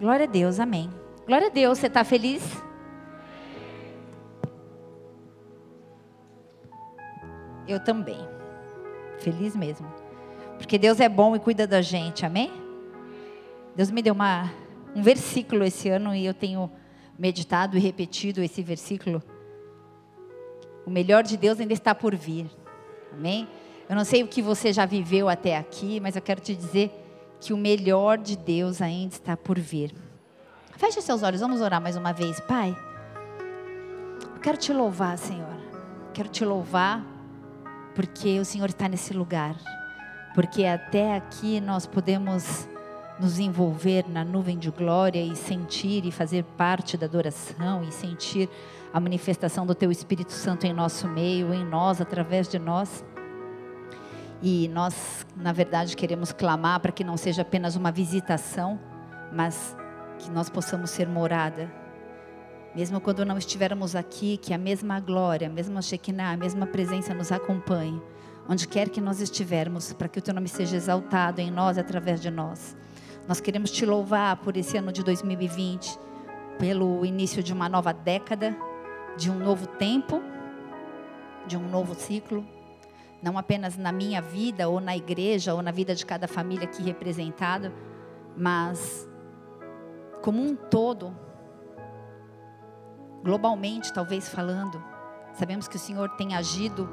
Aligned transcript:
Glória 0.00 0.24
a 0.24 0.28
Deus, 0.28 0.58
amém. 0.58 0.90
Glória 1.24 1.46
a 1.46 1.50
Deus, 1.50 1.78
você 1.78 1.86
está 1.86 2.02
feliz? 2.02 2.42
Eu 7.66 7.78
também. 7.78 8.18
Feliz 9.20 9.54
mesmo. 9.54 9.86
Porque 10.58 10.78
Deus 10.78 10.98
é 10.98 11.08
bom 11.08 11.36
e 11.36 11.38
cuida 11.38 11.66
da 11.66 11.80
gente, 11.80 12.26
amém? 12.26 12.52
Deus 13.76 13.90
me 13.90 14.02
deu 14.02 14.14
uma, 14.14 14.52
um 14.96 15.02
versículo 15.02 15.64
esse 15.64 15.88
ano 15.88 16.14
e 16.14 16.26
eu 16.26 16.34
tenho 16.34 16.70
meditado 17.16 17.76
e 17.76 17.80
repetido 17.80 18.42
esse 18.42 18.62
versículo. 18.62 19.22
O 20.84 20.90
melhor 20.90 21.22
de 21.22 21.36
Deus 21.36 21.60
ainda 21.60 21.72
está 21.72 21.94
por 21.94 22.14
vir, 22.16 22.46
amém? 23.12 23.48
Eu 23.88 23.94
não 23.94 24.04
sei 24.04 24.24
o 24.24 24.28
que 24.28 24.42
você 24.42 24.72
já 24.72 24.84
viveu 24.84 25.28
até 25.28 25.56
aqui, 25.56 26.00
mas 26.00 26.16
eu 26.16 26.22
quero 26.22 26.40
te 26.40 26.54
dizer 26.54 27.03
que 27.44 27.52
o 27.52 27.58
melhor 27.58 28.16
de 28.16 28.38
Deus 28.38 28.80
ainda 28.80 29.12
está 29.12 29.36
por 29.36 29.58
vir. 29.58 29.94
Feche 30.78 31.02
seus 31.02 31.22
olhos, 31.22 31.42
vamos 31.42 31.60
orar 31.60 31.78
mais 31.78 31.94
uma 31.94 32.10
vez. 32.10 32.40
Pai, 32.40 32.74
eu 34.34 34.40
quero 34.40 34.56
te 34.56 34.72
louvar, 34.72 35.18
Senhor. 35.18 35.54
Quero 36.14 36.30
te 36.30 36.42
louvar 36.42 37.04
porque 37.94 38.40
o 38.40 38.46
Senhor 38.46 38.70
está 38.70 38.88
nesse 38.88 39.12
lugar. 39.12 39.56
Porque 40.34 40.64
até 40.64 41.14
aqui 41.14 41.60
nós 41.60 41.86
podemos 41.86 42.66
nos 43.20 43.38
envolver 43.38 44.06
na 44.08 44.24
nuvem 44.24 44.58
de 44.58 44.70
glória 44.70 45.22
e 45.22 45.36
sentir 45.36 46.06
e 46.06 46.10
fazer 46.10 46.44
parte 46.56 46.96
da 46.96 47.04
adoração 47.04 47.84
e 47.84 47.92
sentir 47.92 48.48
a 48.90 48.98
manifestação 48.98 49.66
do 49.66 49.74
Teu 49.74 49.92
Espírito 49.92 50.32
Santo 50.32 50.66
em 50.66 50.72
nosso 50.72 51.06
meio, 51.06 51.52
em 51.52 51.62
nós, 51.62 52.00
através 52.00 52.48
de 52.48 52.58
nós. 52.58 53.04
E 54.42 54.68
nós, 54.68 55.26
na 55.36 55.52
verdade, 55.52 55.96
queremos 55.96 56.32
clamar 56.32 56.80
para 56.80 56.92
que 56.92 57.04
não 57.04 57.16
seja 57.16 57.42
apenas 57.42 57.76
uma 57.76 57.90
visitação, 57.90 58.78
mas 59.32 59.76
que 60.18 60.30
nós 60.30 60.48
possamos 60.48 60.90
ser 60.90 61.08
morada. 61.08 61.70
Mesmo 62.74 63.00
quando 63.00 63.24
não 63.24 63.38
estivermos 63.38 63.94
aqui, 63.94 64.36
que 64.36 64.52
a 64.52 64.58
mesma 64.58 64.98
glória, 64.98 65.46
a 65.46 65.50
mesma 65.50 65.80
Shekinah, 65.80 66.32
a 66.32 66.36
mesma 66.36 66.66
presença 66.66 67.14
nos 67.14 67.30
acompanhe, 67.30 68.02
onde 68.48 68.66
quer 68.66 68.88
que 68.88 69.00
nós 69.00 69.20
estivermos, 69.20 69.92
para 69.92 70.08
que 70.08 70.18
o 70.18 70.22
teu 70.22 70.34
nome 70.34 70.48
seja 70.48 70.76
exaltado 70.76 71.40
em 71.40 71.50
nós, 71.50 71.78
através 71.78 72.20
de 72.20 72.30
nós. 72.30 72.76
Nós 73.28 73.40
queremos 73.40 73.70
te 73.70 73.86
louvar 73.86 74.36
por 74.36 74.56
esse 74.56 74.76
ano 74.76 74.92
de 74.92 75.02
2020, 75.02 75.98
pelo 76.58 77.04
início 77.04 77.42
de 77.42 77.52
uma 77.52 77.68
nova 77.68 77.92
década, 77.92 78.54
de 79.16 79.30
um 79.30 79.38
novo 79.38 79.66
tempo, 79.66 80.20
de 81.46 81.56
um 81.56 81.68
novo 81.68 81.94
ciclo, 81.94 82.44
não 83.24 83.38
apenas 83.38 83.78
na 83.78 83.90
minha 83.90 84.20
vida, 84.20 84.68
ou 84.68 84.80
na 84.80 84.94
igreja, 84.94 85.54
ou 85.54 85.62
na 85.62 85.70
vida 85.70 85.94
de 85.94 86.04
cada 86.04 86.28
família 86.28 86.64
aqui 86.64 86.82
representada, 86.82 87.72
mas 88.36 89.08
como 90.20 90.42
um 90.42 90.54
todo, 90.54 91.16
globalmente, 93.22 93.90
talvez 93.94 94.28
falando, 94.28 94.82
sabemos 95.32 95.66
que 95.66 95.76
o 95.76 95.78
Senhor 95.78 96.10
tem 96.16 96.34
agido 96.34 96.86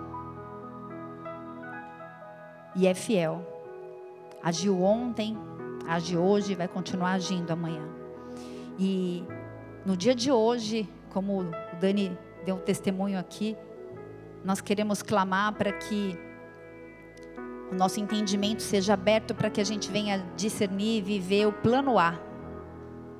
e 2.78 2.88
é 2.88 2.94
fiel. 2.94 3.46
Agiu 4.42 4.82
ontem, 4.82 5.38
age 5.86 6.16
hoje 6.16 6.54
e 6.54 6.56
vai 6.56 6.70
continuar 6.70 7.12
agindo 7.12 7.52
amanhã. 7.52 7.84
E 8.80 9.26
no 9.86 9.98
dia 9.98 10.16
de 10.16 10.32
hoje, 10.32 10.90
como 11.10 11.42
o 11.42 11.52
Dani 11.82 12.18
deu 12.46 12.56
um 12.56 12.60
testemunho 12.60 13.20
aqui, 13.20 13.58
nós 14.44 14.62
queremos 14.62 15.02
clamar 15.02 15.54
para 15.54 15.72
que 15.72 16.18
o 17.72 17.76
nosso 17.76 18.00
entendimento 18.00 18.62
seja 18.62 18.94
aberto 18.94 19.34
para 19.34 19.50
que 19.50 19.62
a 19.62 19.64
gente 19.64 19.90
venha 19.90 20.26
discernir 20.36 20.98
e 20.98 21.02
viver 21.02 21.48
o 21.48 21.54
plano 21.54 21.98
A 21.98 22.20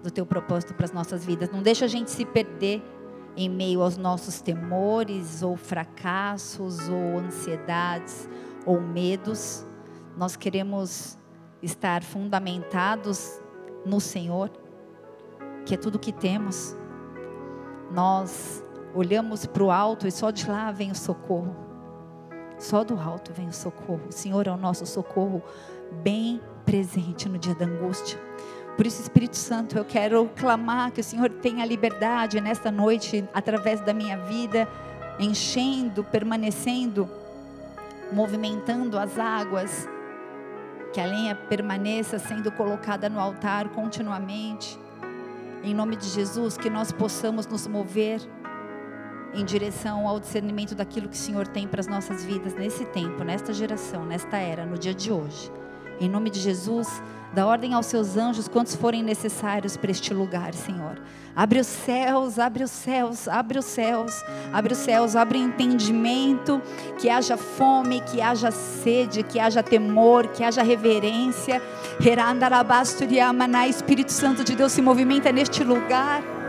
do 0.04 0.12
teu 0.12 0.26
propósito 0.26 0.74
para 0.74 0.86
as 0.86 0.92
nossas 0.92 1.24
vidas. 1.24 1.50
Não 1.50 1.62
deixa 1.62 1.86
a 1.86 1.88
gente 1.88 2.12
se 2.12 2.26
perder 2.26 2.84
em 3.38 3.50
meio 3.50 3.82
aos 3.82 3.98
nossos 3.98 4.42
temores 4.42 5.42
ou 5.42 5.56
fracassos 5.56 6.90
ou 6.90 7.20
ansiedades 7.20 8.28
ou 8.66 8.82
medos. 8.82 9.66
Nós 10.18 10.36
queremos 10.36 11.18
estar 11.62 12.04
fundamentados 12.04 13.42
no 13.86 14.02
Senhor, 14.02 14.52
que 15.66 15.76
é 15.76 15.78
tudo 15.78 15.98
que 15.98 16.12
temos. 16.12 16.76
Nós 17.92 18.64
olhamos 18.94 19.46
para 19.46 19.64
o 19.64 19.72
alto 19.72 20.08
e 20.08 20.12
só 20.12 20.32
de 20.32 20.50
lá 20.50 20.72
vem 20.72 20.92
o 20.92 20.96
socorro. 20.96 21.56
Só 22.58 22.84
do 22.84 23.00
alto 23.00 23.34
vem 23.34 23.48
o 23.48 23.54
socorro. 23.54 24.02
O 24.10 24.12
Senhor 24.12 24.48
é 24.48 24.52
o 24.52 24.58
nosso 24.58 24.86
socorro 24.86 25.42
bem 26.04 26.40
presente 26.66 27.28
no 27.28 27.38
dia 27.38 27.56
da 27.56 27.66
angústia. 27.66 28.20
Por 28.78 28.88
isso, 28.88 29.02
Espírito 29.02 29.36
Santo, 29.36 29.78
eu 29.78 29.84
quero 29.84 30.30
clamar 30.36 30.92
que 30.92 31.02
o 31.02 31.04
Senhor 31.04 31.30
tenha 31.30 31.66
liberdade 31.66 32.40
nesta 32.40 32.72
noite, 32.72 33.28
através 33.34 33.82
da 33.82 33.94
minha 33.94 34.18
vida, 34.18 34.68
enchendo, 35.20 36.04
permanecendo, 36.04 37.10
movimentando 38.12 38.98
as 38.98 39.20
águas, 39.20 39.88
que 40.94 41.00
a 41.00 41.06
lenha 41.06 41.36
permaneça 41.36 42.18
sendo 42.18 42.52
colocada 42.52 43.10
no 43.10 43.20
altar 43.20 43.70
continuamente. 43.70 44.80
Em 45.64 45.74
nome 45.74 45.96
de 45.96 46.08
Jesus, 46.08 46.58
que 46.58 46.70
nós 46.70 46.92
possamos 46.92 47.46
nos 47.46 47.68
mover 47.68 48.22
em 49.34 49.46
direção 49.46 50.08
ao 50.08 50.20
discernimento 50.20 50.76
daquilo 50.76 51.08
que 51.08 51.16
o 51.16 51.20
Senhor 51.20 51.48
tem 51.48 51.68
para 51.68 51.80
as 51.80 51.88
nossas 51.88 52.24
vidas 52.24 52.54
nesse 52.54 52.86
tempo, 52.86 53.24
nesta 53.24 53.54
geração, 53.54 54.06
nesta 54.06 54.38
era, 54.38 54.66
no 54.66 54.78
dia 54.78 54.94
de 54.94 55.12
hoje. 55.12 55.52
Em 56.00 56.10
nome 56.10 56.30
de 56.30 56.40
Jesus, 56.40 56.88
dá 57.34 57.46
ordem 57.46 57.74
aos 57.74 57.86
seus 57.86 58.18
anjos 58.18 58.48
quantos 58.48 58.76
forem 58.76 59.04
necessários 59.04 59.78
para 59.78 59.92
este 59.92 60.14
lugar, 60.14 60.54
Senhor. 60.54 61.00
Abre 61.36 61.60
os 61.60 61.68
céus, 61.68 62.40
abre 62.40 62.64
os 62.64 62.72
céus, 62.72 63.28
abre 63.28 63.60
os 63.60 63.66
céus, 63.66 64.26
abre 64.52 64.74
os 64.74 64.80
céus, 64.80 65.16
abre 65.16 65.38
entendimento, 65.38 66.62
que 67.00 67.10
haja 67.10 67.38
fome, 67.38 68.02
que 68.02 68.20
haja 68.20 68.52
sede, 68.52 69.24
que 69.24 69.40
haja 69.40 69.64
temor, 69.64 70.28
que 70.28 70.44
haja 70.44 70.64
reverência. 70.64 71.62
Espírito 73.68 74.12
Santo 74.12 74.44
de 74.44 74.56
Deus 74.56 74.72
se 74.72 74.82
movimenta 74.82 75.32
neste 75.32 75.64
lugar. 75.64 76.41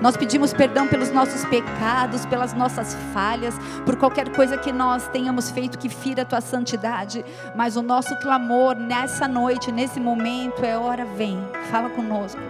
Nós 0.00 0.16
pedimos 0.16 0.52
perdão 0.52 0.86
pelos 0.86 1.10
nossos 1.10 1.44
pecados, 1.46 2.24
pelas 2.26 2.54
nossas 2.54 2.94
falhas, 3.12 3.54
por 3.84 3.96
qualquer 3.96 4.28
coisa 4.30 4.56
que 4.56 4.72
nós 4.72 5.08
tenhamos 5.08 5.50
feito 5.50 5.78
que 5.78 5.88
fira 5.88 6.22
a 6.22 6.24
tua 6.24 6.40
santidade. 6.40 7.24
Mas 7.56 7.76
o 7.76 7.82
nosso 7.82 8.14
clamor 8.20 8.76
nessa 8.76 9.26
noite, 9.26 9.72
nesse 9.72 9.98
momento, 9.98 10.64
é 10.64 10.78
hora 10.78 11.04
vem, 11.04 11.38
fala 11.70 11.90
conosco. 11.90 12.40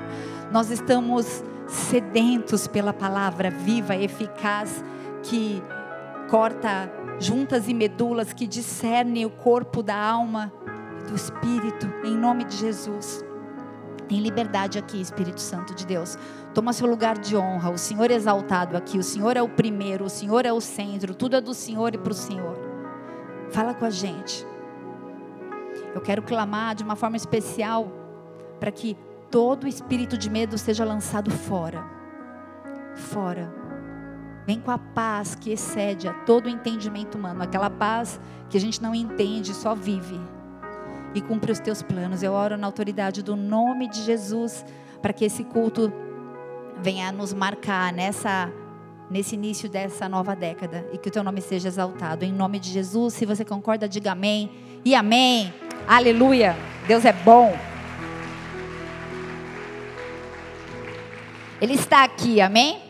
Nós 0.53 0.71
estamos 0.71 1.43
sedentos 1.67 2.67
pela 2.67 2.93
palavra 2.93 3.51
viva, 3.51 3.97
eficaz, 3.97 4.85
que 5.23 5.63
corta 6.29 6.91
juntas 7.19 7.67
e 7.67 7.75
medulas, 7.75 8.33
que 8.33 8.47
discerne 8.47 9.25
o 9.25 9.31
corpo 9.31 9.83
da 9.83 9.97
alma 9.97 10.53
e 11.01 11.11
do 11.11 11.17
espírito, 11.17 11.91
em 12.05 12.15
nome 12.15 12.45
de 12.45 12.57
Jesus. 12.57 13.25
Tem 14.09 14.21
liberdade 14.21 14.79
aqui, 14.79 15.01
Espírito 15.01 15.41
Santo 15.41 15.75
de 15.75 15.87
Deus. 15.87 16.19
Toma 16.59 16.73
seu 16.73 16.89
lugar 16.89 17.17
de 17.17 17.37
honra. 17.37 17.71
O 17.71 17.79
Senhor 17.79 18.11
é 18.11 18.15
exaltado 18.15 18.77
aqui. 18.77 18.99
O 18.99 19.03
Senhor 19.05 19.37
é 19.37 19.41
o 19.41 19.49
primeiro. 19.49 20.07
O 20.07 20.11
Senhor 20.11 20.45
é 20.45 20.53
o 20.53 20.61
centro. 20.61 21.15
Tudo 21.15 21.37
é 21.37 21.41
do 21.41 21.55
Senhor 21.55 21.95
e 21.95 21.99
para 21.99 22.11
o 22.11 22.17
Senhor. 22.17 22.59
Fala 23.49 23.73
com 23.75 23.85
a 23.85 23.91
gente. 23.91 24.45
Eu 25.95 26.01
quero 26.01 26.21
clamar 26.21 26.75
de 26.75 26.83
uma 26.83 26.97
forma 26.97 27.17
especial 27.17 27.93
para 28.59 28.73
que 28.73 28.97
todo 29.31 29.69
espírito 29.69 30.19
de 30.19 30.29
medo 30.29 30.59
seja 30.59 30.85
lançado 30.85 31.31
fora. 31.31 31.87
Fora. 32.97 33.55
Vem 34.45 34.59
com 34.59 34.73
a 34.73 34.79
paz 34.79 35.37
que 35.37 35.53
excede 35.53 36.09
a 36.09 36.13
todo 36.13 36.47
o 36.47 36.51
entendimento 36.51 37.17
humano. 37.17 37.41
Aquela 37.41 37.71
paz 37.71 38.21
que 38.51 38.57
a 38.57 38.61
gente 38.61 38.83
não 38.83 38.97
entende, 38.97 39.55
só 39.55 39.77
vive 39.77 40.21
e 41.15 41.21
cumpre 41.21 41.53
os 41.53 41.61
teus 41.61 41.83
planos. 41.83 42.21
Eu 42.21 42.33
oro 42.33 42.57
na 42.57 42.67
autoridade 42.67 43.23
do 43.23 43.37
nome 43.37 43.87
de 43.89 44.03
Jesus 44.03 44.67
para 45.01 45.13
que 45.13 45.25
esse 45.25 45.45
culto 45.45 45.93
venha 46.83 47.11
nos 47.13 47.33
marcar 47.33 47.93
nessa 47.93 48.51
nesse 49.11 49.35
início 49.35 49.69
dessa 49.69 50.07
nova 50.09 50.37
década 50.37 50.87
e 50.93 50.99
que 50.99 51.09
o 51.09 51.11
teu 51.11 51.23
nome 51.23 51.41
seja 51.41 51.69
exaltado. 51.69 52.25
Em 52.25 52.33
nome 52.33 52.59
de 52.59 52.71
Jesus, 52.71 53.15
se 53.15 53.25
você 53.25 53.45
concorda, 53.45 53.89
diga 53.89 54.13
amém 54.13 54.51
e 54.85 54.95
amém. 54.95 55.53
Aleluia. 55.87 56.55
Deus 56.87 57.05
é 57.05 57.13
bom. 57.13 57.57
Ele 61.61 61.75
está 61.75 62.05
aqui, 62.05 62.41
amém? 62.41 62.81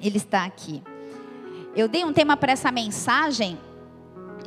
Ele 0.00 0.16
está 0.16 0.44
aqui. 0.44 0.82
Eu 1.74 1.88
dei 1.88 2.04
um 2.04 2.12
tema 2.12 2.36
para 2.36 2.52
essa 2.52 2.70
mensagem 2.70 3.58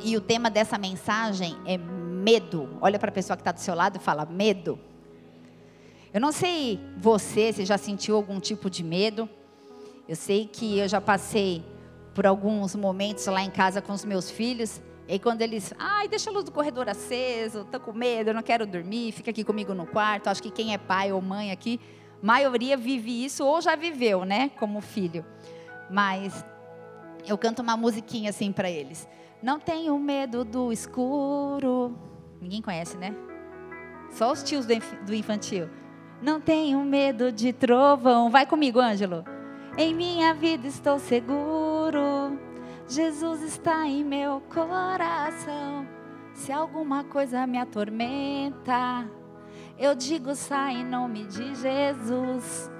e 0.02 0.16
o 0.16 0.20
tema 0.20 0.50
dessa 0.50 0.78
mensagem 0.78 1.56
é 1.66 1.76
medo. 1.76 2.68
Olha 2.80 2.98
para 2.98 3.10
a 3.10 3.12
pessoa 3.12 3.36
que 3.36 3.42
está 3.42 3.52
do 3.52 3.60
seu 3.60 3.74
lado 3.74 3.96
e 3.96 4.00
fala: 4.00 4.24
medo. 4.26 4.78
Eu 6.16 6.20
não 6.22 6.32
sei 6.32 6.80
você 6.96 7.52
se 7.52 7.66
já 7.66 7.76
sentiu 7.76 8.16
algum 8.16 8.40
tipo 8.40 8.70
de 8.70 8.82
medo. 8.82 9.28
Eu 10.08 10.16
sei 10.16 10.46
que 10.46 10.78
eu 10.78 10.88
já 10.88 10.98
passei 10.98 11.62
por 12.14 12.26
alguns 12.26 12.74
momentos 12.74 13.26
lá 13.26 13.42
em 13.42 13.50
casa 13.50 13.82
com 13.82 13.92
os 13.92 14.02
meus 14.02 14.30
filhos. 14.30 14.80
E 15.06 15.18
quando 15.18 15.42
eles, 15.42 15.74
ai, 15.78 16.08
deixa 16.08 16.30
a 16.30 16.32
luz 16.32 16.42
do 16.42 16.50
corredor 16.50 16.88
aceso, 16.88 17.66
tô 17.70 17.78
com 17.78 17.92
medo, 17.92 18.30
eu 18.30 18.34
não 18.34 18.42
quero 18.42 18.66
dormir, 18.66 19.12
fica 19.12 19.30
aqui 19.30 19.44
comigo 19.44 19.74
no 19.74 19.86
quarto. 19.86 20.28
Acho 20.28 20.42
que 20.42 20.50
quem 20.50 20.72
é 20.72 20.78
pai 20.78 21.12
ou 21.12 21.20
mãe 21.20 21.52
aqui 21.52 21.78
maioria 22.22 22.78
vive 22.78 23.22
isso 23.22 23.44
ou 23.44 23.60
já 23.60 23.76
viveu, 23.76 24.24
né, 24.24 24.50
como 24.58 24.80
filho. 24.80 25.22
Mas 25.90 26.42
eu 27.26 27.36
canto 27.36 27.60
uma 27.60 27.76
musiquinha 27.76 28.30
assim 28.30 28.52
para 28.52 28.70
eles. 28.70 29.06
Não 29.42 29.60
tenho 29.60 29.98
medo 29.98 30.46
do 30.46 30.72
escuro. 30.72 31.94
Ninguém 32.40 32.62
conhece, 32.62 32.96
né? 32.96 33.14
Só 34.12 34.32
os 34.32 34.42
tios 34.42 34.64
do 34.64 35.14
infantil. 35.14 35.68
Não 36.20 36.40
tenho 36.40 36.80
medo 36.82 37.30
de 37.30 37.52
trovão. 37.52 38.30
Vai 38.30 38.46
comigo, 38.46 38.80
Ângelo. 38.80 39.24
Em 39.76 39.94
minha 39.94 40.32
vida 40.32 40.66
estou 40.66 40.98
seguro. 40.98 42.38
Jesus 42.88 43.42
está 43.42 43.86
em 43.86 44.02
meu 44.02 44.40
coração. 44.52 45.86
Se 46.32 46.52
alguma 46.52 47.04
coisa 47.04 47.46
me 47.46 47.58
atormenta, 47.58 49.06
eu 49.78 49.94
digo 49.94 50.34
sai 50.34 50.76
em 50.76 50.84
nome 50.84 51.24
de 51.26 51.54
Jesus. 51.54 52.70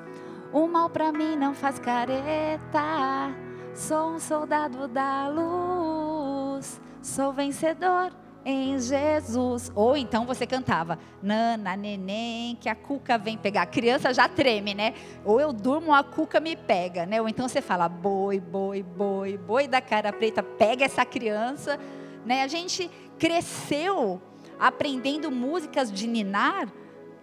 O 0.52 0.66
mal 0.66 0.88
para 0.88 1.12
mim 1.12 1.36
não 1.36 1.54
faz 1.54 1.78
careta. 1.78 3.34
Sou 3.74 4.12
um 4.12 4.18
soldado 4.18 4.88
da 4.88 5.28
luz. 5.28 6.80
Sou 7.02 7.32
vencedor 7.32 8.12
em 8.46 8.78
Jesus. 8.78 9.72
Ou 9.74 9.96
então 9.96 10.24
você 10.24 10.46
cantava, 10.46 11.00
Nana, 11.20 11.76
neném, 11.76 12.54
que 12.54 12.68
a 12.68 12.76
cuca 12.76 13.18
vem 13.18 13.36
pegar. 13.36 13.62
A 13.62 13.66
criança 13.66 14.14
já 14.14 14.28
treme, 14.28 14.72
né? 14.72 14.94
Ou 15.24 15.40
eu 15.40 15.52
durmo, 15.52 15.92
a 15.92 16.04
cuca 16.04 16.38
me 16.38 16.54
pega, 16.54 17.04
né? 17.04 17.20
Ou 17.20 17.28
então 17.28 17.48
você 17.48 17.60
fala, 17.60 17.88
boi, 17.88 18.38
boi, 18.38 18.84
boi, 18.84 19.36
boi 19.36 19.66
da 19.66 19.80
cara 19.80 20.12
preta, 20.12 20.44
pega 20.44 20.84
essa 20.84 21.04
criança. 21.04 21.76
Né? 22.24 22.44
A 22.44 22.46
gente 22.46 22.88
cresceu 23.18 24.22
aprendendo 24.60 25.28
músicas 25.28 25.90
de 25.90 26.06
ninar 26.06 26.68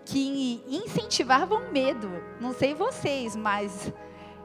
que 0.03 0.61
incentivavam 0.67 1.71
medo. 1.71 2.11
Não 2.41 2.51
sei 2.51 2.73
vocês, 2.73 3.33
mas 3.33 3.93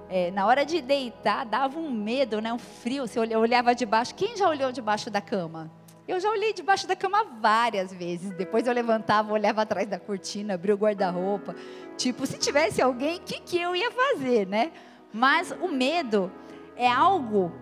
é, 0.08 0.31
na 0.31 0.46
hora 0.46 0.64
de 0.64 0.81
deitar 0.81 1.44
dava 1.44 1.76
um 1.76 1.90
medo, 1.90 2.40
né? 2.40 2.52
um 2.52 2.58
frio. 2.58 3.04
Você 3.08 3.19
olhava 3.19 3.74
debaixo. 3.74 4.14
Quem 4.14 4.36
já 4.36 4.48
olhou 4.48 4.70
debaixo 4.70 5.10
da 5.10 5.20
cama? 5.20 5.76
Eu 6.08 6.19
já 6.19 6.31
olhei 6.31 6.55
debaixo 6.55 6.88
da 6.88 6.96
cama 6.96 7.22
várias 7.38 7.93
vezes. 7.93 8.31
Depois 8.31 8.66
eu 8.66 8.72
levantava, 8.72 9.31
olhava 9.31 9.60
atrás 9.60 9.87
da 9.87 9.99
cortina, 9.99 10.55
abria 10.55 10.75
o 10.75 10.78
guarda-roupa. 10.78 11.55
Tipo, 11.99 12.25
se 12.25 12.38
tivesse 12.38 12.81
alguém, 12.81 13.19
o 13.19 13.20
que, 13.20 13.40
que 13.40 13.60
eu 13.60 13.76
ia 13.76 13.90
fazer, 13.90 14.46
né? 14.46 14.72
Mas 15.12 15.50
o 15.60 15.69
medo 15.69 16.32
é 16.76 16.88
algo 16.88 17.52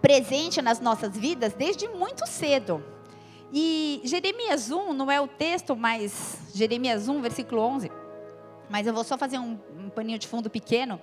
presente 0.00 0.60
nas 0.60 0.80
nossas 0.80 1.16
vidas 1.16 1.52
desde 1.52 1.86
muito 1.86 2.26
cedo. 2.26 2.84
E 3.52 4.00
Jeremias 4.02 4.72
1 4.72 4.92
não 4.92 5.08
é 5.08 5.20
o 5.20 5.28
texto, 5.28 5.76
mas 5.76 6.38
Jeremias 6.52 7.08
1, 7.08 7.20
versículo 7.20 7.62
11. 7.62 7.92
Mas 8.68 8.88
eu 8.88 8.92
vou 8.92 9.04
só 9.04 9.16
fazer 9.16 9.38
um, 9.38 9.56
um 9.78 9.88
paninho 9.88 10.18
de 10.18 10.26
fundo 10.26 10.50
pequeno. 10.50 11.00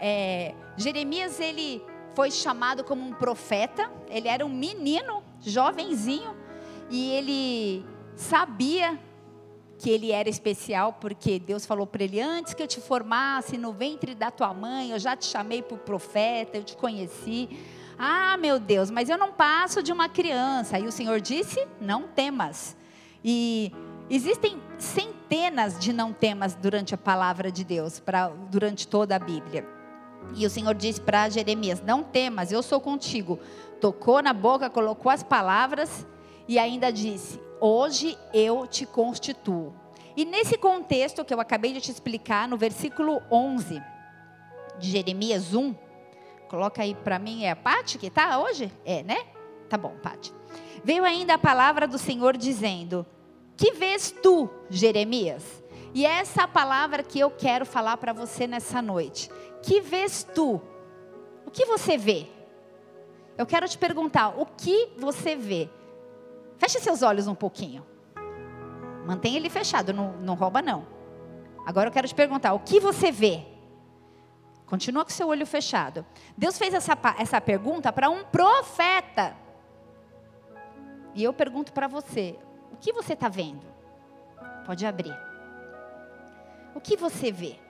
É, 0.00 0.54
Jeremias, 0.78 1.38
ele 1.40 1.84
foi 2.14 2.30
chamado 2.30 2.84
como 2.84 3.04
um 3.04 3.12
profeta. 3.12 3.90
Ele 4.08 4.28
era 4.28 4.46
um 4.46 4.48
menino 4.48 5.23
jovenzinho, 5.50 6.34
e 6.90 7.10
ele 7.10 7.86
sabia 8.16 8.98
que 9.78 9.90
ele 9.90 10.12
era 10.12 10.28
especial, 10.28 10.94
porque 10.94 11.38
Deus 11.38 11.66
falou 11.66 11.86
para 11.86 12.04
ele: 12.04 12.20
Antes 12.20 12.54
que 12.54 12.62
eu 12.62 12.66
te 12.66 12.80
formasse 12.80 13.58
no 13.58 13.72
ventre 13.72 14.14
da 14.14 14.30
tua 14.30 14.52
mãe, 14.54 14.90
eu 14.90 14.98
já 14.98 15.16
te 15.16 15.26
chamei 15.26 15.62
para 15.62 15.74
o 15.74 15.78
profeta, 15.78 16.56
eu 16.56 16.64
te 16.64 16.76
conheci. 16.76 17.48
Ah, 17.98 18.36
meu 18.36 18.58
Deus, 18.58 18.90
mas 18.90 19.08
eu 19.08 19.16
não 19.16 19.32
passo 19.32 19.82
de 19.82 19.92
uma 19.92 20.08
criança. 20.08 20.78
E 20.78 20.86
o 20.86 20.92
Senhor 20.92 21.20
disse: 21.20 21.66
Não 21.80 22.08
temas. 22.08 22.76
E 23.22 23.72
existem 24.10 24.60
centenas 24.78 25.78
de 25.78 25.92
não 25.92 26.12
temas 26.12 26.54
durante 26.54 26.94
a 26.94 26.98
palavra 26.98 27.50
de 27.50 27.64
Deus, 27.64 28.00
pra, 28.00 28.28
durante 28.28 28.86
toda 28.86 29.16
a 29.16 29.18
Bíblia. 29.18 29.66
E 30.34 30.46
o 30.46 30.50
Senhor 30.50 30.74
disse 30.74 31.00
para 31.00 31.28
Jeremias: 31.28 31.82
Não 31.82 32.02
temas, 32.02 32.50
eu 32.50 32.62
sou 32.62 32.80
contigo 32.80 33.38
tocou 33.84 34.22
na 34.22 34.32
boca, 34.32 34.70
colocou 34.70 35.12
as 35.12 35.22
palavras 35.22 36.06
e 36.48 36.58
ainda 36.58 36.90
disse: 36.90 37.38
Hoje 37.60 38.16
eu 38.32 38.66
te 38.66 38.86
constituo. 38.86 39.74
E 40.16 40.24
nesse 40.24 40.56
contexto 40.56 41.22
que 41.22 41.34
eu 41.34 41.40
acabei 41.40 41.74
de 41.74 41.82
te 41.82 41.90
explicar, 41.90 42.48
no 42.48 42.56
versículo 42.56 43.20
11 43.30 43.82
de 44.78 44.90
Jeremias 44.90 45.52
1, 45.52 45.74
coloca 46.48 46.82
aí 46.82 46.94
para 46.94 47.18
mim, 47.18 47.44
é 47.44 47.50
a 47.50 47.56
Pati 47.56 47.98
que 47.98 48.06
está 48.06 48.38
hoje? 48.38 48.72
É, 48.86 49.02
né? 49.02 49.18
Tá 49.68 49.76
bom, 49.76 49.94
Pati. 50.02 50.32
Veio 50.82 51.04
ainda 51.04 51.34
a 51.34 51.38
palavra 51.38 51.86
do 51.86 51.98
Senhor 51.98 52.38
dizendo: 52.38 53.04
Que 53.54 53.72
vês 53.72 54.10
tu, 54.10 54.48
Jeremias? 54.70 55.62
E 55.92 56.06
é 56.06 56.20
essa 56.20 56.48
palavra 56.48 57.02
que 57.02 57.20
eu 57.20 57.30
quero 57.30 57.66
falar 57.66 57.98
para 57.98 58.14
você 58.14 58.46
nessa 58.46 58.80
noite. 58.80 59.30
Que 59.64 59.80
vês 59.80 60.24
tu? 60.34 60.60
O 61.46 61.50
que 61.50 61.64
você 61.64 61.96
vê? 61.96 62.26
Eu 63.36 63.46
quero 63.46 63.66
te 63.66 63.78
perguntar, 63.78 64.28
o 64.38 64.44
que 64.44 64.90
você 64.98 65.34
vê? 65.34 65.70
Feche 66.58 66.78
seus 66.80 67.02
olhos 67.02 67.26
um 67.26 67.34
pouquinho. 67.34 67.84
Mantenha 69.06 69.36
ele 69.36 69.48
fechado, 69.48 69.92
não, 69.92 70.12
não 70.18 70.34
rouba 70.34 70.60
não. 70.60 70.86
Agora 71.64 71.88
eu 71.88 71.92
quero 71.92 72.06
te 72.06 72.14
perguntar, 72.14 72.52
o 72.52 72.60
que 72.60 72.78
você 72.78 73.10
vê? 73.10 73.42
Continua 74.66 75.02
com 75.02 75.10
seu 75.10 75.28
olho 75.28 75.46
fechado. 75.46 76.04
Deus 76.36 76.58
fez 76.58 76.74
essa, 76.74 76.96
essa 77.18 77.40
pergunta 77.40 77.90
para 77.90 78.10
um 78.10 78.22
profeta. 78.22 79.34
E 81.14 81.24
eu 81.24 81.32
pergunto 81.32 81.72
para 81.72 81.88
você, 81.88 82.38
o 82.70 82.76
que 82.76 82.92
você 82.92 83.14
está 83.14 83.28
vendo? 83.28 83.66
Pode 84.66 84.84
abrir. 84.84 85.16
O 86.74 86.80
que 86.80 86.96
você 86.96 87.32
vê? 87.32 87.63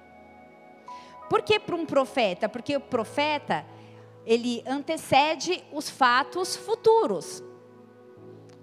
Por 1.29 1.43
que 1.43 1.59
para 1.59 1.75
um 1.75 1.87
profeta? 1.87 2.49
Porque 2.49 2.77
o 2.77 2.81
profeta, 2.81 3.65
ele 4.27 4.63
antecede 4.67 5.63
os 5.73 5.89
fatos 5.89 6.57
futuros. 6.57 7.43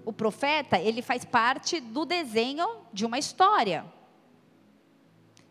O 0.04 0.12
profeta, 0.12 0.78
ele 0.78 1.02
faz 1.02 1.24
parte 1.24 1.80
do 1.80 2.04
desenho 2.04 2.66
de 2.92 3.06
uma 3.06 3.18
história. 3.18 3.84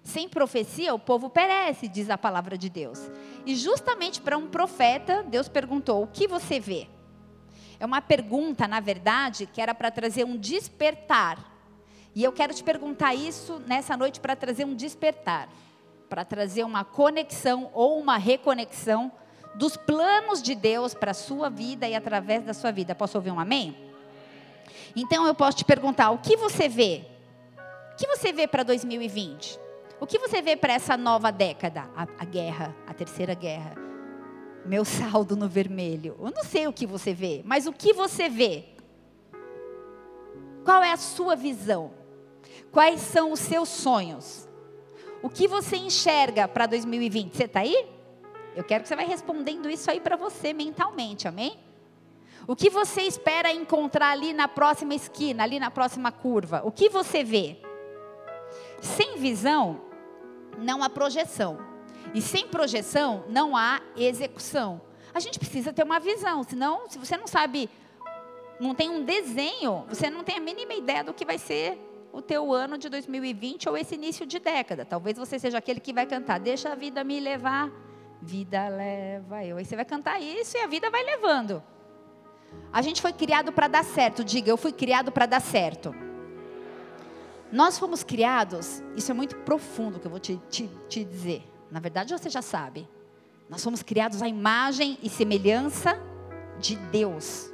Sem 0.03 0.27
profecia, 0.27 0.93
o 0.93 0.99
povo 0.99 1.29
perece, 1.29 1.87
diz 1.87 2.09
a 2.09 2.17
palavra 2.17 2.57
de 2.57 2.69
Deus. 2.69 2.99
E 3.45 3.55
justamente 3.55 4.19
para 4.19 4.37
um 4.37 4.47
profeta, 4.47 5.23
Deus 5.23 5.47
perguntou: 5.47 6.03
O 6.03 6.07
que 6.07 6.27
você 6.27 6.59
vê? 6.59 6.87
É 7.79 7.85
uma 7.85 8.01
pergunta, 8.01 8.67
na 8.67 8.79
verdade, 8.79 9.45
que 9.45 9.61
era 9.61 9.73
para 9.73 9.91
trazer 9.91 10.23
um 10.23 10.37
despertar. 10.37 11.51
E 12.13 12.23
eu 12.23 12.31
quero 12.31 12.53
te 12.53 12.63
perguntar 12.63 13.15
isso 13.15 13.59
nessa 13.65 13.95
noite 13.95 14.19
para 14.19 14.35
trazer 14.35 14.65
um 14.65 14.75
despertar, 14.75 15.49
para 16.11 16.25
trazer 16.25 16.65
uma 16.65 16.83
conexão 16.83 17.71
ou 17.73 17.97
uma 17.97 18.17
reconexão 18.17 19.09
dos 19.55 19.77
planos 19.77 20.41
de 20.41 20.53
Deus 20.53 20.93
para 20.93 21.11
a 21.11 21.13
sua 21.13 21.49
vida 21.49 21.87
e 21.87 21.95
através 21.95 22.43
da 22.43 22.53
sua 22.53 22.69
vida. 22.69 22.93
Posso 22.93 23.17
ouvir 23.17 23.31
um 23.31 23.39
amém? 23.39 23.77
Então 24.93 25.25
eu 25.25 25.33
posso 25.33 25.59
te 25.59 25.63
perguntar: 25.63 26.11
o 26.11 26.17
que 26.17 26.35
você 26.35 26.67
vê? 26.67 27.05
O 27.93 27.95
que 27.95 28.05
você 28.07 28.33
vê 28.33 28.45
para 28.45 28.61
2020? 28.63 29.57
O 30.01 30.05
que 30.05 30.19
você 30.19 30.41
vê 30.41 30.57
para 30.57 30.73
essa 30.73 30.97
nova 30.97 31.31
década? 31.31 31.89
A, 31.95 32.05
a, 32.19 32.25
guerra, 32.25 32.75
a 32.85 32.93
terceira 32.93 33.33
guerra. 33.33 33.73
Meu 34.65 34.83
saldo 34.83 35.37
no 35.37 35.47
vermelho. 35.47 36.17
Eu 36.19 36.29
não 36.29 36.43
sei 36.43 36.67
o 36.67 36.73
que 36.73 36.85
você 36.85 37.13
vê, 37.13 37.41
mas 37.45 37.67
o 37.67 37.71
que 37.71 37.93
você 37.93 38.27
vê? 38.27 38.65
Qual 40.65 40.83
é 40.83 40.91
a 40.91 40.97
sua 40.97 41.37
visão? 41.37 41.93
Quais 42.69 42.99
são 42.99 43.31
os 43.31 43.39
seus 43.39 43.69
sonhos? 43.69 44.50
O 45.23 45.29
que 45.29 45.47
você 45.47 45.77
enxerga 45.77 46.47
para 46.47 46.65
2020? 46.65 47.35
Você 47.35 47.43
está 47.43 47.59
aí? 47.59 47.87
Eu 48.55 48.63
quero 48.63 48.81
que 48.83 48.89
você 48.89 48.95
vai 48.95 49.05
respondendo 49.05 49.69
isso 49.69 49.89
aí 49.89 49.99
para 49.99 50.15
você 50.15 50.51
mentalmente, 50.51 51.27
amém? 51.27 51.59
O 52.47 52.55
que 52.55 52.69
você 52.69 53.03
espera 53.03 53.51
encontrar 53.51 54.09
ali 54.09 54.33
na 54.33 54.47
próxima 54.47 54.95
esquina, 54.95 55.43
ali 55.43 55.59
na 55.59 55.69
próxima 55.69 56.11
curva? 56.11 56.61
O 56.65 56.71
que 56.71 56.89
você 56.89 57.23
vê? 57.23 57.57
Sem 58.81 59.17
visão, 59.17 59.81
não 60.57 60.83
há 60.83 60.89
projeção. 60.89 61.59
E 62.13 62.21
sem 62.21 62.47
projeção, 62.47 63.23
não 63.29 63.55
há 63.55 63.79
execução. 63.95 64.81
A 65.13 65.19
gente 65.19 65.37
precisa 65.37 65.71
ter 65.71 65.83
uma 65.83 65.99
visão, 65.99 66.43
senão, 66.43 66.89
se 66.89 66.97
você 66.97 67.15
não 67.15 67.27
sabe, 67.27 67.69
não 68.59 68.73
tem 68.73 68.89
um 68.89 69.03
desenho, 69.03 69.85
você 69.87 70.09
não 70.09 70.23
tem 70.23 70.37
a 70.37 70.41
mínima 70.41 70.73
ideia 70.73 71.03
do 71.03 71.13
que 71.13 71.23
vai 71.23 71.37
ser 71.37 71.79
o 72.11 72.21
teu 72.21 72.51
ano 72.51 72.77
de 72.77 72.89
2020 72.89 73.69
ou 73.69 73.77
esse 73.77 73.95
início 73.95 74.25
de 74.25 74.39
década. 74.39 74.85
Talvez 74.85 75.17
você 75.17 75.39
seja 75.39 75.57
aquele 75.57 75.79
que 75.79 75.93
vai 75.93 76.05
cantar, 76.05 76.39
deixa 76.39 76.71
a 76.71 76.75
vida 76.75 77.03
me 77.03 77.19
levar 77.19 77.71
Vida 78.21 78.69
leva 78.69 79.43
eu. 79.43 79.57
Aí 79.57 79.65
você 79.65 79.75
vai 79.75 79.83
cantar 79.83 80.21
isso 80.21 80.55
e 80.55 80.59
a 80.59 80.67
vida 80.67 80.91
vai 80.91 81.03
levando. 81.03 81.63
A 82.71 82.81
gente 82.81 83.01
foi 83.01 83.11
criado 83.11 83.51
para 83.51 83.67
dar 83.67 83.83
certo. 83.83 84.23
Diga, 84.23 84.51
eu 84.51 84.57
fui 84.57 84.71
criado 84.71 85.11
para 85.11 85.25
dar 85.25 85.39
certo. 85.39 85.95
Nós 87.51 87.79
fomos 87.79 88.03
criados, 88.03 88.81
isso 88.95 89.11
é 89.11 89.13
muito 89.13 89.35
profundo 89.37 89.99
que 89.99 90.05
eu 90.05 90.11
vou 90.11 90.19
te, 90.19 90.39
te, 90.49 90.69
te 90.87 91.03
dizer. 91.03 91.43
Na 91.71 91.79
verdade, 91.79 92.13
você 92.13 92.29
já 92.29 92.41
sabe. 92.41 92.87
Nós 93.49 93.63
fomos 93.63 93.81
criados 93.81 94.21
à 94.21 94.27
imagem 94.27 94.97
e 95.01 95.09
semelhança 95.09 95.99
de 96.59 96.75
Deus. 96.75 97.51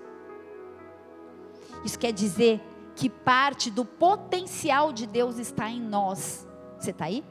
Isso 1.86 1.98
quer 1.98 2.12
dizer 2.12 2.62
que 2.98 3.10
parte 3.10 3.72
do 3.72 3.86
potencial 3.86 4.92
de 4.92 5.08
Deus 5.08 5.38
está 5.38 5.70
em 5.70 5.80
nós. 5.80 6.46
Você 6.78 6.92
está 6.92 7.06
aí? 7.06 7.24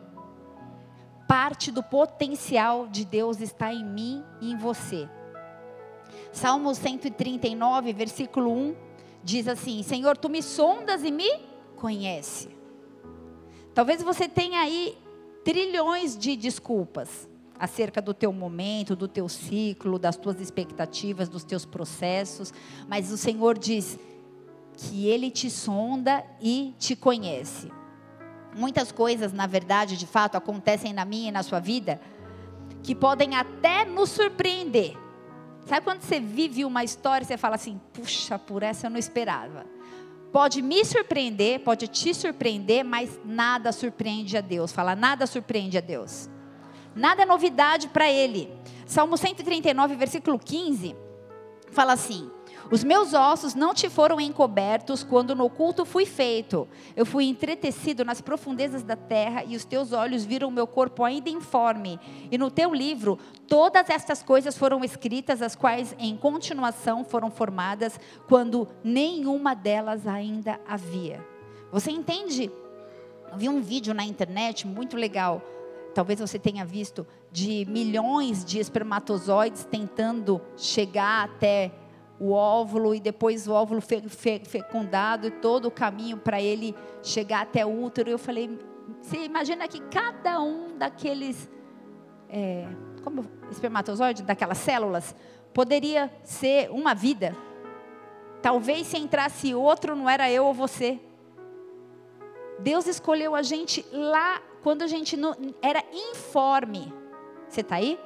parte 1.26 1.70
do 1.70 1.82
potencial 1.82 2.86
de 2.86 3.04
Deus 3.04 3.40
está 3.40 3.72
em 3.72 3.84
mim 3.84 4.24
e 4.40 4.52
em 4.52 4.56
você. 4.56 5.08
Salmo 6.32 6.74
139, 6.74 7.92
versículo 7.92 8.52
1, 8.52 8.76
diz 9.22 9.48
assim: 9.48 9.82
Senhor, 9.82 10.16
tu 10.16 10.28
me 10.28 10.42
sondas 10.42 11.02
e 11.02 11.10
me 11.10 11.30
conhece. 11.76 12.48
Talvez 13.74 14.02
você 14.02 14.28
tenha 14.28 14.60
aí 14.60 14.96
trilhões 15.44 16.16
de 16.16 16.36
desculpas 16.36 17.28
acerca 17.58 18.02
do 18.02 18.12
teu 18.12 18.32
momento, 18.32 18.94
do 18.94 19.08
teu 19.08 19.28
ciclo, 19.28 19.98
das 19.98 20.16
tuas 20.16 20.40
expectativas, 20.40 21.28
dos 21.28 21.42
teus 21.42 21.64
processos, 21.64 22.52
mas 22.86 23.10
o 23.10 23.16
Senhor 23.16 23.58
diz 23.58 23.98
que 24.76 25.08
ele 25.08 25.30
te 25.30 25.50
sonda 25.50 26.24
e 26.40 26.74
te 26.78 26.94
conhece. 26.94 27.72
Muitas 28.54 28.92
coisas, 28.92 29.32
na 29.32 29.46
verdade, 29.46 29.96
de 29.96 30.06
fato, 30.06 30.36
acontecem 30.36 30.92
na 30.92 31.04
minha 31.04 31.28
e 31.28 31.32
na 31.32 31.42
sua 31.42 31.60
vida 31.60 32.00
que 32.82 32.94
podem 32.94 33.34
até 33.34 33.84
nos 33.84 34.10
surpreender. 34.10 34.96
Sabe 35.66 35.84
quando 35.84 36.00
você 36.00 36.20
vive 36.20 36.64
uma 36.64 36.84
história 36.84 37.24
e 37.24 37.26
você 37.26 37.36
fala 37.36 37.56
assim: 37.56 37.80
puxa, 37.92 38.38
por 38.38 38.62
essa 38.62 38.86
eu 38.86 38.90
não 38.90 38.98
esperava. 38.98 39.66
Pode 40.32 40.62
me 40.62 40.84
surpreender, 40.84 41.60
pode 41.60 41.88
te 41.88 42.14
surpreender, 42.14 42.84
mas 42.84 43.18
nada 43.24 43.72
surpreende 43.72 44.36
a 44.36 44.40
Deus. 44.40 44.70
Fala, 44.70 44.94
nada 44.94 45.26
surpreende 45.26 45.78
a 45.78 45.80
Deus. 45.80 46.28
Nada 46.94 47.22
é 47.22 47.26
novidade 47.26 47.88
para 47.88 48.10
Ele. 48.10 48.48
Salmo 48.86 49.16
139, 49.16 49.96
versículo 49.96 50.38
15, 50.38 50.94
fala 51.72 51.94
assim: 51.94 52.30
os 52.70 52.82
meus 52.82 53.14
ossos 53.14 53.54
não 53.54 53.72
te 53.72 53.88
foram 53.88 54.20
encobertos 54.20 55.04
quando 55.04 55.34
no 55.34 55.44
oculto 55.44 55.84
fui 55.84 56.04
feito. 56.04 56.66
Eu 56.96 57.06
fui 57.06 57.24
entretecido 57.24 58.04
nas 58.04 58.20
profundezas 58.20 58.82
da 58.82 58.96
terra 58.96 59.44
e 59.44 59.54
os 59.54 59.64
teus 59.64 59.92
olhos 59.92 60.24
viram 60.24 60.48
o 60.48 60.52
meu 60.52 60.66
corpo 60.66 61.04
ainda 61.04 61.30
informe. 61.30 62.00
E 62.30 62.36
no 62.36 62.50
teu 62.50 62.74
livro, 62.74 63.18
todas 63.46 63.88
estas 63.88 64.22
coisas 64.22 64.58
foram 64.58 64.82
escritas, 64.82 65.40
as 65.42 65.54
quais 65.54 65.94
em 65.98 66.16
continuação 66.16 67.04
foram 67.04 67.30
formadas, 67.30 68.00
quando 68.28 68.66
nenhuma 68.82 69.54
delas 69.54 70.06
ainda 70.06 70.60
havia. 70.66 71.24
Você 71.70 71.90
entende? 71.90 72.50
Eu 73.30 73.38
vi 73.38 73.48
um 73.48 73.60
vídeo 73.60 73.94
na 73.94 74.04
internet 74.04 74.66
muito 74.66 74.96
legal. 74.96 75.42
Talvez 75.94 76.20
você 76.20 76.38
tenha 76.38 76.64
visto 76.64 77.06
de 77.30 77.64
milhões 77.68 78.44
de 78.44 78.58
espermatozoides 78.58 79.64
tentando 79.64 80.40
chegar 80.56 81.24
até 81.24 81.72
o 82.18 82.32
óvulo 82.32 82.94
e 82.94 83.00
depois 83.00 83.46
o 83.46 83.52
óvulo 83.52 83.80
fe, 83.80 84.00
fe, 84.08 84.42
fecundado 84.44 85.26
e 85.26 85.30
todo 85.30 85.66
o 85.66 85.70
caminho 85.70 86.16
para 86.16 86.40
ele 86.40 86.74
chegar 87.02 87.42
até 87.42 87.64
o 87.64 87.82
útero. 87.82 88.10
Eu 88.10 88.18
falei, 88.18 88.58
você 89.00 89.24
imagina 89.24 89.68
que 89.68 89.80
cada 89.80 90.40
um 90.40 90.76
daqueles 90.78 91.48
é, 92.28 92.66
como 93.02 93.24
espermatozoide, 93.50 94.22
daquelas 94.22 94.58
células, 94.58 95.14
poderia 95.54 96.12
ser 96.22 96.70
uma 96.70 96.94
vida. 96.94 97.36
Talvez 98.42 98.86
se 98.88 98.98
entrasse 98.98 99.54
outro, 99.54 99.94
não 99.94 100.08
era 100.08 100.30
eu 100.30 100.44
ou 100.44 100.52
você. 100.52 101.00
Deus 102.58 102.86
escolheu 102.86 103.34
a 103.34 103.42
gente 103.42 103.84
lá 103.92 104.40
quando 104.62 104.82
a 104.82 104.86
gente 104.86 105.16
não, 105.16 105.36
era 105.62 105.84
informe. 105.92 106.92
Você 107.48 107.60
está 107.60 107.76
aí? 107.76 107.98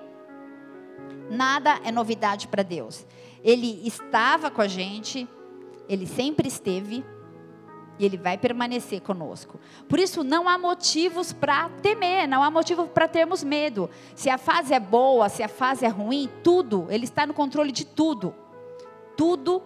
Nada 1.30 1.80
é 1.84 1.90
novidade 1.90 2.48
para 2.48 2.62
Deus. 2.62 3.06
Ele 3.42 3.86
estava 3.86 4.50
com 4.50 4.60
a 4.60 4.68
gente, 4.68 5.28
ele 5.88 6.06
sempre 6.06 6.48
esteve 6.48 7.04
e 7.98 8.04
ele 8.04 8.16
vai 8.16 8.38
permanecer 8.38 9.02
conosco. 9.02 9.60
Por 9.86 9.98
isso 9.98 10.24
não 10.24 10.48
há 10.48 10.56
motivos 10.56 11.32
para 11.32 11.68
temer, 11.82 12.26
não 12.26 12.42
há 12.42 12.50
motivo 12.50 12.86
para 12.86 13.06
termos 13.06 13.44
medo. 13.44 13.90
Se 14.14 14.30
a 14.30 14.38
fase 14.38 14.72
é 14.72 14.80
boa, 14.80 15.28
se 15.28 15.42
a 15.42 15.48
fase 15.48 15.84
é 15.84 15.88
ruim, 15.88 16.28
tudo, 16.42 16.86
ele 16.88 17.04
está 17.04 17.26
no 17.26 17.34
controle 17.34 17.70
de 17.70 17.84
tudo. 17.84 18.34
Tudo 19.16 19.62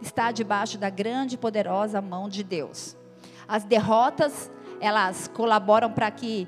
está 0.00 0.30
debaixo 0.30 0.76
da 0.76 0.90
grande 0.90 1.36
e 1.36 1.38
poderosa 1.38 2.02
mão 2.02 2.28
de 2.28 2.42
Deus. 2.42 2.96
As 3.48 3.64
derrotas, 3.64 4.50
elas 4.78 5.26
colaboram 5.28 5.90
para 5.90 6.10
que 6.10 6.46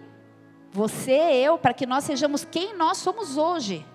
você, 0.70 1.12
eu, 1.12 1.56
para 1.56 1.72
que 1.72 1.86
nós 1.86 2.04
sejamos 2.04 2.44
quem 2.44 2.76
nós 2.76 2.98
somos 2.98 3.36
hoje. 3.38 3.86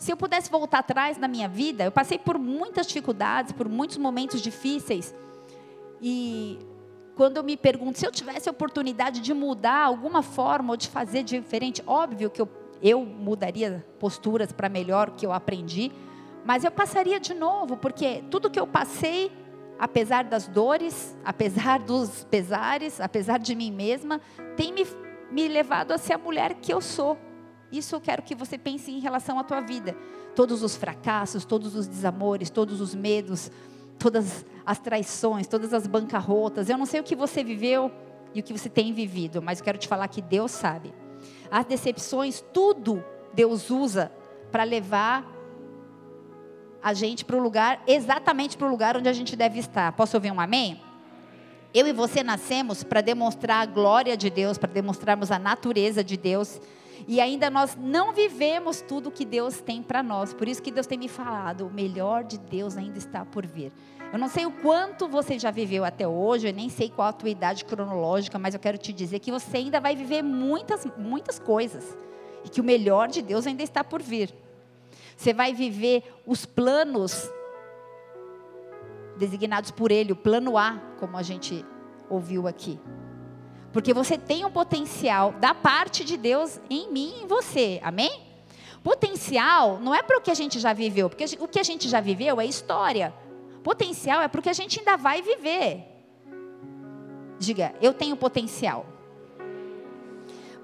Se 0.00 0.10
eu 0.10 0.16
pudesse 0.16 0.50
voltar 0.50 0.78
atrás 0.78 1.18
na 1.18 1.28
minha 1.28 1.46
vida, 1.46 1.84
eu 1.84 1.92
passei 1.92 2.18
por 2.18 2.38
muitas 2.38 2.86
dificuldades, 2.86 3.52
por 3.52 3.68
muitos 3.68 3.98
momentos 3.98 4.40
difíceis. 4.40 5.14
E 6.00 6.58
quando 7.14 7.36
eu 7.36 7.42
me 7.42 7.54
pergunto 7.54 7.98
se 7.98 8.06
eu 8.06 8.10
tivesse 8.10 8.48
a 8.48 8.52
oportunidade 8.52 9.20
de 9.20 9.34
mudar 9.34 9.84
alguma 9.84 10.22
forma 10.22 10.72
ou 10.72 10.76
de 10.78 10.88
fazer 10.88 11.22
diferente, 11.22 11.82
óbvio 11.86 12.30
que 12.30 12.40
eu, 12.40 12.48
eu 12.82 13.04
mudaria 13.04 13.86
posturas 13.98 14.50
para 14.52 14.70
melhor 14.70 15.10
que 15.10 15.26
eu 15.26 15.34
aprendi, 15.34 15.92
mas 16.46 16.64
eu 16.64 16.70
passaria 16.70 17.20
de 17.20 17.34
novo, 17.34 17.76
porque 17.76 18.24
tudo 18.30 18.48
que 18.48 18.58
eu 18.58 18.66
passei, 18.66 19.30
apesar 19.78 20.24
das 20.24 20.48
dores, 20.48 21.14
apesar 21.22 21.78
dos 21.78 22.24
pesares, 22.24 23.02
apesar 23.02 23.38
de 23.38 23.54
mim 23.54 23.70
mesma, 23.70 24.18
tem 24.56 24.72
me, 24.72 24.86
me 25.30 25.46
levado 25.46 25.92
a 25.92 25.98
ser 25.98 26.14
a 26.14 26.18
mulher 26.18 26.54
que 26.54 26.72
eu 26.72 26.80
sou. 26.80 27.18
Isso 27.72 27.94
eu 27.94 28.00
quero 28.00 28.22
que 28.22 28.34
você 28.34 28.58
pense 28.58 28.90
em 28.90 28.98
relação 28.98 29.38
à 29.38 29.44
tua 29.44 29.60
vida. 29.60 29.96
Todos 30.34 30.62
os 30.62 30.76
fracassos, 30.76 31.44
todos 31.44 31.74
os 31.76 31.86
desamores, 31.86 32.50
todos 32.50 32.80
os 32.80 32.94
medos, 32.94 33.50
todas 33.98 34.44
as 34.64 34.78
traições, 34.78 35.46
todas 35.46 35.72
as 35.72 35.86
bancarrotas. 35.86 36.68
Eu 36.68 36.78
não 36.78 36.86
sei 36.86 37.00
o 37.00 37.04
que 37.04 37.14
você 37.14 37.44
viveu 37.44 37.90
e 38.34 38.40
o 38.40 38.42
que 38.42 38.52
você 38.52 38.68
tem 38.68 38.92
vivido, 38.92 39.42
mas 39.42 39.58
eu 39.58 39.64
quero 39.64 39.78
te 39.78 39.88
falar 39.88 40.08
que 40.08 40.22
Deus 40.22 40.50
sabe. 40.50 40.92
As 41.50 41.64
decepções, 41.66 42.42
tudo 42.52 43.04
Deus 43.32 43.70
usa 43.70 44.10
para 44.50 44.64
levar 44.64 45.26
a 46.82 46.94
gente 46.94 47.24
para 47.24 47.36
o 47.36 47.42
lugar, 47.42 47.82
exatamente 47.86 48.56
para 48.56 48.66
o 48.66 48.70
lugar 48.70 48.96
onde 48.96 49.08
a 49.08 49.12
gente 49.12 49.36
deve 49.36 49.58
estar. 49.58 49.92
Posso 49.92 50.16
ouvir 50.16 50.32
um 50.32 50.40
amém? 50.40 50.80
Eu 51.72 51.86
e 51.86 51.92
você 51.92 52.22
nascemos 52.22 52.82
para 52.82 53.00
demonstrar 53.00 53.62
a 53.62 53.66
glória 53.66 54.16
de 54.16 54.28
Deus, 54.28 54.58
para 54.58 54.72
demonstrarmos 54.72 55.30
a 55.30 55.38
natureza 55.38 56.02
de 56.02 56.16
Deus 56.16 56.60
e 57.06 57.20
ainda 57.20 57.50
nós 57.50 57.76
não 57.80 58.12
vivemos 58.12 58.80
tudo 58.80 59.10
que 59.10 59.24
Deus 59.24 59.60
tem 59.60 59.82
para 59.82 60.02
nós. 60.02 60.32
Por 60.32 60.48
isso 60.48 60.62
que 60.62 60.70
Deus 60.70 60.86
tem 60.86 60.98
me 60.98 61.08
falado, 61.08 61.66
o 61.66 61.70
melhor 61.70 62.24
de 62.24 62.38
Deus 62.38 62.76
ainda 62.76 62.98
está 62.98 63.24
por 63.24 63.46
vir. 63.46 63.72
Eu 64.12 64.18
não 64.18 64.28
sei 64.28 64.44
o 64.44 64.50
quanto 64.50 65.08
você 65.08 65.38
já 65.38 65.50
viveu 65.50 65.84
até 65.84 66.06
hoje, 66.06 66.48
eu 66.48 66.52
nem 66.52 66.68
sei 66.68 66.90
qual 66.90 67.08
a 67.08 67.12
tua 67.12 67.30
idade 67.30 67.64
cronológica, 67.64 68.38
mas 68.38 68.54
eu 68.54 68.60
quero 68.60 68.76
te 68.76 68.92
dizer 68.92 69.20
que 69.20 69.30
você 69.30 69.58
ainda 69.58 69.80
vai 69.80 69.94
viver 69.94 70.22
muitas, 70.22 70.86
muitas 70.96 71.38
coisas. 71.38 71.96
E 72.44 72.48
que 72.48 72.60
o 72.60 72.64
melhor 72.64 73.08
de 73.08 73.22
Deus 73.22 73.46
ainda 73.46 73.62
está 73.62 73.84
por 73.84 74.02
vir. 74.02 74.34
Você 75.16 75.32
vai 75.32 75.54
viver 75.54 76.02
os 76.26 76.44
planos 76.44 77.30
designados 79.16 79.70
por 79.70 79.92
Ele, 79.92 80.12
o 80.12 80.16
plano 80.16 80.56
A, 80.56 80.80
como 80.98 81.16
a 81.16 81.22
gente 81.22 81.64
ouviu 82.08 82.48
aqui. 82.48 82.80
Porque 83.72 83.94
você 83.94 84.18
tem 84.18 84.44
um 84.44 84.50
potencial 84.50 85.32
da 85.32 85.54
parte 85.54 86.04
de 86.04 86.16
Deus 86.16 86.60
em 86.68 86.90
mim 86.90 87.14
e 87.16 87.24
em 87.24 87.26
você. 87.26 87.80
Amém? 87.82 88.22
Potencial 88.82 89.78
não 89.78 89.94
é 89.94 90.02
para 90.02 90.18
o 90.18 90.20
que 90.20 90.30
a 90.30 90.34
gente 90.34 90.58
já 90.58 90.72
viveu, 90.72 91.08
porque 91.08 91.24
o 91.38 91.46
que 91.46 91.60
a 91.60 91.62
gente 91.62 91.88
já 91.88 92.00
viveu 92.00 92.40
é 92.40 92.46
história. 92.46 93.14
Potencial 93.62 94.22
é 94.22 94.28
para 94.28 94.40
o 94.40 94.42
que 94.42 94.48
a 94.48 94.54
gente 94.54 94.78
ainda 94.78 94.96
vai 94.96 95.22
viver. 95.22 95.84
Diga, 97.38 97.74
eu 97.80 97.92
tenho 97.92 98.16
potencial. 98.16 98.86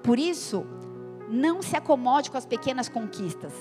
Por 0.03 0.17
isso, 0.19 0.65
não 1.29 1.61
se 1.61 1.75
acomode 1.75 2.31
com 2.31 2.37
as 2.37 2.45
pequenas 2.45 2.89
conquistas. 2.89 3.53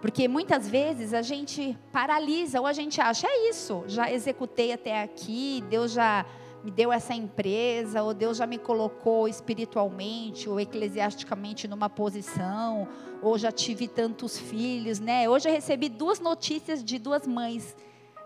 Porque 0.00 0.28
muitas 0.28 0.68
vezes 0.68 1.14
a 1.14 1.22
gente 1.22 1.78
paralisa 1.90 2.60
ou 2.60 2.66
a 2.66 2.74
gente 2.74 3.00
acha, 3.00 3.26
é 3.26 3.48
isso, 3.48 3.84
já 3.86 4.12
executei 4.12 4.70
até 4.70 5.02
aqui, 5.02 5.64
Deus 5.70 5.92
já 5.92 6.26
me 6.64 6.70
deu 6.70 6.90
essa 6.90 7.12
empresa, 7.12 8.02
ou 8.02 8.14
Deus 8.14 8.38
já 8.38 8.46
me 8.46 8.56
colocou 8.56 9.28
espiritualmente 9.28 10.48
ou 10.48 10.58
eclesiasticamente 10.58 11.68
numa 11.68 11.90
posição, 11.90 12.88
ou 13.20 13.36
já 13.36 13.52
tive 13.52 13.86
tantos 13.86 14.38
filhos, 14.38 14.98
né? 14.98 15.28
Hoje 15.28 15.46
eu 15.46 15.52
recebi 15.52 15.90
duas 15.90 16.20
notícias 16.20 16.82
de 16.82 16.98
duas 16.98 17.26
mães 17.26 17.76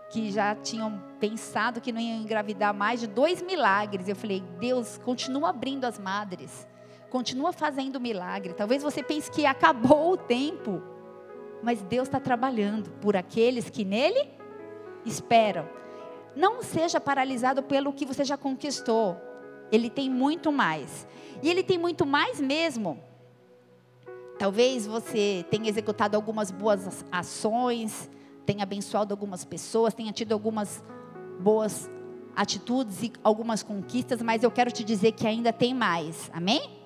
que 0.09 0.31
já 0.31 0.55
tinham 0.55 1.03
pensado 1.19 1.81
que 1.81 1.91
não 1.91 1.99
iam 1.99 2.21
engravidar 2.21 2.73
mais 2.73 3.01
de 3.01 3.07
dois 3.07 3.41
milagres. 3.41 4.07
Eu 4.07 4.15
falei, 4.15 4.41
Deus, 4.57 4.97
continua 4.97 5.49
abrindo 5.49 5.83
as 5.83 5.99
madres, 5.99 6.65
continua 7.09 7.51
fazendo 7.51 7.99
milagre. 7.99 8.53
Talvez 8.53 8.81
você 8.81 9.03
pense 9.03 9.29
que 9.29 9.45
acabou 9.45 10.13
o 10.13 10.17
tempo, 10.17 10.81
mas 11.61 11.81
Deus 11.81 12.07
está 12.07 12.21
trabalhando 12.21 12.89
por 13.01 13.17
aqueles 13.17 13.69
que 13.69 13.83
nele 13.83 14.29
esperam. 15.05 15.67
Não 16.35 16.61
seja 16.61 16.99
paralisado 16.99 17.63
pelo 17.63 17.93
que 17.93 18.05
você 18.05 18.23
já 18.23 18.37
conquistou. 18.37 19.17
Ele 19.71 19.89
tem 19.89 20.09
muito 20.09 20.51
mais. 20.51 21.07
E 21.41 21.49
ele 21.49 21.63
tem 21.63 21.77
muito 21.77 22.05
mais 22.05 22.39
mesmo. 22.39 22.99
Talvez 24.37 24.87
você 24.87 25.45
tenha 25.49 25.67
executado 25.67 26.15
algumas 26.15 26.49
boas 26.49 27.03
ações, 27.11 28.09
tenha 28.45 28.63
abençoado 28.63 29.13
algumas 29.13 29.43
pessoas, 29.43 29.93
tenha 29.93 30.13
tido 30.13 30.31
algumas 30.31 30.83
boas 31.39 31.89
atitudes 32.35 33.03
e 33.03 33.11
algumas 33.21 33.61
conquistas, 33.61 34.21
mas 34.21 34.43
eu 34.43 34.49
quero 34.49 34.71
te 34.71 34.83
dizer 34.83 35.11
que 35.11 35.27
ainda 35.27 35.51
tem 35.51 35.73
mais. 35.73 36.31
Amém? 36.33 36.79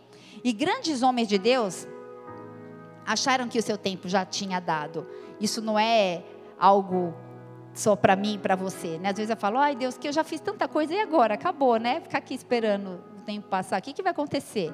E 0.43 0.51
grandes 0.51 1.03
homens 1.03 1.27
de 1.27 1.38
Deus 1.38 1.88
acharam 3.05 3.47
que 3.47 3.59
o 3.59 3.62
seu 3.62 3.77
tempo 3.77 4.07
já 4.09 4.25
tinha 4.25 4.59
dado. 4.59 5.05
Isso 5.39 5.62
não 5.62 5.77
é 5.77 6.23
algo 6.59 7.13
só 7.74 7.96
para 7.96 8.15
mim 8.15 8.39
para 8.42 8.56
você, 8.56 8.98
né? 9.00 9.10
Às 9.10 9.18
vezes 9.18 9.30
eu 9.30 9.38
falo, 9.38 9.58
ai 9.58 9.75
Deus, 9.75 9.98
que 9.98 10.08
eu 10.08 10.13
já 10.13 10.24
fiz 10.24 10.39
tanta 10.39 10.68
coisa 10.68 10.94
e 10.94 11.00
agora? 11.00 11.34
Acabou, 11.34 11.77
né? 11.77 12.00
Ficar 12.01 12.20
aqui 12.20 12.34
esperando 12.34 13.03
o 13.18 13.22
tempo 13.24 13.48
passar, 13.48 13.80
o 13.80 13.84
que, 13.84 13.94
que 13.94 14.03
vai 14.03 14.12
acontecer? 14.12 14.74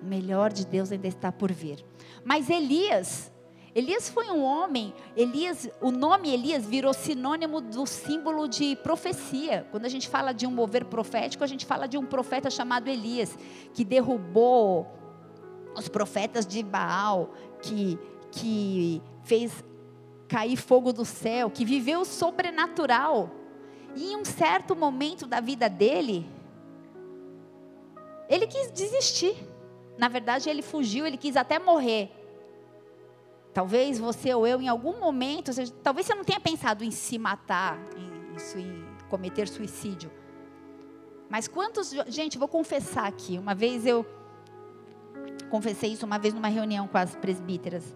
O 0.00 0.04
melhor 0.04 0.52
de 0.52 0.66
Deus 0.66 0.90
ainda 0.90 1.06
está 1.06 1.30
por 1.30 1.52
vir. 1.52 1.84
Mas 2.24 2.48
Elias, 2.48 3.30
Elias 3.74 4.08
foi 4.08 4.30
um 4.30 4.42
homem, 4.42 4.92
Elias, 5.16 5.68
o 5.80 5.90
nome 5.90 6.32
Elias 6.32 6.66
virou 6.66 6.92
sinônimo 6.92 7.60
do 7.60 7.86
símbolo 7.86 8.46
de 8.46 8.76
profecia. 8.76 9.66
Quando 9.70 9.86
a 9.86 9.88
gente 9.88 10.08
fala 10.08 10.32
de 10.32 10.46
um 10.46 10.50
mover 10.50 10.84
profético, 10.84 11.42
a 11.42 11.46
gente 11.46 11.64
fala 11.64 11.86
de 11.86 11.96
um 11.96 12.04
profeta 12.04 12.50
chamado 12.50 12.88
Elias, 12.88 13.36
que 13.72 13.84
derrubou 13.84 14.86
os 15.74 15.88
profetas 15.88 16.46
de 16.46 16.62
Baal, 16.62 17.30
que, 17.62 17.98
que 18.30 19.00
fez 19.22 19.64
cair 20.32 20.56
fogo 20.56 20.94
do 20.94 21.04
céu, 21.04 21.50
que 21.50 21.62
viveu 21.62 22.00
o 22.00 22.04
sobrenatural. 22.06 23.30
E 23.94 24.12
em 24.12 24.16
um 24.16 24.24
certo 24.24 24.74
momento 24.74 25.26
da 25.26 25.40
vida 25.40 25.68
dele, 25.68 26.26
ele 28.30 28.46
quis 28.46 28.72
desistir. 28.72 29.36
Na 29.98 30.08
verdade, 30.08 30.48
ele 30.48 30.62
fugiu, 30.62 31.06
ele 31.06 31.18
quis 31.18 31.36
até 31.36 31.58
morrer. 31.58 32.10
Talvez 33.52 33.98
você 33.98 34.32
ou 34.32 34.46
eu, 34.46 34.58
em 34.62 34.68
algum 34.68 34.98
momento, 34.98 35.52
seja, 35.52 35.70
talvez 35.82 36.06
você 36.06 36.14
não 36.14 36.24
tenha 36.24 36.40
pensado 36.40 36.82
em 36.82 36.90
se 36.90 37.18
matar, 37.18 37.78
em, 37.94 38.58
em 38.58 38.86
cometer 39.10 39.46
suicídio. 39.46 40.10
Mas 41.28 41.46
quantos, 41.46 41.90
gente, 42.06 42.38
vou 42.38 42.48
confessar 42.48 43.06
aqui. 43.06 43.36
Uma 43.36 43.54
vez 43.54 43.84
eu 43.84 44.06
confessei 45.50 45.92
isso 45.92 46.06
uma 46.06 46.18
vez 46.18 46.32
numa 46.32 46.48
reunião 46.48 46.88
com 46.88 46.96
as 46.96 47.14
presbíteras. 47.14 47.94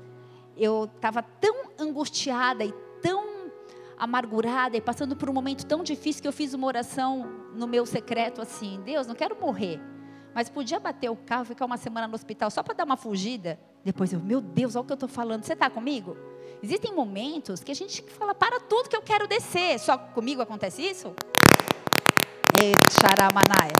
Eu 0.56 0.90
estava 0.94 1.22
tão 1.22 1.70
angustiada 1.78 2.64
e 2.64 2.72
tão 3.02 3.50
amargurada 3.98 4.76
e 4.76 4.80
passando 4.80 5.16
por 5.16 5.28
um 5.28 5.32
momento 5.32 5.64
tão 5.66 5.82
difícil 5.82 6.22
que 6.22 6.28
eu 6.28 6.32
fiz 6.32 6.54
uma 6.54 6.66
oração 6.66 7.26
no 7.54 7.66
meu 7.66 7.84
secreto 7.84 8.40
assim: 8.40 8.80
Deus, 8.84 9.06
não 9.06 9.14
quero 9.14 9.38
morrer, 9.40 9.80
mas 10.34 10.48
podia 10.48 10.78
bater 10.78 11.10
o 11.10 11.16
carro, 11.16 11.44
ficar 11.44 11.64
uma 11.64 11.76
semana 11.76 12.08
no 12.08 12.14
hospital 12.14 12.50
só 12.50 12.62
para 12.62 12.74
dar 12.74 12.84
uma 12.84 12.96
fugida. 12.96 13.58
Depois 13.84 14.12
eu, 14.12 14.20
meu 14.20 14.40
Deus, 14.40 14.76
olha 14.76 14.82
o 14.82 14.86
que 14.86 14.92
eu 14.92 14.94
estou 14.94 15.08
falando. 15.08 15.44
Você 15.44 15.52
está 15.52 15.70
comigo? 15.70 16.16
Existem 16.62 16.92
momentos 16.92 17.62
que 17.62 17.70
a 17.70 17.74
gente 17.74 18.02
fala, 18.02 18.34
para 18.34 18.58
tudo 18.60 18.88
que 18.88 18.96
eu 18.96 19.02
quero 19.02 19.28
descer. 19.28 19.78
Só 19.78 19.96
comigo 19.96 20.42
acontece 20.42 20.82
isso? 20.82 21.14
Ei, 22.60 22.72
Xaramanaia. 23.00 23.72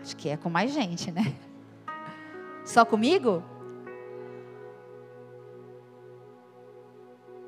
Acho 0.00 0.16
que 0.16 0.28
é 0.28 0.36
com 0.36 0.48
mais 0.48 0.72
gente, 0.72 1.10
né? 1.10 1.34
Só 2.64 2.84
comigo? 2.84 3.42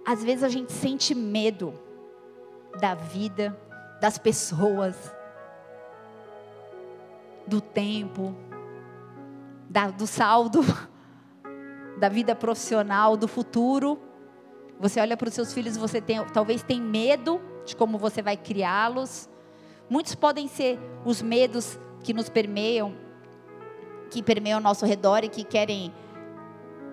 Às 0.06 0.22
vezes 0.22 0.42
a 0.42 0.48
gente 0.48 0.72
sente 0.72 1.14
medo 1.14 1.72
da 2.78 2.94
vida, 2.94 3.58
das 4.00 4.18
pessoas, 4.18 4.96
do 7.46 7.60
tempo, 7.60 8.34
da, 9.68 9.90
do 9.90 10.06
saldo, 10.06 10.60
da 11.98 12.08
vida 12.08 12.34
profissional, 12.34 13.16
do 13.16 13.26
futuro. 13.26 13.98
Você 14.78 15.00
olha 15.00 15.16
para 15.16 15.28
os 15.28 15.34
seus 15.34 15.52
filhos, 15.52 15.76
você 15.76 16.00
tem, 16.00 16.22
talvez 16.26 16.62
tem 16.62 16.80
medo 16.80 17.40
de 17.64 17.74
como 17.74 17.96
você 17.96 18.20
vai 18.20 18.36
criá-los. 18.36 19.28
Muitos 19.88 20.14
podem 20.14 20.48
ser 20.48 20.78
os 21.04 21.22
medos 21.22 21.78
que 22.02 22.12
nos 22.12 22.28
permeiam, 22.28 22.94
que 24.10 24.22
permeiam 24.22 24.58
ao 24.58 24.62
nosso 24.62 24.84
redor 24.84 25.24
e 25.24 25.28
que 25.28 25.44
querem 25.44 25.94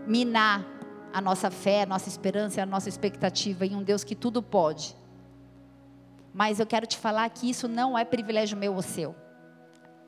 minar 0.08 0.66
a 1.14 1.22
nossa 1.22 1.52
fé, 1.52 1.84
a 1.84 1.86
nossa 1.86 2.08
esperança, 2.08 2.62
a 2.62 2.66
nossa 2.66 2.90
expectativa 2.90 3.66
em 3.66 3.76
um 3.76 3.84
Deus 3.84 4.04
que 4.04 4.16
tudo 4.16 4.42
pode. 4.42 4.96
Mas 6.34 6.60
eu 6.60 6.66
quero 6.66 6.86
te 6.86 6.98
falar 6.98 7.30
que 7.30 7.50
isso 7.50 7.68
não 7.68 7.98
é 7.98 8.06
privilégio 8.06 8.58
meu 8.58 8.74
ou 8.74 8.82
seu. 8.82 9.16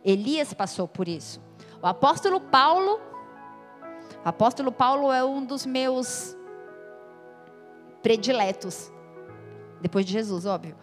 Elias 0.03 0.53
passou 0.53 0.87
por 0.87 1.07
isso. 1.07 1.41
O 1.81 1.87
apóstolo 1.87 2.39
Paulo, 2.39 2.99
o 4.23 4.29
apóstolo 4.29 4.71
Paulo 4.71 5.11
é 5.11 5.23
um 5.23 5.45
dos 5.45 5.65
meus 5.65 6.35
prediletos, 8.01 8.91
depois 9.81 10.05
de 10.05 10.13
Jesus, 10.13 10.45
óbvio. 10.45 10.77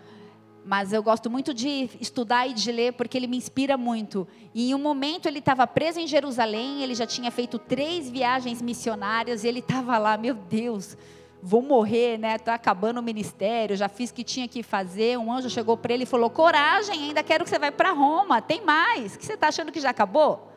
Mas 0.70 0.92
eu 0.92 1.02
gosto 1.02 1.28
muito 1.28 1.52
de 1.52 1.90
estudar 2.00 2.46
e 2.46 2.54
de 2.54 2.70
ler 2.70 2.92
porque 2.92 3.18
ele 3.18 3.26
me 3.26 3.37
inspira 3.37 3.76
muito. 3.76 4.24
E 4.54 4.70
em 4.70 4.74
um 4.76 4.78
momento 4.78 5.26
ele 5.26 5.40
estava 5.40 5.66
preso 5.66 5.98
em 5.98 6.06
Jerusalém, 6.06 6.85
ele 6.85 6.94
já 6.94 7.04
tinha 7.04 7.28
feito 7.33 7.59
três 7.59 8.09
viagens 8.09 8.62
missionárias, 8.62 9.42
e 9.42 9.48
ele 9.48 9.59
estava 9.59 9.98
lá, 9.98 10.16
meu 10.16 10.33
Deus, 10.33 10.96
vou 11.42 11.61
morrer, 11.61 12.18
né? 12.18 12.37
Está 12.37 12.54
acabando 12.54 13.00
o 13.00 13.02
ministério, 13.02 13.76
já 13.76 13.88
fiz 13.88 14.11
o 14.11 14.14
que 14.14 14.22
tinha 14.22 14.46
que 14.46 14.62
fazer. 14.62 15.18
Um 15.18 15.33
anjo 15.33 15.50
chegou 15.50 15.76
para 15.76 15.92
ele 15.92 16.04
e 16.04 16.06
falou: 16.06 16.30
Coragem, 16.30 17.02
ainda 17.02 17.24
quero 17.24 17.42
que 17.42 17.50
você 17.50 17.59
vá 17.59 17.72
para 17.72 17.90
Roma, 17.90 18.40
tem 18.40 18.64
mais. 18.64 19.16
Que 19.16 19.26
você 19.26 19.33
está 19.33 19.48
achando 19.48 19.72
que 19.72 19.80
já 19.80 19.90
acabou? 19.90 20.52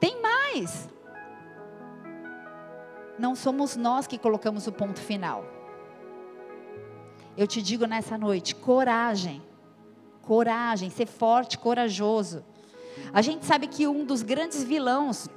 Tem 0.00 0.20
mais. 0.20 0.88
Não 3.16 3.36
somos 3.36 3.76
nós 3.76 4.04
que 4.04 4.18
colocamos 4.18 4.66
o 4.66 4.72
ponto 4.72 4.98
final. 4.98 5.57
Eu 7.38 7.46
te 7.46 7.62
digo 7.62 7.86
nessa 7.86 8.18
noite: 8.18 8.52
coragem, 8.52 9.40
coragem, 10.22 10.90
ser 10.90 11.06
forte, 11.06 11.56
corajoso. 11.56 12.44
A 13.12 13.22
gente 13.22 13.46
sabe 13.46 13.68
que 13.68 13.86
um 13.86 14.04
dos 14.04 14.22
grandes 14.22 14.64
vilões, 14.64 15.28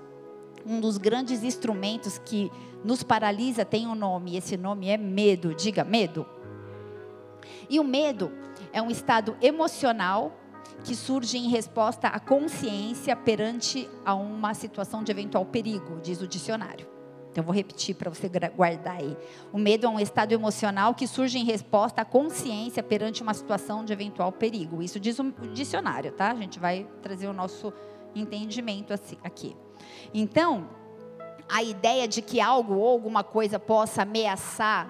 um 0.65 0.81
dos 0.81 0.97
grandes 0.97 1.43
instrumentos 1.43 2.17
que 2.17 2.51
nos 2.83 3.03
paralisa 3.03 3.63
tem 3.63 3.85
um 3.85 3.93
nome, 3.93 4.31
e 4.31 4.37
esse 4.37 4.57
nome 4.57 4.89
é 4.89 4.97
medo. 4.97 5.53
Diga, 5.53 5.83
medo. 5.83 6.25
E 7.69 7.79
o 7.79 7.83
medo 7.83 8.31
é 8.73 8.81
um 8.81 8.89
estado 8.89 9.37
emocional 9.39 10.35
que 10.83 10.95
surge 10.95 11.37
em 11.37 11.49
resposta 11.49 12.07
à 12.07 12.19
consciência 12.19 13.15
perante 13.15 13.87
a 14.03 14.15
uma 14.15 14.55
situação 14.55 15.03
de 15.03 15.11
eventual 15.11 15.45
perigo, 15.45 15.99
diz 16.01 16.19
o 16.19 16.27
dicionário. 16.27 16.90
Então, 17.31 17.43
vou 17.43 17.55
repetir 17.55 17.95
para 17.95 18.09
você 18.09 18.29
guardar 18.55 18.97
aí. 18.97 19.17
O 19.53 19.57
medo 19.57 19.87
é 19.87 19.89
um 19.89 19.99
estado 19.99 20.33
emocional 20.33 20.93
que 20.93 21.07
surge 21.07 21.39
em 21.39 21.45
resposta 21.45 22.01
à 22.01 22.05
consciência 22.05 22.83
perante 22.83 23.23
uma 23.23 23.33
situação 23.33 23.85
de 23.85 23.93
eventual 23.93 24.33
perigo. 24.33 24.81
Isso 24.83 24.99
diz 24.99 25.17
o 25.17 25.31
dicionário, 25.53 26.11
tá? 26.11 26.31
A 26.31 26.35
gente 26.35 26.59
vai 26.59 26.85
trazer 27.01 27.27
o 27.27 27.33
nosso 27.33 27.71
entendimento 28.13 28.93
aqui. 29.23 29.55
Então, 30.13 30.67
a 31.49 31.63
ideia 31.63 32.05
de 32.05 32.21
que 32.21 32.41
algo 32.41 32.75
ou 32.75 32.87
alguma 32.87 33.23
coisa 33.23 33.57
possa 33.57 34.01
ameaçar 34.01 34.89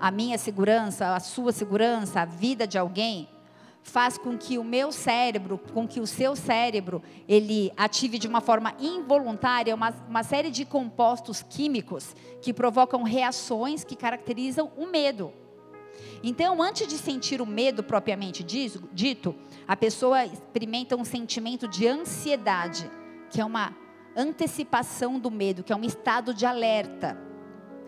a 0.00 0.10
minha 0.10 0.38
segurança, 0.38 1.14
a 1.14 1.20
sua 1.20 1.52
segurança, 1.52 2.22
a 2.22 2.24
vida 2.24 2.66
de 2.66 2.78
alguém, 2.78 3.28
faz 3.86 4.18
com 4.18 4.36
que 4.36 4.58
o 4.58 4.64
meu 4.64 4.90
cérebro, 4.90 5.58
com 5.72 5.86
que 5.86 6.00
o 6.00 6.06
seu 6.08 6.34
cérebro, 6.34 7.00
ele 7.28 7.72
ative 7.76 8.18
de 8.18 8.26
uma 8.26 8.40
forma 8.40 8.74
involuntária 8.80 9.72
uma, 9.72 9.90
uma 10.08 10.24
série 10.24 10.50
de 10.50 10.64
compostos 10.64 11.40
químicos 11.48 12.14
que 12.42 12.52
provocam 12.52 13.04
reações 13.04 13.84
que 13.84 13.94
caracterizam 13.94 14.72
o 14.76 14.86
medo. 14.86 15.32
Então, 16.20 16.60
antes 16.60 16.88
de 16.88 16.98
sentir 16.98 17.40
o 17.40 17.46
medo 17.46 17.82
propriamente 17.82 18.42
dito, 18.42 19.34
a 19.68 19.76
pessoa 19.76 20.26
experimenta 20.26 20.96
um 20.96 21.04
sentimento 21.04 21.68
de 21.68 21.86
ansiedade, 21.86 22.90
que 23.30 23.40
é 23.40 23.44
uma 23.44 23.72
antecipação 24.16 25.16
do 25.16 25.30
medo, 25.30 25.62
que 25.62 25.72
é 25.72 25.76
um 25.76 25.84
estado 25.84 26.34
de 26.34 26.44
alerta. 26.44 27.16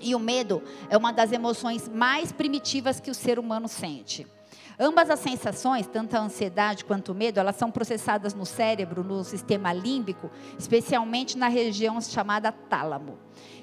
E 0.01 0.15
o 0.15 0.21
medo 0.21 0.63
é 0.89 0.97
uma 0.97 1.13
das 1.13 1.33
emoções 1.33 1.89
mais 1.89 2.31
primitivas 2.31 3.01
que 3.01 3.11
o 3.11 3.15
ser 3.15 3.37
humano 3.37 3.67
sente. 3.67 4.25
Ambas 4.81 5.11
as 5.11 5.19
sensações, 5.19 5.89
tanto 5.89 6.15
a 6.15 6.21
ansiedade 6.21 6.85
quanto 6.85 7.11
o 7.11 7.15
medo, 7.15 7.41
elas 7.41 7.57
são 7.57 7.69
processadas 7.69 8.33
no 8.33 8.47
cérebro, 8.47 9.03
no 9.03 9.25
sistema 9.25 9.73
límbico, 9.73 10.31
especialmente 10.57 11.37
na 11.37 11.49
região 11.49 12.01
chamada 12.01 12.53
tálamo. 12.53 13.19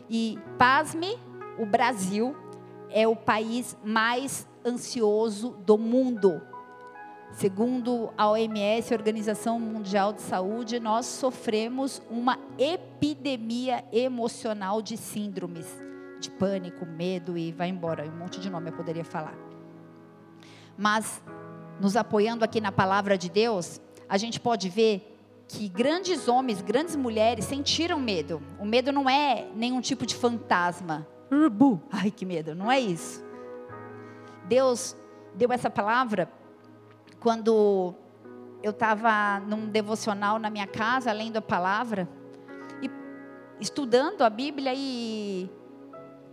E, 0.10 0.38
pasme, 0.58 1.18
o 1.58 1.66
Brasil 1.66 2.36
é 2.90 3.08
o 3.08 3.16
país 3.16 3.78
mais 3.82 4.46
ansioso 4.66 5.52
do 5.66 5.78
mundo. 5.78 6.42
Segundo 7.32 8.14
a 8.18 8.30
OMS, 8.30 8.94
Organização 8.94 9.58
Mundial 9.58 10.12
de 10.12 10.22
Saúde, 10.22 10.80
nós 10.82 11.06
sofremos 11.06 12.02
uma 12.10 12.38
epidemia 12.58 13.86
emocional 13.92 14.82
de 14.82 14.98
síndromes, 14.98 15.68
de 16.20 16.30
pânico, 16.30 16.86
medo 16.86 17.38
e 17.38 17.52
vai 17.54 17.70
embora, 17.70 18.06
um 18.06 18.18
monte 18.18 18.40
de 18.40 18.50
nome 18.50 18.70
eu 18.70 18.74
poderia 18.74 19.06
falar. 19.06 19.45
Mas, 20.78 21.22
nos 21.80 21.96
apoiando 21.96 22.44
aqui 22.44 22.60
na 22.60 22.72
palavra 22.72 23.18
de 23.18 23.30
Deus, 23.30 23.80
a 24.08 24.18
gente 24.18 24.40
pode 24.40 24.70
ver 24.70 25.12
que 25.48 25.70
grandes 25.70 26.28
homens, 26.28 26.62
grandes 26.62 26.96
mulheres 26.96 27.46
sentiram 27.46 28.00
medo. 28.00 28.42
O 28.60 28.66
medo 28.66 28.92
não 28.92 29.10
é 29.10 29.48
nenhum 29.56 29.82
tipo 29.82 30.06
de 30.06 30.16
fantasma. 30.16 31.08
Urbu, 31.32 31.82
ai 31.92 32.12
que 32.12 32.26
medo, 32.26 32.56
não 32.56 32.72
é 32.72 32.80
isso. 32.80 33.24
Deus 34.48 34.96
deu 35.34 35.52
essa 35.52 35.70
palavra 35.70 36.32
quando 37.20 37.94
eu 38.62 38.72
estava 38.72 39.40
num 39.42 39.68
devocional 39.68 40.40
na 40.40 40.50
minha 40.50 40.68
casa, 40.68 41.12
lendo 41.12 41.38
a 41.38 41.42
palavra, 41.42 42.08
e 42.82 42.90
estudando 43.60 44.22
a 44.22 44.30
Bíblia 44.30 44.74
e 44.76 45.50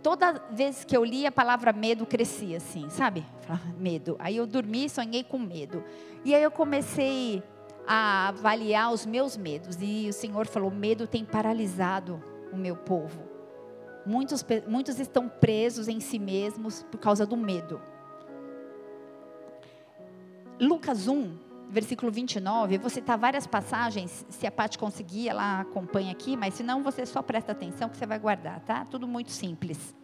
toda 0.03 0.33
vez 0.51 0.83
que 0.83 0.95
eu 0.95 1.03
li 1.03 1.25
a 1.25 1.31
palavra 1.31 1.71
medo 1.71 2.05
crescia 2.05 2.57
assim, 2.57 2.89
sabe? 2.89 3.25
Medo. 3.79 4.17
Aí 4.19 4.35
eu 4.35 4.45
dormi, 4.45 4.89
sonhei 4.89 5.23
com 5.23 5.39
medo. 5.39 5.83
E 6.25 6.35
aí 6.35 6.43
eu 6.43 6.51
comecei 6.51 7.41
a 7.87 8.27
avaliar 8.27 8.91
os 8.91 9.05
meus 9.05 9.35
medos 9.37 9.77
e 9.81 10.07
o 10.09 10.13
Senhor 10.13 10.45
falou: 10.45 10.69
medo 10.69 11.07
tem 11.07 11.23
paralisado 11.23 12.21
o 12.51 12.57
meu 12.57 12.75
povo. 12.75 13.23
Muitos, 14.05 14.45
muitos 14.67 14.99
estão 14.99 15.29
presos 15.29 15.87
em 15.87 16.01
si 16.01 16.19
mesmos 16.19 16.83
por 16.83 16.99
causa 16.99 17.25
do 17.25 17.37
medo. 17.37 17.81
Lucas 20.59 21.07
1, 21.07 21.37
versículo 21.73 22.11
29, 22.11 22.75
eu 22.75 22.79
vou 22.79 22.89
citar 22.89 23.17
várias 23.17 23.47
passagens, 23.47 24.25
se 24.29 24.45
a 24.45 24.51
Paty 24.51 24.77
conseguir, 24.77 25.27
ela 25.27 25.61
acompanha 25.61 26.11
aqui, 26.11 26.37
mas 26.37 26.53
se 26.53 26.61
não, 26.61 26.83
você 26.83 27.03
só 27.03 27.21
presta 27.23 27.51
atenção 27.51 27.89
que 27.89 27.97
você 27.97 28.05
vai 28.05 28.19
guardar, 28.19 28.59
tá? 28.59 28.85
Tudo 28.85 29.07
muito 29.07 29.31
simples. 29.31 29.95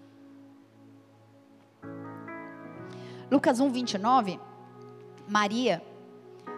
Lucas 3.30 3.60
1, 3.60 3.70
29, 3.70 4.40
Maria, 5.28 5.84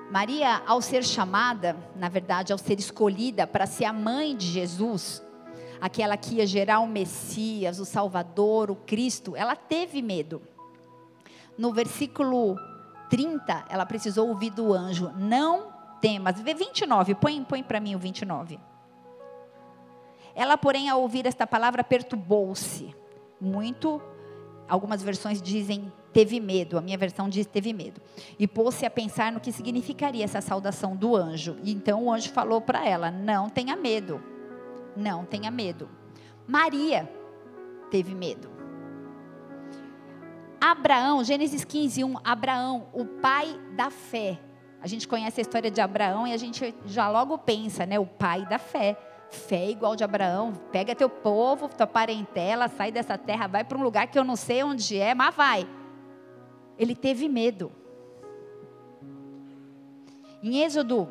Maria, 0.09 0.63
ao 0.65 0.81
ser 0.81 1.03
chamada, 1.03 1.75
na 1.93 2.07
verdade, 2.07 2.53
ao 2.53 2.57
ser 2.57 2.79
escolhida 2.79 3.45
para 3.45 3.65
ser 3.65 3.83
a 3.83 3.91
mãe 3.91 4.35
de 4.35 4.47
Jesus, 4.47 5.21
aquela 5.81 6.15
que 6.15 6.35
ia 6.35 6.47
gerar 6.47 6.79
o 6.79 6.87
Messias, 6.87 7.79
o 7.79 7.85
Salvador, 7.85 8.71
o 8.71 8.75
Cristo, 8.77 9.35
ela 9.35 9.57
teve 9.57 10.01
medo. 10.01 10.41
No 11.57 11.73
versículo 11.73 12.57
30, 13.11 13.65
ela 13.67 13.85
precisou 13.85 14.29
ouvir 14.29 14.51
do 14.51 14.73
anjo: 14.73 15.11
Não 15.17 15.73
temas. 15.99 16.39
29, 16.39 17.13
põe, 17.15 17.43
põe 17.43 17.61
para 17.61 17.81
mim 17.81 17.93
o 17.93 17.99
29. 17.99 18.57
Ela, 20.33 20.57
porém, 20.57 20.87
ao 20.87 21.01
ouvir 21.01 21.25
esta 21.25 21.45
palavra, 21.45 21.83
perturbou-se. 21.83 22.95
Muito, 23.39 24.01
algumas 24.67 25.03
versões 25.03 25.41
dizem 25.41 25.91
teve 26.13 26.39
medo, 26.39 26.77
a 26.77 26.81
minha 26.81 26.97
versão 26.97 27.27
diz 27.27 27.45
teve 27.45 27.73
medo. 27.73 27.99
E 28.39 28.47
pôs-se 28.47 28.85
a 28.85 28.89
pensar 28.89 29.29
no 29.29 29.41
que 29.41 29.51
significaria 29.51 30.23
essa 30.23 30.39
saudação 30.39 30.95
do 30.95 31.13
anjo. 31.13 31.57
E 31.63 31.73
então 31.73 32.05
o 32.05 32.11
anjo 32.11 32.29
falou 32.31 32.61
para 32.61 32.87
ela: 32.87 33.11
Não 33.11 33.49
tenha 33.49 33.75
medo, 33.75 34.23
não 34.95 35.25
tenha 35.25 35.51
medo. 35.51 35.89
Maria 36.47 37.11
teve 37.89 38.15
medo. 38.15 38.60
Abraão, 40.61 41.23
Gênesis 41.23 41.65
15, 41.65 42.03
1, 42.03 42.15
Abraão, 42.23 42.87
o 42.93 43.03
pai 43.03 43.59
da 43.75 43.89
fé. 43.89 44.39
A 44.79 44.85
gente 44.85 45.07
conhece 45.07 45.41
a 45.41 45.43
história 45.43 45.71
de 45.71 45.81
Abraão 45.81 46.27
e 46.27 46.33
a 46.33 46.37
gente 46.37 46.75
já 46.85 47.09
logo 47.09 47.35
pensa, 47.39 47.83
né? 47.83 47.97
O 47.97 48.05
pai 48.05 48.45
da 48.45 48.59
fé. 48.59 48.95
Fé 49.31 49.71
igual 49.71 49.95
de 49.95 50.03
Abraão. 50.03 50.53
Pega 50.71 50.93
teu 50.93 51.09
povo, 51.09 51.67
tua 51.67 51.87
parentela, 51.87 52.67
sai 52.67 52.91
dessa 52.91 53.17
terra, 53.17 53.47
vai 53.47 53.63
para 53.63 53.75
um 53.75 53.81
lugar 53.81 54.05
que 54.05 54.19
eu 54.19 54.23
não 54.23 54.35
sei 54.35 54.63
onde 54.63 54.99
é, 54.99 55.15
mas 55.15 55.33
vai. 55.33 55.67
Ele 56.77 56.95
teve 56.95 57.27
medo. 57.27 57.71
Em 60.43 60.61
Êxodo 60.63 61.09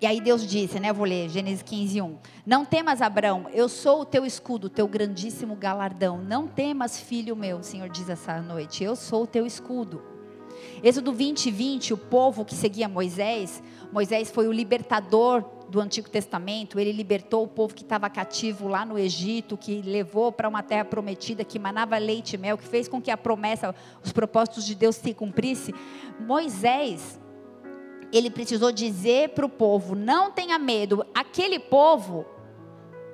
e 0.00 0.06
aí 0.06 0.18
Deus 0.18 0.46
disse, 0.46 0.80
né? 0.80 0.92
Vou 0.94 1.04
ler 1.04 1.28
Gênesis 1.28 1.62
15, 1.62 2.00
1. 2.00 2.16
Não 2.46 2.64
temas, 2.64 3.02
Abraão, 3.02 3.46
eu 3.52 3.68
sou 3.68 4.00
o 4.00 4.04
teu 4.06 4.24
escudo, 4.24 4.70
teu 4.70 4.88
grandíssimo 4.88 5.54
galardão. 5.54 6.16
Não 6.16 6.48
temas, 6.48 6.98
filho 6.98 7.36
meu, 7.36 7.58
o 7.58 7.62
Senhor 7.62 7.88
diz 7.90 8.08
essa 8.08 8.40
noite, 8.40 8.82
eu 8.82 8.96
sou 8.96 9.24
o 9.24 9.26
teu 9.26 9.44
escudo. 9.44 10.02
Êxodo 10.82 11.12
20, 11.12 11.50
20, 11.50 11.92
o 11.92 11.98
povo 11.98 12.46
que 12.46 12.54
seguia 12.54 12.88
Moisés, 12.88 13.62
Moisés 13.92 14.30
foi 14.30 14.48
o 14.48 14.52
libertador 14.52 15.44
do 15.68 15.80
Antigo 15.80 16.08
Testamento, 16.08 16.80
ele 16.80 16.92
libertou 16.92 17.44
o 17.44 17.48
povo 17.48 17.74
que 17.74 17.82
estava 17.82 18.08
cativo 18.08 18.68
lá 18.68 18.86
no 18.86 18.98
Egito, 18.98 19.56
que 19.56 19.82
levou 19.82 20.32
para 20.32 20.48
uma 20.48 20.62
terra 20.62 20.84
prometida, 20.84 21.44
que 21.44 21.58
manava 21.58 21.98
leite 21.98 22.34
e 22.34 22.38
mel, 22.38 22.56
que 22.56 22.66
fez 22.66 22.88
com 22.88 23.00
que 23.02 23.10
a 23.10 23.16
promessa, 23.16 23.74
os 24.02 24.12
propósitos 24.12 24.64
de 24.64 24.74
Deus 24.74 24.96
se 24.96 25.12
cumprisse. 25.12 25.74
Moisés 26.18 27.20
ele 28.12 28.30
precisou 28.30 28.72
dizer 28.72 29.30
para 29.30 29.46
o 29.46 29.48
povo: 29.48 29.94
não 29.94 30.30
tenha 30.30 30.58
medo. 30.58 31.04
Aquele 31.14 31.58
povo 31.58 32.24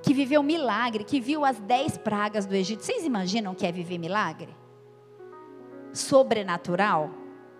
que 0.02 0.14
viveu 0.14 0.42
milagre, 0.42 1.04
que 1.04 1.20
viu 1.20 1.44
as 1.44 1.58
dez 1.58 1.98
pragas 1.98 2.46
do 2.46 2.54
Egito, 2.54 2.84
vocês 2.84 3.04
imaginam 3.04 3.54
que 3.54 3.66
é 3.66 3.72
viver 3.72 3.98
milagre? 3.98 4.54
Sobrenatural? 5.92 7.10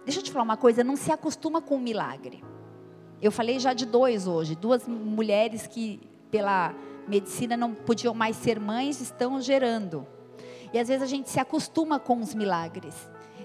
Deixa 0.04 0.20
eu 0.20 0.24
te 0.24 0.30
falar 0.30 0.44
uma 0.44 0.56
coisa: 0.56 0.84
não 0.84 0.96
se 0.96 1.10
acostuma 1.10 1.60
com 1.60 1.76
o 1.76 1.80
milagre. 1.80 2.42
Eu 3.20 3.32
falei 3.32 3.58
já 3.58 3.72
de 3.72 3.86
dois 3.86 4.26
hoje, 4.26 4.54
duas 4.54 4.86
mulheres 4.86 5.66
que 5.66 6.00
pela 6.30 6.74
medicina 7.08 7.56
não 7.56 7.74
podiam 7.74 8.12
mais 8.12 8.36
ser 8.36 8.60
mães, 8.60 9.00
estão 9.00 9.40
gerando. 9.40 10.06
E 10.72 10.78
às 10.78 10.88
vezes 10.88 11.02
a 11.02 11.06
gente 11.06 11.30
se 11.30 11.40
acostuma 11.40 11.98
com 11.98 12.20
os 12.20 12.34
milagres. 12.34 12.94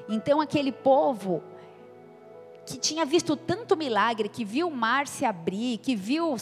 Então 0.09 0.41
aquele 0.41 0.71
povo 0.71 1.41
que 2.65 2.77
tinha 2.77 3.05
visto 3.05 3.35
tanto 3.35 3.75
milagre, 3.75 4.29
que 4.29 4.45
viu 4.45 4.67
o 4.67 4.75
mar 4.75 5.07
se 5.07 5.25
abrir, 5.25 5.77
que 5.79 5.95
viu, 5.95 6.35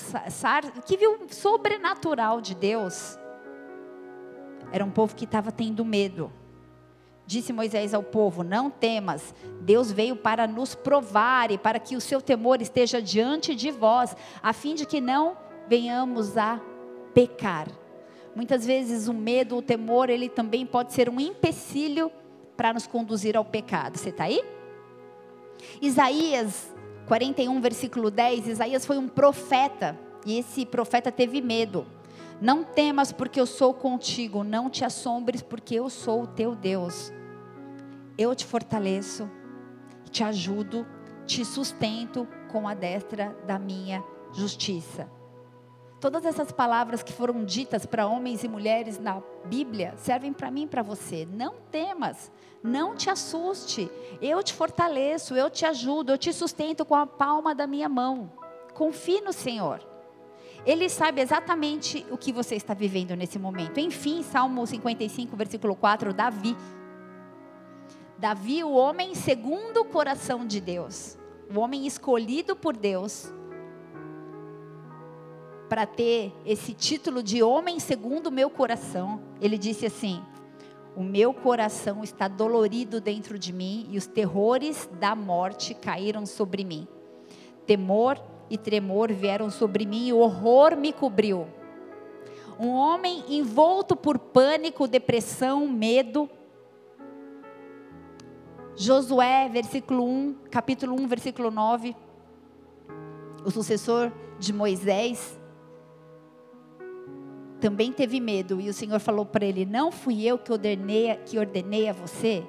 que 0.85 0.97
viu 0.97 1.13
o 1.13 1.33
sobrenatural 1.33 2.41
de 2.41 2.53
Deus, 2.53 3.17
era 4.71 4.83
um 4.83 4.91
povo 4.91 5.15
que 5.15 5.25
estava 5.25 5.51
tendo 5.51 5.83
medo. 5.83 6.31
Disse 7.25 7.53
Moisés 7.53 7.93
ao 7.93 8.03
povo: 8.03 8.43
Não 8.43 8.69
temas, 8.69 9.33
Deus 9.61 9.91
veio 9.91 10.15
para 10.15 10.47
nos 10.47 10.75
provar 10.75 11.51
e 11.51 11.57
para 11.57 11.79
que 11.79 11.95
o 11.95 12.01
seu 12.01 12.21
temor 12.21 12.61
esteja 12.61 13.01
diante 13.01 13.55
de 13.55 13.71
vós, 13.71 14.15
a 14.41 14.51
fim 14.51 14.75
de 14.75 14.85
que 14.85 14.99
não 14.99 15.37
venhamos 15.67 16.37
a 16.37 16.59
pecar. 17.13 17.67
Muitas 18.35 18.65
vezes 18.65 19.07
o 19.07 19.13
medo, 19.13 19.57
o 19.57 19.61
temor, 19.61 20.09
ele 20.09 20.29
também 20.29 20.65
pode 20.65 20.93
ser 20.93 21.09
um 21.09 21.19
empecilho 21.19 22.11
para 22.55 22.73
nos 22.73 22.87
conduzir 22.87 23.35
ao 23.35 23.45
pecado. 23.45 23.97
Você 23.97 24.09
está 24.09 24.25
aí? 24.25 24.43
Isaías 25.81 26.73
41, 27.07 27.59
versículo 27.59 28.11
10, 28.11 28.47
Isaías 28.47 28.85
foi 28.85 28.97
um 28.97 29.07
profeta, 29.07 29.97
e 30.25 30.37
esse 30.37 30.65
profeta 30.65 31.11
teve 31.11 31.41
medo. 31.41 31.85
Não 32.39 32.63
temas, 32.63 33.11
porque 33.11 33.39
eu 33.39 33.45
sou 33.45 33.73
contigo, 33.73 34.43
não 34.43 34.69
te 34.69 34.85
assombres, 34.85 35.41
porque 35.41 35.75
eu 35.75 35.89
sou 35.89 36.23
o 36.23 36.27
teu 36.27 36.55
Deus. 36.55 37.11
Eu 38.17 38.35
te 38.35 38.45
fortaleço, 38.45 39.29
te 40.11 40.23
ajudo, 40.23 40.85
te 41.25 41.43
sustento 41.43 42.27
com 42.51 42.67
a 42.67 42.73
destra 42.73 43.35
da 43.45 43.57
minha 43.57 44.03
justiça. 44.33 45.09
Todas 45.99 46.23
essas 46.23 46.51
palavras 46.51 47.03
que 47.03 47.11
foram 47.11 47.43
ditas 47.43 47.85
para 47.85 48.07
homens 48.07 48.43
e 48.43 48.47
mulheres 48.47 48.97
na 48.97 49.21
Bíblia 49.45 49.93
servem 49.97 50.31
para 50.31 50.49
mim 50.49 50.63
e 50.63 50.67
para 50.67 50.81
você. 50.81 51.27
Não 51.29 51.55
temas, 51.69 52.31
não 52.63 52.95
te 52.95 53.09
assuste. 53.09 53.91
Eu 54.21 54.41
te 54.41 54.53
fortaleço, 54.53 55.35
eu 55.35 55.49
te 55.49 55.65
ajudo, 55.65 56.13
eu 56.13 56.17
te 56.17 56.31
sustento 56.31 56.85
com 56.85 56.95
a 56.95 57.05
palma 57.05 57.53
da 57.53 57.67
minha 57.67 57.89
mão. 57.89 58.31
Confie 58.73 59.19
no 59.19 59.33
Senhor. 59.33 59.85
Ele 60.65 60.87
sabe 60.87 61.21
exatamente 61.21 62.05
o 62.09 62.17
que 62.17 62.31
você 62.31 62.55
está 62.55 62.73
vivendo 62.73 63.13
nesse 63.15 63.37
momento. 63.37 63.79
Enfim, 63.79 64.23
Salmo 64.23 64.65
55, 64.65 65.35
versículo 65.35 65.75
4, 65.75 66.13
Davi. 66.13 66.55
Davi, 68.17 68.63
o 68.63 68.71
homem 68.71 69.15
segundo 69.15 69.81
o 69.81 69.85
coração 69.85 70.45
de 70.45 70.59
Deus, 70.59 71.17
o 71.53 71.59
homem 71.59 71.87
escolhido 71.87 72.53
por 72.55 72.75
Deus, 72.75 73.33
para 75.69 75.85
ter 75.85 76.33
esse 76.45 76.73
título 76.73 77.21
de 77.21 77.43
homem 77.43 77.79
segundo 77.79 78.27
o 78.27 78.31
meu 78.31 78.49
coração, 78.49 79.21
ele 79.39 79.57
disse 79.57 79.85
assim: 79.85 80.21
O 80.95 81.03
meu 81.03 81.31
coração 81.31 82.03
está 82.03 82.27
dolorido 82.27 82.99
dentro 82.99 83.37
de 83.37 83.53
mim 83.53 83.87
e 83.91 83.97
os 83.97 84.07
terrores 84.07 84.89
da 84.99 85.15
morte 85.15 85.75
caíram 85.75 86.25
sobre 86.25 86.65
mim. 86.65 86.87
Temor 87.67 88.19
e 88.49 88.57
tremor 88.57 89.13
vieram 89.13 89.51
sobre 89.51 89.85
mim 89.85 90.07
e 90.07 90.13
o 90.13 90.17
horror 90.17 90.75
me 90.75 90.91
cobriu. 90.91 91.47
Um 92.59 92.71
homem 92.71 93.23
envolto 93.29 93.95
por 93.95 94.17
pânico, 94.17 94.87
depressão, 94.87 95.67
medo. 95.67 96.27
Josué, 98.75 99.47
versículo 99.49 100.03
1, 100.03 100.35
capítulo 100.49 100.99
1, 100.99 101.07
versículo 101.07 101.51
9. 101.51 101.95
O 103.45 103.51
sucessor 103.51 104.11
de 104.37 104.51
Moisés, 104.51 105.38
também 107.59 107.91
teve 107.91 108.19
medo 108.19 108.59
e 108.59 108.69
o 108.69 108.73
Senhor 108.73 108.99
falou 108.99 109.25
para 109.25 109.45
ele: 109.45 109.65
Não 109.65 109.91
fui 109.91 110.25
eu 110.25 110.37
que 110.37 110.51
ordenei, 110.51 111.15
que 111.25 111.37
ordenei 111.37 111.87
a 111.89 111.93
você? 111.93 112.43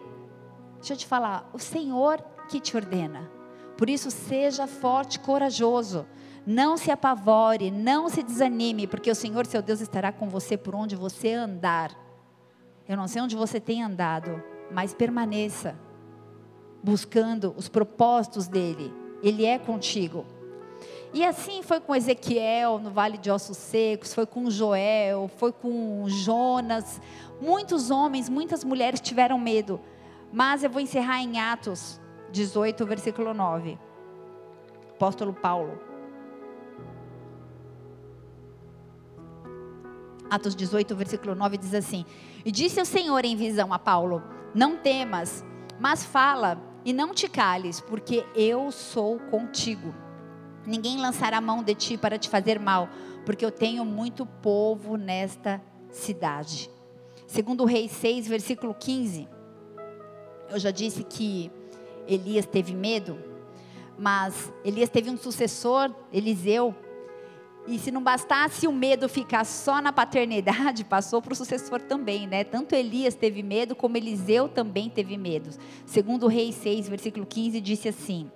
Deixa 0.76 0.94
eu 0.94 0.96
te 0.96 1.06
falar, 1.06 1.50
o 1.52 1.58
Senhor 1.58 2.22
que 2.48 2.60
te 2.60 2.76
ordena. 2.76 3.30
Por 3.76 3.88
isso, 3.88 4.10
seja 4.10 4.66
forte, 4.66 5.18
corajoso. 5.20 6.06
Não 6.46 6.76
se 6.76 6.90
apavore, 6.90 7.70
não 7.70 8.08
se 8.08 8.22
desanime, 8.22 8.86
porque 8.86 9.10
o 9.10 9.14
Senhor, 9.14 9.46
seu 9.46 9.60
Deus, 9.60 9.80
estará 9.80 10.10
com 10.10 10.28
você 10.28 10.56
por 10.56 10.74
onde 10.74 10.96
você 10.96 11.32
andar. 11.32 11.94
Eu 12.88 12.96
não 12.96 13.06
sei 13.06 13.22
onde 13.22 13.36
você 13.36 13.60
tem 13.60 13.82
andado, 13.82 14.42
mas 14.70 14.94
permaneça 14.94 15.78
buscando 16.82 17.54
os 17.56 17.68
propósitos 17.68 18.48
dele. 18.48 18.92
Ele 19.22 19.44
é 19.44 19.58
contigo. 19.58 20.24
E 21.12 21.24
assim 21.24 21.62
foi 21.62 21.80
com 21.80 21.94
Ezequiel 21.94 22.78
no 22.78 22.90
Vale 22.90 23.18
de 23.18 23.30
Ossos 23.30 23.56
Secos, 23.56 24.14
foi 24.14 24.26
com 24.26 24.48
Joel, 24.48 25.28
foi 25.36 25.52
com 25.52 26.04
Jonas. 26.08 27.00
Muitos 27.40 27.90
homens, 27.90 28.28
muitas 28.28 28.62
mulheres 28.62 29.00
tiveram 29.00 29.38
medo. 29.38 29.80
Mas 30.32 30.62
eu 30.62 30.70
vou 30.70 30.80
encerrar 30.80 31.20
em 31.20 31.40
Atos 31.40 32.00
18, 32.30 32.86
versículo 32.86 33.34
9. 33.34 33.76
Apóstolo 34.90 35.32
Paulo. 35.32 35.80
Atos 40.30 40.54
18, 40.54 40.94
versículo 40.94 41.34
9 41.34 41.56
diz 41.58 41.74
assim: 41.74 42.04
E 42.44 42.52
disse 42.52 42.80
o 42.80 42.84
Senhor 42.84 43.24
em 43.24 43.34
visão 43.34 43.72
a 43.72 43.78
Paulo: 43.80 44.22
Não 44.54 44.76
temas, 44.76 45.44
mas 45.80 46.04
fala 46.04 46.56
e 46.84 46.92
não 46.92 47.12
te 47.12 47.28
cales, 47.28 47.80
porque 47.80 48.24
eu 48.36 48.70
sou 48.70 49.18
contigo. 49.18 49.92
Ninguém 50.70 50.98
lançará 50.98 51.40
mão 51.40 51.64
de 51.64 51.74
ti 51.74 51.98
para 51.98 52.16
te 52.16 52.28
fazer 52.28 52.60
mal, 52.60 52.88
porque 53.26 53.44
eu 53.44 53.50
tenho 53.50 53.84
muito 53.84 54.24
povo 54.24 54.96
nesta 54.96 55.60
cidade. 55.90 56.70
Segundo 57.26 57.64
Rei 57.64 57.88
6, 57.88 58.28
versículo 58.28 58.72
15. 58.72 59.28
Eu 60.48 60.60
já 60.60 60.70
disse 60.70 61.02
que 61.02 61.50
Elias 62.06 62.46
teve 62.46 62.72
medo, 62.72 63.18
mas 63.98 64.52
Elias 64.64 64.88
teve 64.88 65.10
um 65.10 65.16
sucessor, 65.16 65.92
Eliseu, 66.12 66.72
e 67.66 67.76
se 67.76 67.90
não 67.90 68.00
bastasse 68.00 68.68
o 68.68 68.72
medo 68.72 69.08
ficar 69.08 69.44
só 69.44 69.82
na 69.82 69.92
paternidade, 69.92 70.84
passou 70.86 71.20
para 71.20 71.32
o 71.32 71.36
sucessor 71.36 71.80
também, 71.80 72.28
né? 72.28 72.44
Tanto 72.44 72.76
Elias 72.76 73.16
teve 73.16 73.42
medo, 73.42 73.74
como 73.74 73.96
Eliseu 73.96 74.48
também 74.48 74.88
teve 74.88 75.16
medo. 75.16 75.50
Segundo 75.84 76.26
o 76.26 76.28
Rei 76.28 76.52
6, 76.52 76.88
versículo 76.88 77.26
15, 77.26 77.60
disse 77.60 77.88
assim: 77.88 78.30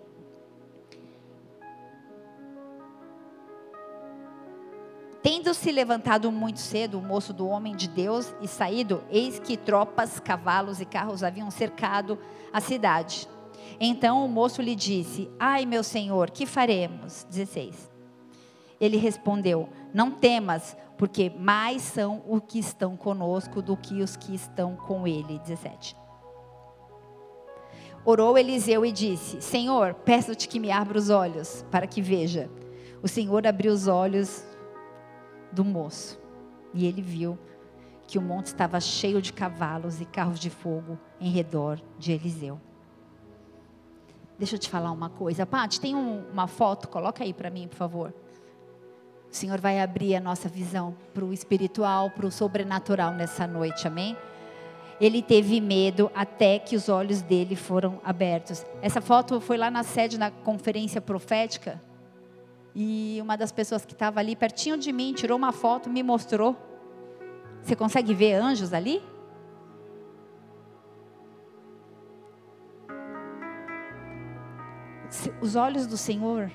Tendo 5.24 5.54
se 5.54 5.72
levantado 5.72 6.30
muito 6.30 6.60
cedo 6.60 6.98
o 6.98 7.02
moço 7.02 7.32
do 7.32 7.48
homem 7.48 7.74
de 7.74 7.88
Deus 7.88 8.34
e 8.42 8.46
saído, 8.46 9.02
eis 9.08 9.38
que 9.38 9.56
tropas, 9.56 10.20
cavalos 10.20 10.82
e 10.82 10.84
carros 10.84 11.22
haviam 11.22 11.50
cercado 11.50 12.18
a 12.52 12.60
cidade. 12.60 13.26
Então 13.80 14.22
o 14.22 14.28
moço 14.28 14.60
lhe 14.60 14.74
disse: 14.74 15.30
Ai, 15.40 15.64
meu 15.64 15.82
senhor, 15.82 16.30
que 16.30 16.44
faremos? 16.44 17.26
16. 17.30 17.90
Ele 18.78 18.98
respondeu: 18.98 19.66
Não 19.94 20.10
temas, 20.10 20.76
porque 20.98 21.30
mais 21.30 21.80
são 21.80 22.22
os 22.28 22.42
que 22.46 22.58
estão 22.58 22.94
conosco 22.94 23.62
do 23.62 23.78
que 23.78 24.02
os 24.02 24.16
que 24.16 24.34
estão 24.34 24.76
com 24.76 25.06
ele. 25.06 25.38
17. 25.38 25.96
Orou 28.04 28.36
Eliseu 28.36 28.84
e 28.84 28.92
disse: 28.92 29.40
Senhor, 29.40 29.94
peço-te 29.94 30.46
que 30.46 30.60
me 30.60 30.70
abra 30.70 30.98
os 30.98 31.08
olhos, 31.08 31.64
para 31.70 31.86
que 31.86 32.02
veja. 32.02 32.50
O 33.02 33.08
Senhor 33.08 33.46
abriu 33.46 33.72
os 33.72 33.86
olhos 33.86 34.44
do 35.54 35.64
moço 35.64 36.18
e 36.74 36.86
ele 36.86 37.00
viu 37.00 37.38
que 38.06 38.18
o 38.18 38.22
monte 38.22 38.46
estava 38.46 38.78
cheio 38.80 39.22
de 39.22 39.32
cavalos 39.32 40.00
e 40.00 40.04
carros 40.04 40.38
de 40.38 40.50
fogo 40.50 40.98
em 41.20 41.30
redor 41.30 41.80
de 41.98 42.12
Eliseu. 42.12 42.60
Deixa 44.38 44.56
eu 44.56 44.58
te 44.58 44.68
falar 44.68 44.90
uma 44.90 45.08
coisa. 45.08 45.46
Paty, 45.46 45.80
tem 45.80 45.94
um, 45.94 46.24
uma 46.30 46.46
foto? 46.46 46.88
Coloca 46.88 47.22
aí 47.22 47.32
para 47.32 47.48
mim, 47.48 47.68
por 47.68 47.76
favor. 47.76 48.14
O 49.30 49.34
Senhor 49.34 49.60
vai 49.60 49.80
abrir 49.80 50.16
a 50.16 50.20
nossa 50.20 50.48
visão 50.48 50.94
para 51.14 51.24
o 51.24 51.32
espiritual, 51.32 52.10
para 52.10 52.26
o 52.26 52.30
sobrenatural 52.30 53.12
nessa 53.12 53.46
noite, 53.46 53.86
amém? 53.86 54.16
Ele 55.00 55.22
teve 55.22 55.60
medo 55.60 56.10
até 56.14 56.58
que 56.58 56.76
os 56.76 56.88
olhos 56.88 57.22
dele 57.22 57.56
foram 57.56 58.00
abertos. 58.04 58.64
Essa 58.82 59.00
foto 59.00 59.40
foi 59.40 59.56
lá 59.56 59.70
na 59.70 59.82
sede, 59.82 60.18
na 60.18 60.30
conferência 60.30 61.00
profética. 61.00 61.80
E 62.74 63.18
uma 63.22 63.36
das 63.36 63.52
pessoas 63.52 63.84
que 63.84 63.92
estava 63.92 64.18
ali 64.18 64.34
pertinho 64.34 64.76
de 64.76 64.92
mim 64.92 65.12
tirou 65.12 65.38
uma 65.38 65.52
foto, 65.52 65.88
me 65.88 66.02
mostrou. 66.02 66.56
Você 67.62 67.76
consegue 67.76 68.12
ver 68.12 68.34
anjos 68.34 68.72
ali? 68.72 69.02
Os 75.40 75.54
olhos 75.54 75.86
do 75.86 75.96
Senhor, 75.96 76.50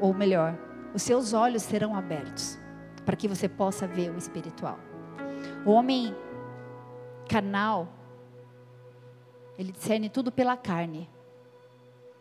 ou 0.00 0.12
melhor, 0.12 0.54
os 0.92 1.02
seus 1.02 1.32
olhos 1.32 1.62
serão 1.62 1.96
abertos 1.96 2.58
para 3.06 3.16
que 3.16 3.26
você 3.26 3.48
possa 3.48 3.86
ver 3.86 4.10
o 4.10 4.18
espiritual. 4.18 4.78
O 5.64 5.70
homem 5.70 6.14
carnal, 7.26 7.88
ele 9.58 9.72
discerne 9.72 10.10
tudo 10.10 10.30
pela 10.30 10.56
carne. 10.56 11.08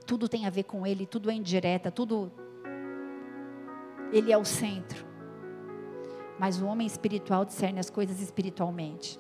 Tudo 0.08 0.28
tem 0.28 0.48
a 0.48 0.50
ver 0.50 0.64
com 0.64 0.88
ele, 0.88 1.06
tudo 1.06 1.30
é 1.30 1.34
indireta, 1.34 1.92
tudo 1.92 2.32
ele 4.12 4.32
é 4.32 4.38
o 4.38 4.46
centro. 4.46 5.06
Mas 6.40 6.62
o 6.62 6.66
homem 6.66 6.88
espiritual 6.88 7.44
discerne 7.44 7.80
as 7.80 7.90
coisas 7.90 8.22
espiritualmente. 8.22 9.20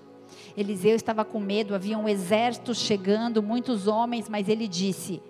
Eliseu 0.56 0.96
estava 0.96 1.26
com 1.26 1.40
medo, 1.40 1.76
havia 1.76 1.98
um 1.98 2.08
exército 2.08 2.74
chegando, 2.74 3.44
muitos 3.44 3.86
homens, 3.86 4.30
mas 4.30 4.48
ele 4.48 4.68
disse: 4.68 5.22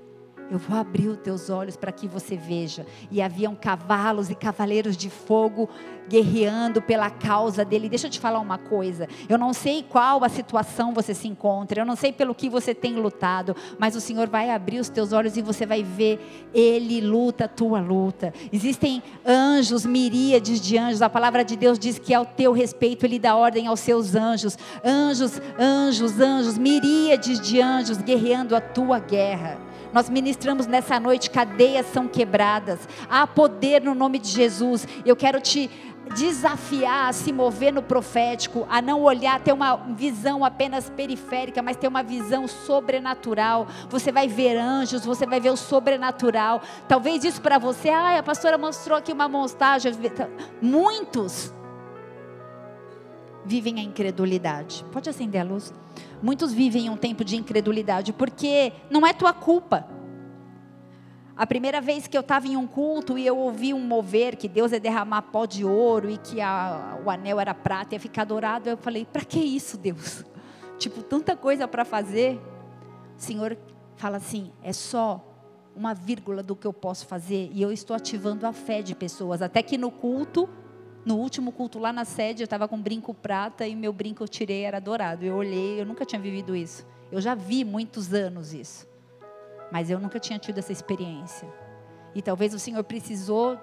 eu 0.50 0.58
vou 0.58 0.78
abrir 0.78 1.10
os 1.10 1.18
teus 1.18 1.50
olhos 1.50 1.76
para 1.76 1.92
que 1.92 2.08
você 2.08 2.38
veja. 2.38 2.86
E 3.12 3.22
haviam 3.22 3.56
cavalos 3.56 4.30
e 4.30 4.36
cavaleiros 4.36 4.96
de 4.96 5.10
fogo 5.10 5.70
guerreando 6.08 6.82
pela 6.82 7.10
causa 7.10 7.66
dele. 7.66 7.90
Deixa 7.90 8.08
eu 8.08 8.12
te 8.12 8.20
falar 8.20 8.40
uma 8.40 8.58
coisa. 8.58 9.08
Eu 9.28 9.38
não 9.38 9.54
sei 9.54 9.84
qual 9.84 10.24
a 10.24 10.30
situação 10.30 10.94
você 10.94 11.14
se 11.14 11.28
encontra, 11.28 11.82
eu 11.82 11.86
não 11.86 11.96
sei 11.96 12.14
pelo 12.14 12.34
que 12.34 12.50
você 12.50 12.74
tem 12.74 12.96
lutado, 12.96 13.56
mas 13.78 13.96
o 13.96 14.02
Senhor 14.02 14.28
vai 14.28 14.50
abrir 14.50 14.80
os 14.80 14.90
teus 14.90 15.12
olhos 15.12 15.36
e 15.36 15.42
você 15.42 15.66
vai 15.66 15.84
ver 15.84 16.48
ele 16.54 17.02
luta 17.02 17.46
a 17.46 17.48
tua 17.48 17.82
luta. 17.82 18.34
Existem 18.52 19.04
anjos, 19.26 19.86
miríades 19.86 20.62
de 20.62 20.78
anjos. 20.78 21.02
A 21.02 21.10
palavra 21.10 21.44
de 21.44 21.56
Deus 21.56 21.78
diz 21.78 22.00
que 22.00 22.14
ao 22.14 22.26
teu 22.26 22.54
respeito 22.54 23.06
ele 23.06 23.20
dá 23.20 23.36
ordem 23.36 23.68
aos 23.68 23.82
seus 23.82 24.16
anjos. 24.16 24.58
Anjos, 24.84 25.42
anjos, 25.60 26.20
anjos, 26.20 26.58
miríades 26.58 27.40
de 27.42 27.62
anjos 27.62 27.98
guerreando 27.98 28.56
a 28.56 28.62
tua 28.62 29.00
guerra. 29.00 29.67
Nós 29.94 30.10
ministramos 30.10 30.68
nessa 30.68 31.00
noite, 31.00 31.30
cadeias 31.30 31.86
são 31.88 32.08
quebradas. 32.08 32.80
Há 33.10 33.26
poder 33.26 33.82
no 33.82 33.96
nome 33.96 34.20
de 34.20 34.30
Jesus. 34.30 34.88
Eu 35.06 35.16
quero 35.16 35.40
te 35.42 35.70
desafiar 36.16 37.10
a 37.10 37.14
se 37.14 37.34
mover 37.34 37.74
no 37.74 37.82
profético, 37.82 38.66
a 38.70 38.82
não 38.82 39.02
olhar, 39.02 39.40
ter 39.42 39.54
uma 39.54 39.76
visão 39.96 40.44
apenas 40.44 40.90
periférica, 40.90 41.62
mas 41.62 41.78
ter 41.78 41.88
uma 41.88 42.04
visão 42.04 42.48
sobrenatural. 42.48 43.68
Você 43.90 44.12
vai 44.12 44.28
ver 44.28 44.58
anjos, 44.58 45.06
você 45.06 45.26
vai 45.26 45.40
ver 45.40 45.50
o 45.50 45.58
sobrenatural. 45.58 46.62
Talvez 46.88 47.24
isso 47.24 47.42
para 47.42 47.58
você, 47.58 47.90
ah, 47.90 48.20
a 48.20 48.24
pastora 48.24 48.58
mostrou 48.58 48.98
aqui 48.98 49.12
uma 49.12 49.28
montagem. 49.28 49.92
Muitos 50.62 51.54
vivem 53.46 53.80
a 53.80 53.84
incredulidade. 53.84 54.86
Pode 54.92 55.10
acender 55.10 55.42
a 55.42 55.44
luz. 55.44 55.74
Muitos 56.22 56.52
vivem 56.52 56.90
um 56.90 56.98
tempo 56.98 57.24
de 57.24 57.36
incredulidade 57.36 58.12
porque 58.12 58.74
não 58.90 59.06
é 59.06 59.14
tua 59.14 59.34
culpa. 59.34 59.88
A 61.36 61.46
primeira 61.46 61.80
vez 61.80 62.08
que 62.08 62.18
eu 62.18 62.22
estava 62.22 62.48
em 62.48 62.58
um 62.58 62.66
culto 62.66 63.16
e 63.16 63.26
eu 63.26 63.38
ouvi 63.38 63.72
um 63.72 63.80
mover 63.80 64.36
que 64.36 64.48
Deus 64.48 64.72
ia 64.72 64.80
derramar 64.80 65.22
pó 65.22 65.46
de 65.46 65.64
ouro 65.64 66.10
e 66.10 66.18
que 66.18 66.42
a, 66.42 67.00
o 67.06 67.12
anel 67.12 67.40
era 67.40 67.54
prata 67.54 67.94
e 67.94 67.96
ia 67.96 68.00
ficar 68.00 68.26
dourado, 68.26 68.68
eu 68.68 68.78
falei: 68.78 69.06
para 69.06 69.24
que 69.24 69.40
isso, 69.40 69.78
Deus? 69.78 70.26
Tipo, 70.80 71.02
tanta 71.02 71.36
coisa 71.36 71.68
para 71.68 71.86
fazer. 71.86 72.40
O 73.18 73.22
Senhor 73.22 73.56
fala 73.96 74.18
assim: 74.18 74.52
é 74.64 74.74
só 74.74 75.24
uma 75.76 75.94
vírgula 75.94 76.42
do 76.42 76.56
que 76.56 76.66
eu 76.66 76.74
posso 76.74 77.06
fazer 77.06 77.52
e 77.54 77.62
eu 77.62 77.72
estou 77.72 77.96
ativando 77.96 78.48
a 78.48 78.52
fé 78.52 78.82
de 78.82 78.96
pessoas. 78.96 79.44
Até 79.44 79.62
que 79.62 79.78
no 79.78 79.92
culto 79.92 80.50
no 81.08 81.16
último 81.16 81.54
culto 81.54 81.80
lá 81.80 81.94
na 81.94 82.04
sede, 82.04 82.44
eu 82.44 82.46
estava 82.46 82.68
com 82.68 82.78
brinco 82.78 83.14
prata 83.14 83.66
e 83.66 83.74
meu 83.74 83.94
brinco 83.94 84.22
eu 84.22 84.28
tirei 84.28 84.64
era 84.64 84.78
dourado. 84.78 85.24
Eu 85.24 85.36
olhei, 85.36 85.80
eu 85.80 85.86
nunca 85.86 86.04
tinha 86.04 86.22
vivido 86.22 86.54
isso. 86.54 86.86
Eu 87.10 87.22
já 87.22 87.34
vi 87.34 87.64
muitos 87.64 88.14
anos 88.14 88.54
isso. 88.54 88.86
Mas 89.72 89.90
eu 89.90 90.02
nunca 90.02 90.20
tinha 90.20 90.38
tido 90.38 90.58
essa 90.58 90.74
experiência. 90.74 91.48
E 92.14 92.22
talvez 92.22 92.54
o 92.54 92.60
Senhor 92.60 92.84
precisou, 92.84 93.58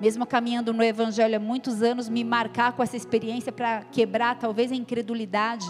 mesmo 0.00 0.24
caminhando 0.24 0.72
no 0.72 0.84
Evangelho 0.84 1.34
há 1.34 1.40
muitos 1.40 1.82
anos, 1.82 2.08
me 2.08 2.22
marcar 2.22 2.72
com 2.72 2.84
essa 2.84 2.96
experiência 2.96 3.50
para 3.50 3.82
quebrar 3.86 4.38
talvez 4.38 4.70
a 4.70 4.76
incredulidade, 4.76 5.66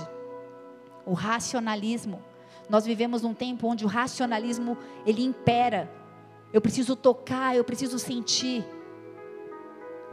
o 1.06 1.14
racionalismo. 1.14 2.22
Nós 2.68 2.84
vivemos 2.84 3.22
num 3.22 3.32
tempo 3.32 3.66
onde 3.68 3.86
o 3.86 3.88
racionalismo 3.88 4.76
ele 5.06 5.24
impera. 5.24 5.90
Eu 6.52 6.60
preciso 6.60 6.94
tocar, 6.94 7.56
eu 7.56 7.64
preciso 7.64 7.98
sentir. 7.98 8.62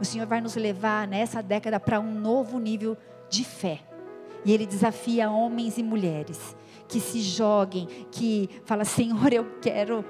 O 0.02 0.04
Senhor 0.04 0.26
vai 0.26 0.40
nos 0.40 0.56
levar 0.56 1.06
nessa 1.06 1.40
década 1.40 1.78
para 1.78 2.00
um 2.00 2.12
novo 2.12 2.58
nível 2.58 2.96
de 3.30 3.44
fé. 3.44 3.78
E 4.44 4.52
Ele 4.52 4.66
desafia 4.66 5.30
homens 5.30 5.78
e 5.78 5.82
mulheres 5.84 6.56
que 6.88 6.98
se 6.98 7.20
joguem, 7.20 7.86
que 8.10 8.50
fala, 8.64 8.84
Senhor, 8.84 9.32
eu 9.32 9.46
quero 9.62 10.04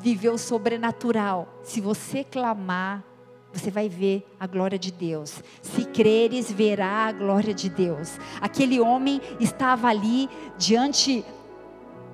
viver 0.00 0.28
o 0.28 0.38
sobrenatural. 0.38 1.48
Se 1.64 1.80
você 1.80 2.22
clamar, 2.22 3.02
você 3.52 3.72
vai 3.72 3.88
ver 3.88 4.24
a 4.38 4.46
glória 4.46 4.78
de 4.78 4.92
Deus. 4.92 5.42
Se 5.60 5.84
creres, 5.84 6.52
verá 6.52 7.06
a 7.06 7.12
glória 7.12 7.52
de 7.52 7.68
Deus. 7.68 8.20
Aquele 8.40 8.78
homem 8.78 9.20
estava 9.40 9.88
ali 9.88 10.30
diante 10.56 11.24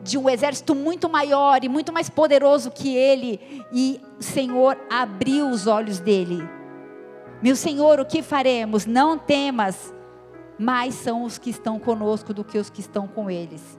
de 0.03 0.17
um 0.17 0.27
exército 0.27 0.75
muito 0.75 1.07
maior 1.07 1.63
e 1.63 1.69
muito 1.69 1.93
mais 1.93 2.09
poderoso 2.09 2.71
que 2.71 2.97
ele, 2.97 3.63
e 3.71 4.01
o 4.19 4.23
Senhor 4.23 4.79
abriu 4.89 5.51
os 5.51 5.67
olhos 5.67 6.01
dele. 6.01 6.59
Meu 7.43 7.57
Senhor, 7.57 7.99
o 8.01 8.05
que 8.05 8.23
faremos? 8.23 8.85
Não 8.85 9.19
temas, 9.19 9.95
mais 10.59 10.95
são 10.95 11.25
os 11.25 11.39
que 11.39 11.49
estão 11.49 11.79
conosco 11.79 12.35
do 12.35 12.45
que 12.45 12.59
os 12.59 12.69
que 12.69 12.81
estão 12.81 13.09
com 13.09 13.31
eles. 13.31 13.79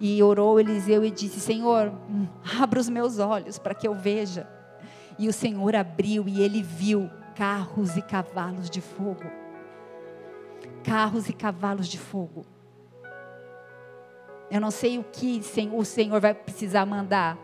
E 0.00 0.22
orou 0.22 0.58
Eliseu 0.58 1.04
e 1.04 1.10
disse: 1.10 1.38
Senhor, 1.38 1.92
abra 2.60 2.80
os 2.80 2.88
meus 2.88 3.18
olhos 3.18 3.58
para 3.58 3.74
que 3.74 3.86
eu 3.86 3.94
veja. 3.94 4.48
E 5.18 5.28
o 5.28 5.32
Senhor 5.32 5.76
abriu 5.76 6.26
e 6.26 6.40
ele 6.40 6.62
viu 6.62 7.10
carros 7.36 7.96
e 7.96 8.02
cavalos 8.02 8.70
de 8.70 8.80
fogo. 8.80 9.24
Carros 10.82 11.28
e 11.28 11.32
cavalos 11.32 11.88
de 11.88 11.98
fogo. 11.98 12.46
Eu 14.50 14.60
não 14.60 14.70
sei 14.70 14.98
o 14.98 15.04
que 15.04 15.40
o 15.72 15.84
Senhor 15.84 16.20
vai 16.20 16.32
precisar 16.32 16.86
mandar 16.86 17.38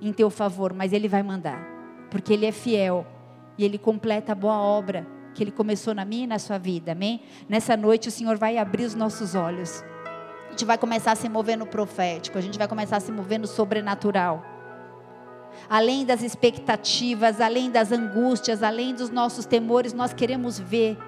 em 0.00 0.12
teu 0.12 0.28
favor, 0.30 0.72
mas 0.72 0.92
Ele 0.92 1.08
vai 1.08 1.22
mandar, 1.22 1.64
porque 2.10 2.32
Ele 2.32 2.44
é 2.44 2.52
fiel 2.52 3.06
Ele 3.64 3.78
completa 3.78 4.32
a 4.32 4.34
boa 4.34 4.56
obra 4.56 5.06
que 5.34 5.42
Ele 5.42 5.50
começou 5.50 5.94
na 5.94 6.04
minha 6.04 6.24
e 6.24 6.26
na 6.26 6.38
sua 6.38 6.58
vida, 6.58 6.92
amém? 6.92 7.22
Nessa 7.48 7.76
noite 7.76 8.08
o 8.08 8.10
Senhor 8.10 8.36
vai 8.36 8.58
abrir 8.58 8.84
os 8.84 8.94
nossos 8.94 9.34
olhos, 9.34 9.82
a 10.46 10.50
gente 10.50 10.64
vai 10.64 10.76
começar 10.76 11.12
a 11.12 11.16
se 11.16 11.28
mover 11.28 11.56
no 11.56 11.66
profético, 11.66 12.36
a 12.36 12.40
gente 12.40 12.58
vai 12.58 12.68
começar 12.68 12.98
a 12.98 13.00
se 13.00 13.10
mover 13.10 13.38
no 13.38 13.46
sobrenatural. 13.46 14.44
Além 15.68 16.04
das 16.04 16.22
expectativas, 16.22 17.40
além 17.40 17.70
das 17.70 17.92
angústias, 17.92 18.62
além 18.62 18.94
dos 18.94 19.10
nossos 19.10 19.46
temores, 19.46 19.92
nós 19.92 20.12
queremos 20.12 20.58
ver 20.58 20.98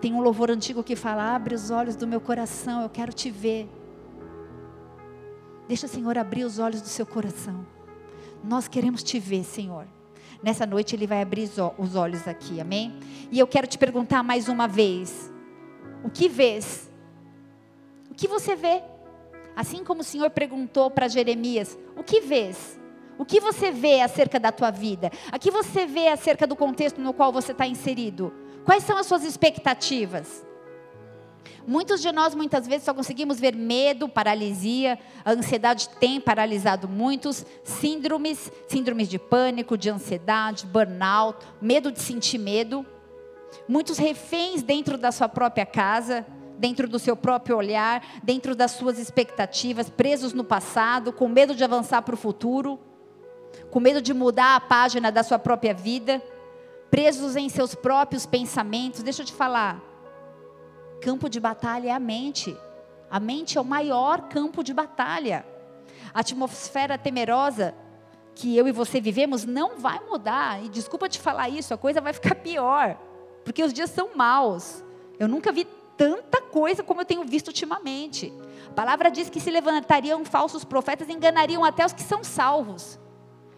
tem 0.00 0.14
um 0.14 0.20
louvor 0.20 0.50
antigo 0.50 0.82
que 0.82 0.94
fala: 0.94 1.34
abre 1.34 1.54
os 1.54 1.70
olhos 1.70 1.96
do 1.96 2.06
meu 2.06 2.20
coração, 2.20 2.82
eu 2.82 2.88
quero 2.88 3.12
te 3.12 3.30
ver. 3.30 3.68
Deixa 5.66 5.86
o 5.86 5.88
Senhor 5.88 6.16
abrir 6.16 6.44
os 6.44 6.58
olhos 6.58 6.80
do 6.80 6.88
seu 6.88 7.04
coração. 7.04 7.77
Nós 8.42 8.68
queremos 8.68 9.02
te 9.02 9.18
ver, 9.18 9.44
Senhor. 9.44 9.86
Nessa 10.42 10.64
noite 10.64 10.94
Ele 10.94 11.06
vai 11.06 11.20
abrir 11.20 11.50
os 11.76 11.96
olhos 11.96 12.26
aqui, 12.28 12.60
amém? 12.60 12.98
E 13.30 13.38
eu 13.38 13.46
quero 13.46 13.66
te 13.66 13.76
perguntar 13.76 14.22
mais 14.22 14.48
uma 14.48 14.68
vez: 14.68 15.32
o 16.04 16.10
que 16.10 16.28
vês? 16.28 16.90
O 18.10 18.14
que 18.14 18.28
você 18.28 18.54
vê? 18.54 18.82
Assim 19.56 19.82
como 19.82 20.02
o 20.02 20.04
Senhor 20.04 20.30
perguntou 20.30 20.90
para 20.90 21.08
Jeremias: 21.08 21.76
o 21.96 22.04
que 22.04 22.20
vês? 22.20 22.78
O 23.18 23.24
que 23.24 23.40
você 23.40 23.72
vê 23.72 24.00
acerca 24.00 24.38
da 24.38 24.52
tua 24.52 24.70
vida? 24.70 25.10
O 25.34 25.38
que 25.38 25.50
você 25.50 25.84
vê 25.84 26.06
acerca 26.06 26.46
do 26.46 26.54
contexto 26.54 27.00
no 27.00 27.12
qual 27.12 27.32
você 27.32 27.50
está 27.50 27.66
inserido? 27.66 28.32
Quais 28.64 28.84
são 28.84 28.96
as 28.96 29.06
suas 29.06 29.24
expectativas? 29.24 30.46
Muitos 31.66 32.00
de 32.00 32.10
nós, 32.12 32.34
muitas 32.34 32.66
vezes, 32.66 32.84
só 32.84 32.94
conseguimos 32.94 33.38
ver 33.38 33.54
medo, 33.54 34.08
paralisia, 34.08 34.98
a 35.24 35.32
ansiedade 35.32 35.88
tem 36.00 36.20
paralisado 36.20 36.88
muitos, 36.88 37.44
síndromes, 37.62 38.50
síndromes 38.68 39.08
de 39.08 39.18
pânico, 39.18 39.76
de 39.76 39.90
ansiedade, 39.90 40.66
burnout, 40.66 41.44
medo 41.60 41.92
de 41.92 42.00
sentir 42.00 42.38
medo. 42.38 42.84
Muitos 43.68 43.98
reféns 43.98 44.62
dentro 44.62 44.96
da 44.96 45.12
sua 45.12 45.28
própria 45.28 45.66
casa, 45.66 46.26
dentro 46.58 46.88
do 46.88 46.98
seu 46.98 47.16
próprio 47.16 47.56
olhar, 47.56 48.02
dentro 48.22 48.54
das 48.54 48.72
suas 48.72 48.98
expectativas, 48.98 49.88
presos 49.88 50.32
no 50.32 50.44
passado, 50.44 51.12
com 51.12 51.28
medo 51.28 51.54
de 51.54 51.64
avançar 51.64 52.02
para 52.02 52.14
o 52.14 52.18
futuro, 52.18 52.78
com 53.70 53.80
medo 53.80 54.00
de 54.00 54.12
mudar 54.12 54.56
a 54.56 54.60
página 54.60 55.10
da 55.12 55.22
sua 55.22 55.38
própria 55.38 55.74
vida 55.74 56.22
presos 56.90 57.36
em 57.36 57.48
seus 57.48 57.74
próprios 57.74 58.26
pensamentos. 58.26 59.02
Deixa 59.02 59.22
eu 59.22 59.26
te 59.26 59.32
falar. 59.32 59.87
Campo 61.00 61.28
de 61.28 61.38
batalha 61.40 61.88
é 61.88 61.92
a 61.92 62.00
mente. 62.00 62.56
A 63.10 63.18
mente 63.18 63.56
é 63.56 63.60
o 63.60 63.64
maior 63.64 64.28
campo 64.28 64.62
de 64.62 64.74
batalha. 64.74 65.44
A 66.12 66.20
atmosfera 66.20 66.98
temerosa 66.98 67.74
que 68.34 68.56
eu 68.56 68.68
e 68.68 68.72
você 68.72 69.00
vivemos 69.00 69.44
não 69.44 69.78
vai 69.78 70.00
mudar. 70.00 70.64
E 70.64 70.68
desculpa 70.68 71.08
te 71.08 71.18
falar 71.18 71.48
isso, 71.48 71.74
a 71.74 71.78
coisa 71.78 72.00
vai 72.00 72.12
ficar 72.12 72.34
pior. 72.36 72.96
Porque 73.44 73.62
os 73.62 73.72
dias 73.72 73.90
são 73.90 74.14
maus. 74.14 74.84
Eu 75.18 75.26
nunca 75.26 75.50
vi 75.50 75.66
tanta 75.96 76.40
coisa 76.40 76.84
como 76.84 77.00
eu 77.00 77.04
tenho 77.04 77.24
visto 77.24 77.48
ultimamente. 77.48 78.32
A 78.68 78.72
palavra 78.72 79.10
diz 79.10 79.28
que 79.28 79.40
se 79.40 79.50
levantariam 79.50 80.24
falsos 80.24 80.64
profetas, 80.64 81.08
enganariam 81.08 81.64
até 81.64 81.84
os 81.84 81.92
que 81.92 82.02
são 82.02 82.22
salvos. 82.22 82.98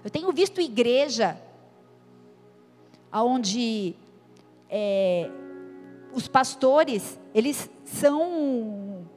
Eu 0.03 0.09
tenho 0.09 0.33
visto 0.33 0.63
igreja 0.63 1.37
onde 3.13 3.95
é, 4.71 5.31
os 6.15 6.27
pastores, 6.27 7.20
eles 7.35 7.71
são 7.85 9.09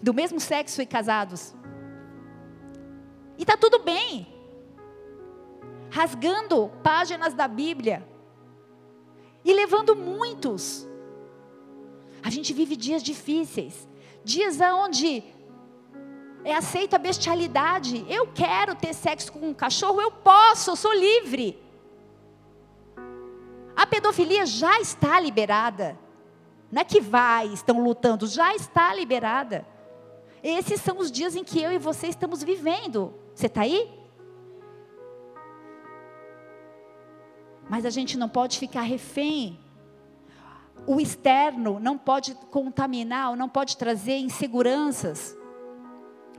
do 0.00 0.14
mesmo 0.14 0.38
sexo 0.38 0.80
e 0.80 0.86
casados. 0.86 1.54
E 3.36 3.42
está 3.42 3.56
tudo 3.56 3.80
bem. 3.80 4.26
Rasgando 5.90 6.70
páginas 6.82 7.34
da 7.34 7.48
Bíblia. 7.48 8.06
E 9.44 9.52
levando 9.52 9.96
muitos. 9.96 10.86
A 12.22 12.30
gente 12.30 12.52
vive 12.52 12.76
dias 12.76 13.02
difíceis. 13.02 13.88
Dias 14.24 14.60
onde 14.60 15.22
é 16.44 16.54
aceita 16.54 16.96
a 16.96 16.98
bestialidade. 16.98 18.04
Eu 18.08 18.28
quero 18.28 18.74
ter 18.74 18.94
sexo 18.94 19.32
com 19.32 19.50
um 19.50 19.54
cachorro, 19.54 20.00
eu 20.00 20.10
posso, 20.10 20.70
eu 20.70 20.76
sou 20.76 20.92
livre. 20.92 21.60
A 23.76 23.86
pedofilia 23.86 24.44
já 24.44 24.80
está 24.80 25.20
liberada. 25.20 25.98
Não 26.70 26.82
é 26.82 26.84
que 26.84 27.00
vai, 27.00 27.48
estão 27.48 27.82
lutando, 27.82 28.26
já 28.26 28.54
está 28.54 28.94
liberada. 28.94 29.66
Esses 30.42 30.80
são 30.80 30.98
os 30.98 31.10
dias 31.10 31.34
em 31.34 31.42
que 31.42 31.60
eu 31.60 31.72
e 31.72 31.78
você 31.78 32.06
estamos 32.06 32.42
vivendo. 32.42 33.14
Você 33.34 33.46
está 33.46 33.62
aí? 33.62 33.90
Mas 37.68 37.84
a 37.84 37.90
gente 37.90 38.16
não 38.16 38.28
pode 38.28 38.58
ficar 38.58 38.82
refém. 38.82 39.58
O 40.86 41.00
externo 41.00 41.78
não 41.80 41.98
pode 41.98 42.34
contaminar, 42.50 43.36
não 43.36 43.48
pode 43.48 43.76
trazer 43.76 44.18
inseguranças. 44.18 45.36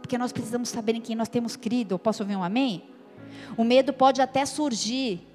Porque 0.02 0.18
nós 0.18 0.32
precisamos 0.32 0.70
saber 0.70 0.96
em 0.96 1.02
quem 1.02 1.16
nós 1.16 1.30
temos 1.30 1.56
crido. 1.56 2.00
Posso 2.00 2.24
ouvir 2.24 2.36
um 2.36 2.44
amém? 2.44 2.90
O 3.58 3.64
medo 3.64 3.94
pode 3.94 4.22
até 4.22 4.46
surgir, 4.46 5.28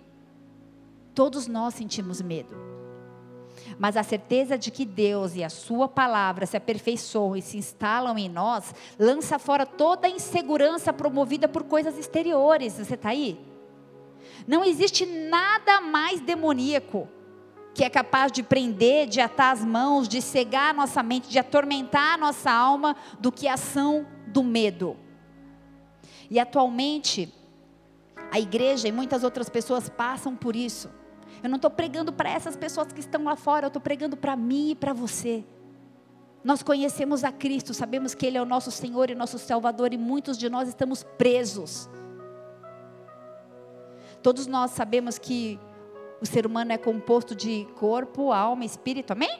Todos 1.14 1.46
nós 1.46 1.74
sentimos 1.74 2.20
medo. 2.20 2.73
Mas 3.78 3.96
a 3.96 4.02
certeza 4.02 4.56
de 4.56 4.70
que 4.70 4.84
Deus 4.84 5.34
e 5.34 5.42
a 5.42 5.48
Sua 5.48 5.88
palavra 5.88 6.46
se 6.46 6.56
aperfeiçoam 6.56 7.36
e 7.36 7.42
se 7.42 7.56
instalam 7.56 8.18
em 8.18 8.28
nós, 8.28 8.74
lança 8.98 9.38
fora 9.38 9.66
toda 9.66 10.06
a 10.06 10.10
insegurança 10.10 10.92
promovida 10.92 11.48
por 11.48 11.64
coisas 11.64 11.98
exteriores. 11.98 12.78
Você 12.78 12.94
está 12.94 13.10
aí? 13.10 13.38
Não 14.46 14.64
existe 14.64 15.06
nada 15.06 15.80
mais 15.80 16.20
demoníaco 16.20 17.08
que 17.74 17.82
é 17.82 17.90
capaz 17.90 18.30
de 18.30 18.42
prender, 18.42 19.08
de 19.08 19.20
atar 19.20 19.52
as 19.52 19.64
mãos, 19.64 20.06
de 20.06 20.22
cegar 20.22 20.70
a 20.70 20.72
nossa 20.72 21.02
mente, 21.02 21.28
de 21.28 21.40
atormentar 21.40 22.14
a 22.14 22.16
nossa 22.16 22.50
alma, 22.50 22.94
do 23.18 23.32
que 23.32 23.48
a 23.48 23.54
ação 23.54 24.06
do 24.28 24.44
medo. 24.44 24.96
E 26.30 26.38
atualmente, 26.38 27.34
a 28.30 28.38
igreja 28.38 28.86
e 28.86 28.92
muitas 28.92 29.24
outras 29.24 29.48
pessoas 29.48 29.88
passam 29.88 30.36
por 30.36 30.54
isso. 30.54 30.88
Eu 31.44 31.50
não 31.50 31.56
estou 31.56 31.70
pregando 31.70 32.10
para 32.10 32.30
essas 32.30 32.56
pessoas 32.56 32.90
que 32.90 33.00
estão 33.00 33.22
lá 33.24 33.36
fora, 33.36 33.66
eu 33.66 33.68
estou 33.68 33.82
pregando 33.82 34.16
para 34.16 34.34
mim 34.34 34.70
e 34.70 34.74
para 34.74 34.94
você. 34.94 35.44
Nós 36.42 36.62
conhecemos 36.62 37.22
a 37.22 37.30
Cristo, 37.30 37.74
sabemos 37.74 38.14
que 38.14 38.24
Ele 38.24 38.38
é 38.38 38.42
o 38.42 38.46
nosso 38.46 38.70
Senhor 38.70 39.10
e 39.10 39.14
nosso 39.14 39.38
Salvador, 39.38 39.92
e 39.92 39.98
muitos 39.98 40.38
de 40.38 40.48
nós 40.48 40.70
estamos 40.70 41.02
presos. 41.02 41.86
Todos 44.22 44.46
nós 44.46 44.70
sabemos 44.70 45.18
que 45.18 45.60
o 46.18 46.24
ser 46.24 46.46
humano 46.46 46.72
é 46.72 46.78
composto 46.78 47.34
de 47.34 47.68
corpo, 47.74 48.32
alma 48.32 48.62
e 48.62 48.66
espírito, 48.66 49.12
amém? 49.12 49.38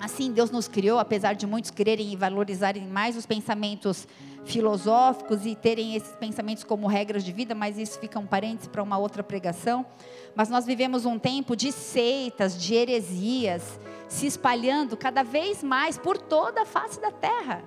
Assim 0.00 0.32
Deus 0.32 0.50
nos 0.50 0.66
criou, 0.66 0.98
apesar 0.98 1.34
de 1.34 1.46
muitos 1.46 1.70
quererem 1.70 2.10
e 2.10 2.16
valorizarem 2.16 2.88
mais 2.88 3.18
os 3.18 3.26
pensamentos 3.26 4.08
filosóficos 4.44 5.46
e 5.46 5.54
terem 5.54 5.94
esses 5.94 6.14
pensamentos 6.16 6.64
como 6.64 6.86
regras 6.86 7.24
de 7.24 7.32
vida, 7.32 7.54
mas 7.54 7.78
isso 7.78 7.98
fica 7.98 8.18
um 8.18 8.26
parênteses 8.26 8.68
para 8.68 8.82
uma 8.82 8.98
outra 8.98 9.22
pregação. 9.22 9.86
Mas 10.34 10.48
nós 10.48 10.66
vivemos 10.66 11.04
um 11.04 11.18
tempo 11.18 11.54
de 11.54 11.70
seitas, 11.70 12.60
de 12.60 12.74
heresias, 12.74 13.78
se 14.08 14.26
espalhando 14.26 14.96
cada 14.96 15.22
vez 15.22 15.62
mais 15.62 15.96
por 15.96 16.18
toda 16.18 16.62
a 16.62 16.66
face 16.66 17.00
da 17.00 17.10
terra. 17.10 17.64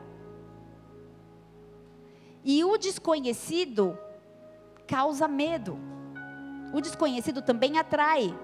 E 2.43 2.63
o 2.63 2.77
desconhecido 2.77 3.97
causa 4.85 5.27
medo. 5.27 5.79
O 6.73 6.81
desconhecido 6.81 7.41
também 7.41 7.79
atrai. 7.79 8.37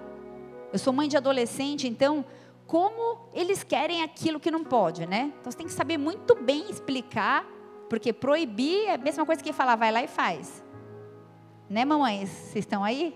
Eu 0.72 0.78
sou 0.78 0.92
mãe 0.92 1.06
de 1.06 1.16
adolescente, 1.16 1.86
então 1.86 2.24
como 2.66 3.28
eles 3.34 3.62
querem 3.62 4.02
aquilo 4.02 4.40
que 4.40 4.50
não 4.50 4.64
pode, 4.64 5.06
né? 5.06 5.32
Então 5.38 5.52
você 5.52 5.58
tem 5.58 5.66
que 5.66 5.72
saber 5.72 5.98
muito 5.98 6.34
bem 6.34 6.70
explicar 6.70 7.46
porque 7.92 8.10
proibir 8.10 8.86
é 8.86 8.94
a 8.94 8.96
mesma 8.96 9.26
coisa 9.26 9.44
que 9.44 9.52
falar, 9.52 9.76
vai 9.76 9.92
lá 9.92 10.02
e 10.02 10.08
faz. 10.08 10.64
Né, 11.68 11.84
mamães? 11.84 12.30
Vocês 12.30 12.64
estão 12.64 12.82
aí? 12.82 13.14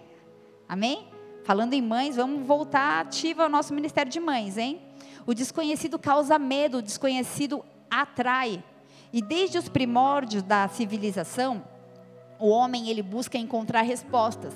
Amém? 0.68 1.08
Falando 1.44 1.72
em 1.72 1.80
mães, 1.80 2.16
vamos 2.16 2.46
voltar 2.46 3.00
ativa 3.00 3.44
ao 3.44 3.48
nosso 3.48 3.72
ministério 3.72 4.12
de 4.12 4.20
mães, 4.20 4.58
hein? 4.58 4.82
O 5.24 5.32
desconhecido 5.32 5.98
causa 5.98 6.38
medo, 6.38 6.76
o 6.76 6.82
desconhecido 6.82 7.64
atrai. 7.90 8.62
E 9.14 9.22
desde 9.22 9.56
os 9.56 9.66
primórdios 9.66 10.42
da 10.42 10.68
civilização, 10.68 11.64
o 12.38 12.50
homem 12.50 12.90
ele 12.90 13.02
busca 13.02 13.38
encontrar 13.38 13.80
respostas, 13.80 14.52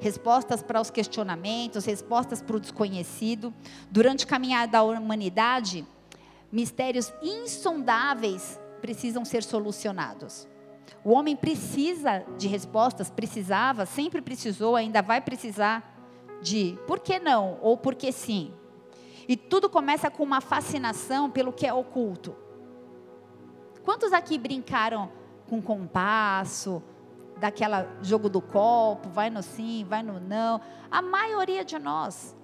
respostas 0.00 0.62
para 0.62 0.80
os 0.80 0.88
questionamentos, 0.88 1.84
respostas 1.84 2.40
para 2.40 2.58
o 2.58 2.60
desconhecido. 2.60 3.52
Durante 3.90 4.24
a 4.24 4.28
caminhada 4.28 4.70
da 4.70 4.84
humanidade, 4.84 5.84
mistérios 6.52 7.12
insondáveis 7.20 8.62
precisam 8.84 9.24
ser 9.24 9.42
solucionados. 9.42 10.46
O 11.02 11.12
homem 11.12 11.34
precisa 11.34 12.22
de 12.36 12.46
respostas, 12.46 13.10
precisava, 13.10 13.86
sempre 13.86 14.20
precisou, 14.20 14.76
ainda 14.76 15.00
vai 15.00 15.22
precisar 15.22 15.96
de 16.42 16.78
por 16.86 17.00
que 17.00 17.18
não 17.18 17.56
ou 17.62 17.78
por 17.78 17.94
que 17.94 18.12
sim. 18.12 18.52
E 19.26 19.38
tudo 19.38 19.70
começa 19.70 20.10
com 20.10 20.22
uma 20.22 20.42
fascinação 20.42 21.30
pelo 21.30 21.50
que 21.50 21.66
é 21.66 21.72
oculto. 21.72 22.36
Quantos 23.82 24.12
aqui 24.12 24.36
brincaram 24.36 25.10
com 25.48 25.62
compasso, 25.62 26.82
daquela 27.38 27.88
jogo 28.02 28.28
do 28.28 28.42
copo, 28.42 29.08
vai 29.08 29.30
no 29.30 29.42
sim, 29.42 29.86
vai 29.88 30.02
no 30.02 30.20
não? 30.20 30.60
A 30.90 31.00
maioria 31.00 31.64
de 31.64 31.78
nós 31.78 32.36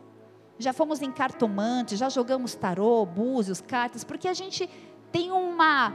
já 0.59 0.73
fomos 0.73 1.03
em 1.03 1.13
cartomante, 1.13 1.97
já 1.97 2.09
jogamos 2.09 2.55
tarô, 2.55 3.05
búzios, 3.05 3.61
cartas, 3.61 4.05
porque 4.05 4.27
a 4.27 4.33
gente 4.33 4.71
tem 5.13 5.31
uma 5.31 5.93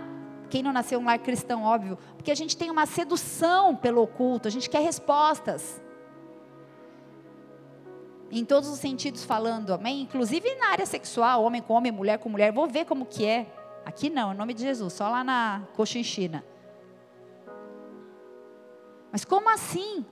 quem 0.55 0.63
não 0.63 0.71
nasceu 0.71 1.01
um 1.01 1.03
lar 1.03 1.19
cristão, 1.19 1.63
óbvio, 1.63 1.97
porque 2.15 2.31
a 2.31 2.35
gente 2.35 2.55
tem 2.55 2.71
uma 2.71 2.85
sedução 2.85 3.75
pelo 3.75 4.01
oculto, 4.01 4.47
a 4.47 4.51
gente 4.51 4.69
quer 4.69 4.79
respostas. 4.79 5.83
Em 8.31 8.45
todos 8.45 8.69
os 8.69 8.79
sentidos 8.79 9.25
falando, 9.25 9.73
amém? 9.73 10.03
Inclusive 10.03 10.55
na 10.55 10.67
área 10.67 10.85
sexual, 10.85 11.43
homem 11.43 11.61
com 11.61 11.73
homem, 11.73 11.91
mulher 11.91 12.19
com 12.19 12.29
mulher, 12.29 12.53
vou 12.53 12.67
ver 12.67 12.85
como 12.85 13.05
que 13.05 13.25
é. 13.25 13.53
Aqui 13.85 14.09
não, 14.09 14.31
em 14.31 14.37
nome 14.37 14.53
de 14.53 14.61
Jesus, 14.61 14.93
só 14.93 15.09
lá 15.09 15.25
na 15.25 15.63
Cochinchina. 15.75 16.41
Mas 19.11 19.25
como 19.25 19.49
assim? 19.49 20.05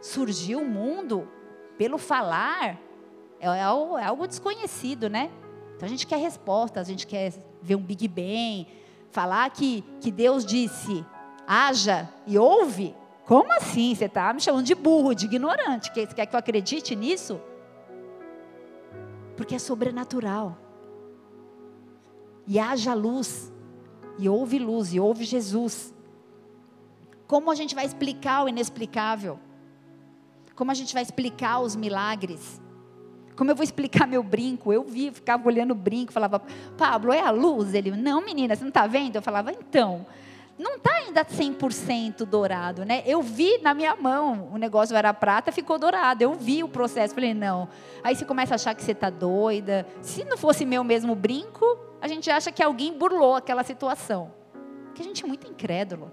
Surgiu 0.00 0.60
o 0.60 0.64
mundo 0.64 1.28
pelo 1.76 1.98
falar? 1.98 2.78
É, 3.40 3.48
é, 3.48 3.58
é 3.58 3.64
algo 3.64 4.28
desconhecido, 4.28 5.10
né? 5.10 5.32
Então 5.74 5.84
a 5.84 5.90
gente 5.90 6.06
quer 6.06 6.18
respostas, 6.18 6.86
a 6.86 6.88
gente 6.88 7.08
quer 7.08 7.32
ver 7.60 7.74
um 7.74 7.82
Big 7.82 8.06
Bang, 8.06 8.83
falar 9.14 9.48
que, 9.50 9.82
que 10.00 10.10
Deus 10.10 10.44
disse, 10.44 11.06
haja 11.46 12.08
e 12.26 12.36
ouve. 12.36 12.96
Como 13.24 13.50
assim? 13.52 13.94
Você 13.94 14.06
está 14.06 14.32
me 14.34 14.40
chamando 14.40 14.66
de 14.66 14.74
burro, 14.74 15.14
de 15.14 15.26
ignorante. 15.26 15.88
Você 15.94 16.06
quer 16.08 16.26
que 16.26 16.34
eu 16.34 16.38
acredite 16.38 16.96
nisso? 16.96 17.40
Porque 19.36 19.54
é 19.54 19.58
sobrenatural. 19.60 20.58
E 22.44 22.58
haja 22.58 22.92
luz, 22.92 23.52
e 24.18 24.28
houve 24.28 24.58
luz, 24.58 24.92
e 24.92 24.98
houve 24.98 25.24
Jesus. 25.24 25.94
Como 27.28 27.52
a 27.52 27.54
gente 27.54 27.74
vai 27.74 27.86
explicar 27.86 28.44
o 28.44 28.48
inexplicável? 28.48 29.38
Como 30.56 30.72
a 30.72 30.74
gente 30.74 30.92
vai 30.92 31.04
explicar 31.04 31.60
os 31.60 31.76
milagres? 31.76 32.60
Como 33.36 33.50
eu 33.50 33.56
vou 33.56 33.64
explicar 33.64 34.06
meu 34.06 34.22
brinco? 34.22 34.72
Eu 34.72 34.84
vi, 34.84 35.10
ficava 35.10 35.46
olhando 35.48 35.72
o 35.72 35.74
brinco, 35.74 36.12
falava, 36.12 36.40
Pablo, 36.76 37.12
é 37.12 37.20
a 37.20 37.30
luz? 37.30 37.74
Ele, 37.74 37.90
não, 37.90 38.24
menina, 38.24 38.54
você 38.54 38.62
não 38.62 38.68
está 38.68 38.86
vendo? 38.86 39.16
Eu 39.16 39.22
falava, 39.22 39.52
então, 39.52 40.06
não 40.56 40.76
está 40.76 40.92
ainda 40.94 41.24
100% 41.24 42.24
dourado, 42.24 42.84
né? 42.84 43.02
Eu 43.04 43.20
vi 43.20 43.58
na 43.58 43.74
minha 43.74 43.96
mão, 43.96 44.50
o 44.52 44.56
negócio 44.56 44.96
era 44.96 45.12
prata, 45.12 45.50
ficou 45.50 45.78
dourado. 45.78 46.22
Eu 46.22 46.34
vi 46.34 46.62
o 46.62 46.68
processo, 46.68 47.12
falei, 47.12 47.34
não. 47.34 47.68
Aí 48.04 48.14
você 48.14 48.24
começa 48.24 48.54
a 48.54 48.56
achar 48.56 48.74
que 48.74 48.82
você 48.82 48.92
está 48.92 49.10
doida. 49.10 49.84
Se 50.00 50.24
não 50.24 50.36
fosse 50.36 50.64
meu 50.64 50.84
mesmo 50.84 51.16
brinco, 51.16 51.64
a 52.00 52.06
gente 52.06 52.30
acha 52.30 52.52
que 52.52 52.62
alguém 52.62 52.96
burlou 52.96 53.34
aquela 53.34 53.64
situação. 53.64 54.32
Porque 54.86 55.02
a 55.02 55.04
gente 55.04 55.24
é 55.24 55.26
muito 55.26 55.48
incrédulo. 55.48 56.12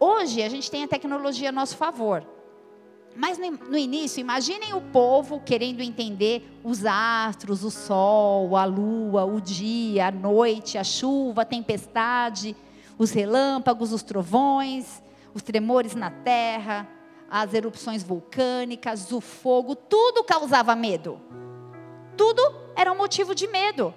Hoje 0.00 0.42
a 0.42 0.48
gente 0.48 0.68
tem 0.68 0.82
a 0.82 0.88
tecnologia 0.88 1.50
a 1.50 1.52
nosso 1.52 1.76
favor. 1.76 2.26
Mas 3.14 3.38
no 3.38 3.76
início, 3.76 4.20
imaginem 4.20 4.72
o 4.74 4.80
povo 4.80 5.40
querendo 5.40 5.82
entender 5.82 6.58
os 6.64 6.84
astros, 6.86 7.62
o 7.62 7.70
sol, 7.70 8.56
a 8.56 8.64
lua, 8.64 9.24
o 9.24 9.40
dia, 9.40 10.08
a 10.08 10.10
noite, 10.10 10.78
a 10.78 10.84
chuva, 10.84 11.42
a 11.42 11.44
tempestade, 11.44 12.56
os 12.98 13.10
relâmpagos, 13.10 13.92
os 13.92 14.02
trovões, 14.02 15.02
os 15.34 15.42
tremores 15.42 15.94
na 15.94 16.10
terra, 16.10 16.88
as 17.30 17.52
erupções 17.52 18.02
vulcânicas, 18.02 19.12
o 19.12 19.20
fogo, 19.20 19.74
tudo 19.74 20.24
causava 20.24 20.74
medo. 20.74 21.20
Tudo 22.16 22.42
era 22.74 22.92
um 22.92 22.96
motivo 22.96 23.34
de 23.34 23.46
medo. 23.46 23.94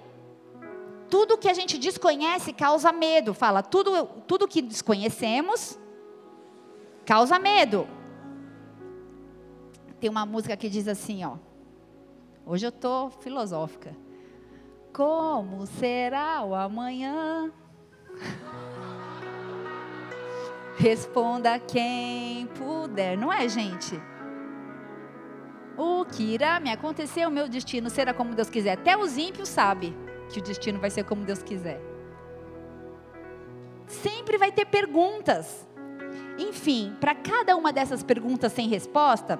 Tudo 1.08 1.38
que 1.38 1.48
a 1.48 1.54
gente 1.54 1.78
desconhece 1.78 2.52
causa 2.52 2.92
medo. 2.92 3.32
Fala, 3.32 3.62
tudo, 3.62 4.06
tudo 4.26 4.48
que 4.48 4.60
desconhecemos 4.60 5.78
causa 7.04 7.38
medo. 7.38 7.86
Tem 10.00 10.10
uma 10.10 10.26
música 10.26 10.56
que 10.56 10.68
diz 10.68 10.88
assim, 10.88 11.24
ó. 11.24 11.36
Hoje 12.44 12.66
eu 12.66 12.72
tô 12.72 13.10
filosófica. 13.10 13.96
Como 14.92 15.66
será 15.66 16.42
o 16.44 16.54
amanhã? 16.54 17.52
Responda 20.78 21.58
quem 21.58 22.46
puder, 22.48 23.16
não 23.16 23.32
é, 23.32 23.48
gente? 23.48 24.00
O 25.76 26.04
que 26.04 26.22
irá 26.22 26.60
me 26.60 26.70
acontecer, 26.70 27.26
o 27.26 27.30
meu 27.30 27.48
destino 27.48 27.90
será 27.90 28.14
como 28.14 28.34
Deus 28.34 28.48
quiser. 28.48 28.72
Até 28.72 28.96
os 28.96 29.18
ímpios 29.18 29.48
sabem 29.48 29.94
que 30.30 30.38
o 30.38 30.42
destino 30.42 30.78
vai 30.78 30.90
ser 30.90 31.04
como 31.04 31.24
Deus 31.24 31.42
quiser. 31.42 31.80
Sempre 33.86 34.38
vai 34.38 34.52
ter 34.52 34.66
perguntas. 34.66 35.66
Enfim, 36.38 36.94
para 37.00 37.14
cada 37.14 37.56
uma 37.56 37.72
dessas 37.72 38.02
perguntas 38.02 38.52
sem 38.52 38.68
resposta, 38.68 39.38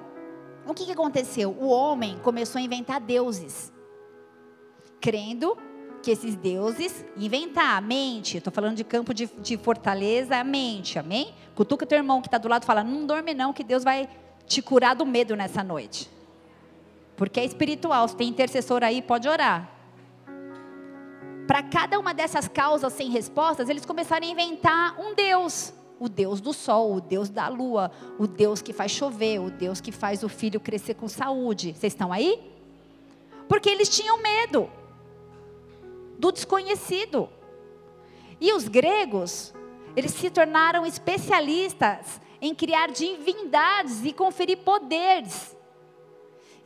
o 0.67 0.73
que, 0.73 0.85
que 0.85 0.91
aconteceu? 0.91 1.51
O 1.51 1.67
homem 1.67 2.17
começou 2.19 2.59
a 2.59 2.61
inventar 2.61 2.99
deuses, 2.99 3.71
crendo 4.99 5.57
que 6.01 6.11
esses 6.11 6.35
deuses 6.35 7.05
inventar 7.15 7.77
a 7.77 7.81
mente. 7.81 8.37
Estou 8.37 8.51
falando 8.53 8.75
de 8.75 8.83
campo 8.83 9.13
de, 9.13 9.27
de, 9.39 9.57
fortaleza, 9.57 10.37
a 10.37 10.43
mente, 10.43 10.99
amém? 10.99 11.33
Cutuca 11.55 11.85
teu 11.85 11.97
irmão 11.97 12.21
que 12.21 12.27
está 12.27 12.37
do 12.37 12.47
lado 12.47 12.65
fala: 12.65 12.83
não 12.83 13.05
dorme 13.05 13.33
não, 13.33 13.53
que 13.53 13.63
Deus 13.63 13.83
vai 13.83 14.09
te 14.45 14.61
curar 14.61 14.95
do 14.95 15.05
medo 15.05 15.35
nessa 15.35 15.63
noite. 15.63 16.09
Porque 17.15 17.39
é 17.39 17.45
espiritual. 17.45 18.07
Se 18.07 18.15
tem 18.15 18.29
intercessor 18.29 18.83
aí, 18.83 19.01
pode 19.01 19.27
orar. 19.27 19.69
Para 21.47 21.63
cada 21.63 21.97
uma 21.97 22.13
dessas 22.13 22.47
causas 22.47 22.93
sem 22.93 23.09
respostas, 23.09 23.69
eles 23.69 23.85
começaram 23.85 24.27
a 24.27 24.29
inventar 24.29 24.99
um 24.99 25.15
Deus 25.15 25.73
o 25.99 26.07
Deus 26.07 26.39
do 26.39 26.53
sol, 26.53 26.95
o 26.95 27.01
Deus 27.01 27.29
da 27.29 27.47
lua, 27.47 27.91
o 28.19 28.27
Deus 28.27 28.61
que 28.61 28.71
faz 28.71 28.91
chover, 28.91 29.39
o 29.39 29.49
Deus 29.49 29.81
que 29.81 29.91
faz 29.91 30.23
o 30.23 30.29
filho 30.29 30.59
crescer 30.59 30.93
com 30.93 31.07
saúde. 31.07 31.73
Vocês 31.73 31.93
estão 31.93 32.13
aí? 32.13 32.39
Porque 33.47 33.69
eles 33.69 33.89
tinham 33.89 34.21
medo 34.21 34.69
do 36.19 36.31
desconhecido. 36.31 37.29
E 38.39 38.53
os 38.53 38.67
gregos, 38.67 39.53
eles 39.95 40.11
se 40.11 40.29
tornaram 40.29 40.85
especialistas 40.85 42.21
em 42.39 42.53
criar 42.53 42.91
divindades 42.91 44.05
e 44.05 44.13
conferir 44.13 44.59
poderes. 44.59 45.56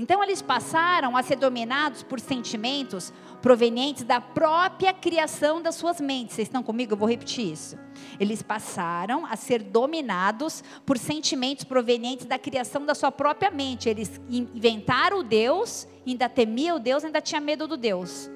Então 0.01 0.23
eles 0.23 0.41
passaram 0.41 1.15
a 1.15 1.21
ser 1.21 1.35
dominados 1.35 2.01
por 2.01 2.19
sentimentos 2.19 3.13
provenientes 3.39 4.03
da 4.03 4.19
própria 4.19 4.91
criação 4.91 5.61
das 5.61 5.75
suas 5.75 6.01
mentes. 6.01 6.33
Vocês 6.33 6.47
estão 6.47 6.63
comigo? 6.63 6.93
Eu 6.93 6.97
vou 6.97 7.07
repetir 7.07 7.51
isso. 7.53 7.77
Eles 8.19 8.41
passaram 8.41 9.27
a 9.27 9.35
ser 9.35 9.61
dominados 9.61 10.63
por 10.87 10.97
sentimentos 10.97 11.65
provenientes 11.65 12.25
da 12.25 12.39
criação 12.39 12.83
da 12.83 12.95
sua 12.95 13.11
própria 13.11 13.51
mente. 13.51 13.89
Eles 13.89 14.19
inventaram 14.27 15.19
o 15.19 15.23
Deus, 15.23 15.87
ainda 16.05 16.27
temia 16.27 16.73
o 16.73 16.79
Deus, 16.79 17.05
ainda 17.05 17.21
tinha 17.21 17.39
medo 17.39 17.67
do 17.67 17.77
Deus. 17.77 18.27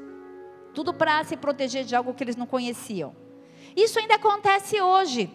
Tudo 0.72 0.93
para 0.93 1.24
se 1.24 1.36
proteger 1.36 1.84
de 1.84 1.95
algo 1.95 2.13
que 2.13 2.24
eles 2.24 2.36
não 2.36 2.45
conheciam. 2.45 3.16
Isso 3.76 3.97
ainda 3.97 4.13
acontece 4.13 4.80
hoje. 4.80 5.32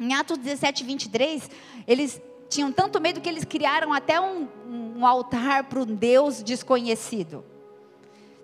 Em 0.00 0.14
Atos 0.14 0.38
17, 0.38 0.82
23, 0.82 1.50
eles 1.86 2.22
tinham 2.48 2.72
tanto 2.72 3.00
medo 3.00 3.20
que 3.20 3.28
eles 3.28 3.44
criaram 3.44 3.92
até 3.92 4.20
um, 4.20 4.48
um 4.66 5.06
altar 5.06 5.64
para 5.64 5.80
um 5.80 5.84
Deus 5.84 6.42
desconhecido. 6.42 7.44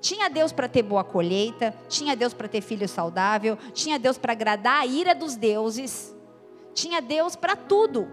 Tinha 0.00 0.28
Deus 0.28 0.52
para 0.52 0.68
ter 0.68 0.82
boa 0.82 1.02
colheita, 1.02 1.74
tinha 1.88 2.14
Deus 2.14 2.34
para 2.34 2.46
ter 2.46 2.60
filho 2.60 2.86
saudável, 2.86 3.56
tinha 3.72 3.98
Deus 3.98 4.18
para 4.18 4.32
agradar 4.32 4.82
a 4.82 4.86
ira 4.86 5.14
dos 5.14 5.34
deuses, 5.34 6.14
tinha 6.74 7.00
Deus 7.00 7.34
para 7.34 7.56
tudo. 7.56 8.06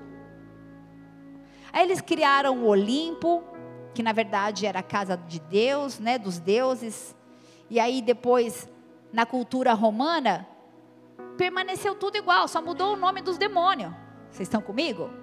Aí 1.73 1.83
eles 1.83 1.99
criaram 1.99 2.59
o 2.59 2.67
Olimpo, 2.67 3.43
que 3.93 4.01
na 4.01 4.13
verdade 4.13 4.65
era 4.65 4.79
a 4.79 4.83
casa 4.83 5.17
de 5.17 5.39
Deus, 5.41 5.99
né, 5.99 6.17
dos 6.17 6.39
deuses. 6.39 7.13
E 7.69 7.77
aí 7.77 8.01
depois, 8.01 8.69
na 9.11 9.25
cultura 9.25 9.73
romana, 9.73 10.47
permaneceu 11.37 11.95
tudo 11.95 12.15
igual, 12.15 12.47
só 12.47 12.61
mudou 12.61 12.93
o 12.93 12.97
nome 12.97 13.21
dos 13.21 13.37
demônios. 13.37 13.91
Vocês 14.29 14.47
estão 14.47 14.61
comigo? 14.61 15.20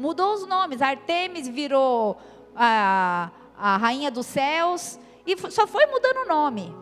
Mudou 0.00 0.32
os 0.32 0.46
nomes. 0.46 0.80
Artemis 0.80 1.46
virou 1.46 2.16
a, 2.56 3.30
a 3.54 3.76
rainha 3.76 4.10
dos 4.10 4.24
céus, 4.24 4.98
e 5.26 5.36
só 5.50 5.66
foi 5.66 5.84
mudando 5.84 6.24
o 6.24 6.28
nome. 6.28 6.74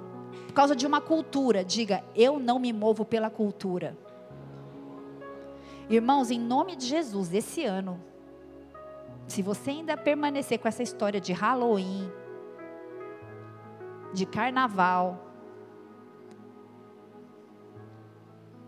causa 0.55 0.77
de 0.77 0.87
uma 0.87 1.01
cultura. 1.01 1.65
Diga, 1.65 2.05
eu 2.15 2.39
não 2.39 2.61
me 2.61 2.73
movo 2.73 3.05
pela 3.05 3.29
cultura. 3.29 3.99
Irmãos, 5.91 6.31
em 6.31 6.39
nome 6.39 6.77
de 6.77 6.87
Jesus, 6.87 7.35
esse 7.35 7.65
ano, 7.65 8.01
se 9.27 9.43
você 9.43 9.71
ainda 9.71 9.97
permanecer 9.97 10.59
com 10.61 10.69
essa 10.69 10.85
história 10.85 11.21
de 11.21 11.33
Halloween, 11.33 12.09
de 14.13 14.25
carnaval, 14.25 15.27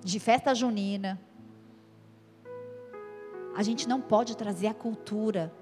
de 0.02 0.18
festa 0.18 0.54
junina, 0.54 1.20
a 3.60 3.62
gente 3.62 3.86
não 3.86 4.00
pode 4.00 4.34
trazer 4.38 4.68
a 4.68 4.72
cultura 4.72 5.52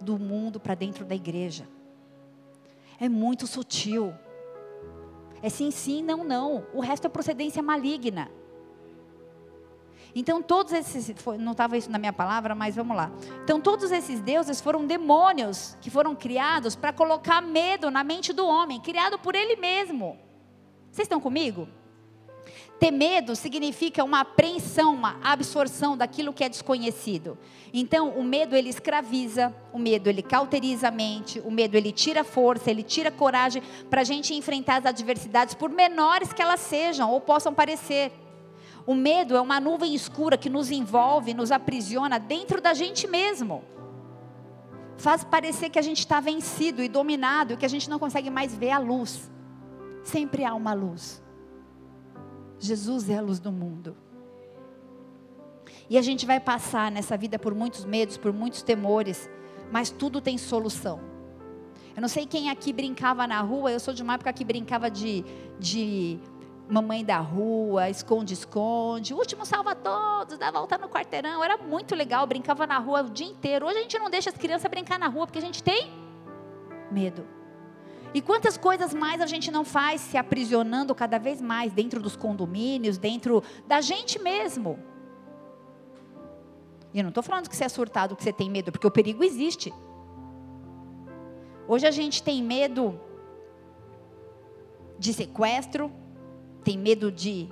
do 0.00 0.18
mundo 0.18 0.58
para 0.58 0.74
dentro 0.74 1.04
da 1.04 1.14
igreja. 1.14 1.68
É 2.98 3.08
muito 3.08 3.46
sutil. 3.46 4.12
É 5.40 5.48
sim, 5.48 5.70
sim, 5.70 6.02
não, 6.02 6.24
não. 6.24 6.66
O 6.74 6.80
resto 6.80 7.06
é 7.06 7.08
procedência 7.08 7.62
maligna. 7.62 8.28
Então 10.16 10.42
todos 10.42 10.72
esses, 10.72 11.14
não 11.38 11.52
estava 11.52 11.76
isso 11.76 11.88
na 11.88 11.96
minha 11.96 12.12
palavra, 12.12 12.56
mas 12.56 12.74
vamos 12.74 12.96
lá. 12.96 13.12
Então 13.44 13.60
todos 13.60 13.92
esses 13.92 14.20
deuses 14.20 14.60
foram 14.60 14.84
demônios 14.84 15.78
que 15.80 15.90
foram 15.90 16.16
criados 16.16 16.74
para 16.74 16.92
colocar 16.92 17.40
medo 17.40 17.88
na 17.88 18.02
mente 18.02 18.32
do 18.32 18.44
homem, 18.48 18.80
criado 18.80 19.16
por 19.16 19.36
ele 19.36 19.54
mesmo. 19.54 20.18
Vocês 20.90 21.06
estão 21.06 21.20
comigo? 21.20 21.68
Ter 22.78 22.92
medo 22.92 23.34
significa 23.34 24.04
uma 24.04 24.20
apreensão, 24.20 24.94
uma 24.94 25.16
absorção 25.20 25.96
daquilo 25.96 26.32
que 26.32 26.44
é 26.44 26.48
desconhecido. 26.48 27.36
Então, 27.74 28.10
o 28.10 28.22
medo 28.22 28.54
ele 28.54 28.68
escraviza, 28.68 29.52
o 29.72 29.78
medo 29.78 30.08
ele 30.08 30.22
cauteriza 30.22 30.86
a 30.86 30.90
mente, 30.90 31.40
o 31.40 31.50
medo 31.50 31.76
ele 31.76 31.90
tira 31.90 32.22
força, 32.22 32.70
ele 32.70 32.84
tira 32.84 33.10
coragem 33.10 33.62
para 33.90 34.02
a 34.02 34.04
gente 34.04 34.32
enfrentar 34.32 34.76
as 34.76 34.86
adversidades, 34.86 35.54
por 35.54 35.70
menores 35.70 36.32
que 36.32 36.40
elas 36.40 36.60
sejam 36.60 37.10
ou 37.10 37.20
possam 37.20 37.52
parecer. 37.52 38.12
O 38.86 38.94
medo 38.94 39.36
é 39.36 39.40
uma 39.40 39.58
nuvem 39.58 39.92
escura 39.92 40.38
que 40.38 40.48
nos 40.48 40.70
envolve, 40.70 41.34
nos 41.34 41.50
aprisiona 41.50 42.18
dentro 42.18 42.60
da 42.60 42.74
gente 42.74 43.08
mesmo. 43.08 43.64
Faz 44.96 45.24
parecer 45.24 45.68
que 45.68 45.80
a 45.80 45.82
gente 45.82 45.98
está 45.98 46.20
vencido 46.20 46.82
e 46.82 46.88
dominado 46.88 47.54
e 47.54 47.56
que 47.56 47.66
a 47.66 47.68
gente 47.68 47.90
não 47.90 47.98
consegue 47.98 48.30
mais 48.30 48.54
ver 48.54 48.70
a 48.70 48.78
luz. 48.78 49.30
Sempre 50.04 50.44
há 50.44 50.54
uma 50.54 50.74
luz. 50.74 51.20
Jesus 52.58 53.08
é 53.08 53.18
a 53.18 53.20
luz 53.20 53.38
do 53.38 53.52
mundo. 53.52 53.96
E 55.88 55.96
a 55.96 56.02
gente 56.02 56.26
vai 56.26 56.38
passar 56.38 56.90
nessa 56.90 57.16
vida 57.16 57.38
por 57.38 57.54
muitos 57.54 57.84
medos, 57.84 58.16
por 58.16 58.32
muitos 58.32 58.62
temores, 58.62 59.28
mas 59.70 59.90
tudo 59.90 60.20
tem 60.20 60.36
solução. 60.36 61.00
Eu 61.96 62.02
não 62.02 62.08
sei 62.08 62.26
quem 62.26 62.50
aqui 62.50 62.72
brincava 62.72 63.26
na 63.26 63.40
rua, 63.40 63.72
eu 63.72 63.80
sou 63.80 63.92
de 63.92 64.02
uma 64.02 64.14
época 64.14 64.32
que 64.32 64.44
brincava 64.44 64.90
de, 64.90 65.24
de 65.58 66.18
mamãe 66.68 67.04
da 67.04 67.18
rua, 67.18 67.88
esconde-esconde, 67.88 69.14
último 69.14 69.44
salva 69.44 69.74
todos, 69.74 70.38
dá 70.38 70.50
volta 70.50 70.76
no 70.78 70.88
quarteirão, 70.88 71.42
era 71.42 71.56
muito 71.56 71.94
legal, 71.94 72.26
brincava 72.26 72.66
na 72.66 72.78
rua 72.78 73.02
o 73.02 73.10
dia 73.10 73.26
inteiro. 73.26 73.66
Hoje 73.66 73.78
a 73.78 73.82
gente 73.82 73.98
não 73.98 74.10
deixa 74.10 74.30
as 74.30 74.36
crianças 74.36 74.70
brincar 74.70 74.98
na 74.98 75.08
rua 75.08 75.26
porque 75.26 75.38
a 75.38 75.42
gente 75.42 75.62
tem 75.62 75.90
medo. 76.90 77.37
E 78.14 78.22
quantas 78.22 78.56
coisas 78.56 78.94
mais 78.94 79.20
a 79.20 79.26
gente 79.26 79.50
não 79.50 79.64
faz 79.64 80.00
se 80.00 80.16
aprisionando 80.16 80.94
cada 80.94 81.18
vez 81.18 81.40
mais 81.40 81.72
dentro 81.72 82.00
dos 82.00 82.16
condomínios, 82.16 82.96
dentro 82.96 83.42
da 83.66 83.80
gente 83.80 84.18
mesmo. 84.18 84.78
E 86.92 86.98
eu 86.98 87.02
não 87.02 87.10
estou 87.10 87.22
falando 87.22 87.48
que 87.48 87.56
você 87.56 87.64
é 87.64 87.68
surtado, 87.68 88.16
que 88.16 88.22
você 88.22 88.32
tem 88.32 88.50
medo, 88.50 88.72
porque 88.72 88.86
o 88.86 88.90
perigo 88.90 89.22
existe. 89.22 89.72
Hoje 91.66 91.86
a 91.86 91.90
gente 91.90 92.22
tem 92.22 92.42
medo 92.42 92.98
de 94.98 95.12
sequestro, 95.12 95.92
tem 96.64 96.78
medo 96.78 97.12
de, 97.12 97.48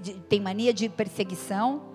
de 0.00 0.14
tem 0.28 0.40
mania 0.40 0.72
de 0.72 0.88
perseguição, 0.88 1.93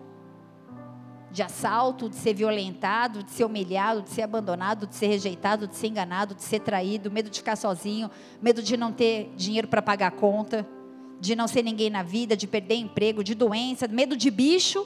de 1.32 1.44
assalto, 1.44 2.10
de 2.10 2.16
ser 2.16 2.34
violentado, 2.34 3.24
de 3.24 3.32
ser 3.32 3.46
humilhado, 3.46 4.02
de 4.02 4.10
ser 4.10 4.24
abandonado, 4.24 4.88
de 4.88 4.96
ser 4.96 5.08
rejeitado, 5.08 5.68
de 5.68 5.76
ser 5.76 5.88
enganado, 5.88 6.34
de 6.34 6.42
ser 6.42 6.60
traído, 6.60 7.12
medo 7.12 7.30
de 7.30 7.40
ficar 7.40 7.56
sozinho, 7.56 8.10
medo 8.42 8.62
de 8.62 8.76
não 8.76 8.92
ter 8.92 9.32
dinheiro 9.36 9.68
para 9.68 9.82
pagar 9.82 10.08
a 10.08 10.12
conta, 10.12 10.68
de 11.20 11.36
não 11.36 11.48
ser 11.48 11.64
ninguém 11.64 11.90
na 11.90 12.02
vida, 12.02 12.36
de 12.36 12.48
perder 12.48 12.76
emprego, 12.76 13.24
de 13.24 13.36
doença, 13.36 13.88
medo 13.88 14.18
de 14.18 14.32
bicho. 14.32 14.86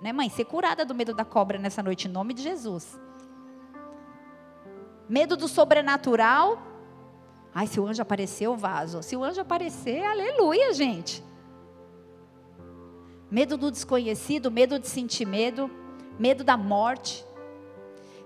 Né, 0.00 0.12
mãe? 0.12 0.28
Ser 0.28 0.44
curada 0.44 0.84
do 0.84 0.94
medo 0.94 1.14
da 1.14 1.24
cobra 1.24 1.58
nessa 1.58 1.82
noite, 1.82 2.08
em 2.08 2.10
nome 2.10 2.34
de 2.34 2.42
Jesus. 2.42 2.98
Medo 5.08 5.36
do 5.36 5.46
sobrenatural. 5.48 6.60
Ai, 7.54 7.66
se 7.66 7.78
o 7.78 7.86
anjo 7.86 8.00
aparecer, 8.00 8.46
eu 8.46 8.56
vaso. 8.56 9.02
Se 9.02 9.14
o 9.14 9.22
anjo 9.22 9.40
aparecer, 9.40 10.02
aleluia, 10.04 10.72
gente 10.72 11.22
medo 13.32 13.56
do 13.56 13.70
desconhecido, 13.70 14.50
medo 14.50 14.78
de 14.78 14.86
sentir 14.86 15.24
medo, 15.24 15.70
medo 16.18 16.44
da 16.44 16.54
morte. 16.54 17.24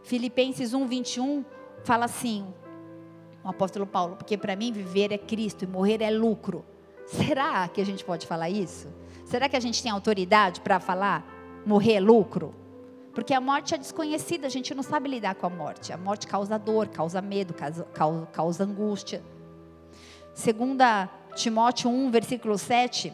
Filipenses 0.02 0.74
1, 0.74 0.84
21 0.84 1.44
fala 1.84 2.06
assim, 2.06 2.44
o 3.44 3.48
apóstolo 3.48 3.86
Paulo, 3.86 4.16
porque 4.16 4.36
para 4.36 4.56
mim 4.56 4.72
viver 4.72 5.12
é 5.12 5.18
Cristo 5.18 5.62
e 5.62 5.66
morrer 5.68 6.02
é 6.02 6.10
lucro. 6.10 6.64
Será 7.06 7.68
que 7.68 7.80
a 7.80 7.86
gente 7.86 8.04
pode 8.04 8.26
falar 8.26 8.50
isso? 8.50 8.88
Será 9.24 9.48
que 9.48 9.54
a 9.54 9.60
gente 9.60 9.80
tem 9.80 9.92
autoridade 9.92 10.60
para 10.60 10.80
falar 10.80 11.24
morrer 11.64 11.94
é 11.94 12.00
lucro? 12.00 12.52
Porque 13.14 13.32
a 13.32 13.40
morte 13.40 13.76
é 13.76 13.78
desconhecida, 13.78 14.48
a 14.48 14.50
gente 14.50 14.74
não 14.74 14.82
sabe 14.82 15.08
lidar 15.08 15.36
com 15.36 15.46
a 15.46 15.50
morte. 15.50 15.92
A 15.92 15.96
morte 15.96 16.26
causa 16.26 16.58
dor, 16.58 16.88
causa 16.88 17.22
medo, 17.22 17.54
causa, 17.54 17.84
causa, 17.94 18.26
causa 18.26 18.64
angústia. 18.64 19.22
Segunda 20.34 21.08
Timóteo 21.36 21.88
1, 21.90 22.10
versículo 22.10 22.58
7, 22.58 23.12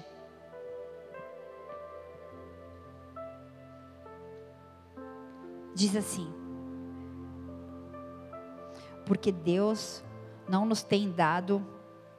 diz 5.75 5.97
assim: 5.97 6.33
Porque 9.07 9.33
Deus 9.33 10.05
não 10.49 10.66
nos 10.66 10.83
tem 10.83 11.11
dado 11.11 11.64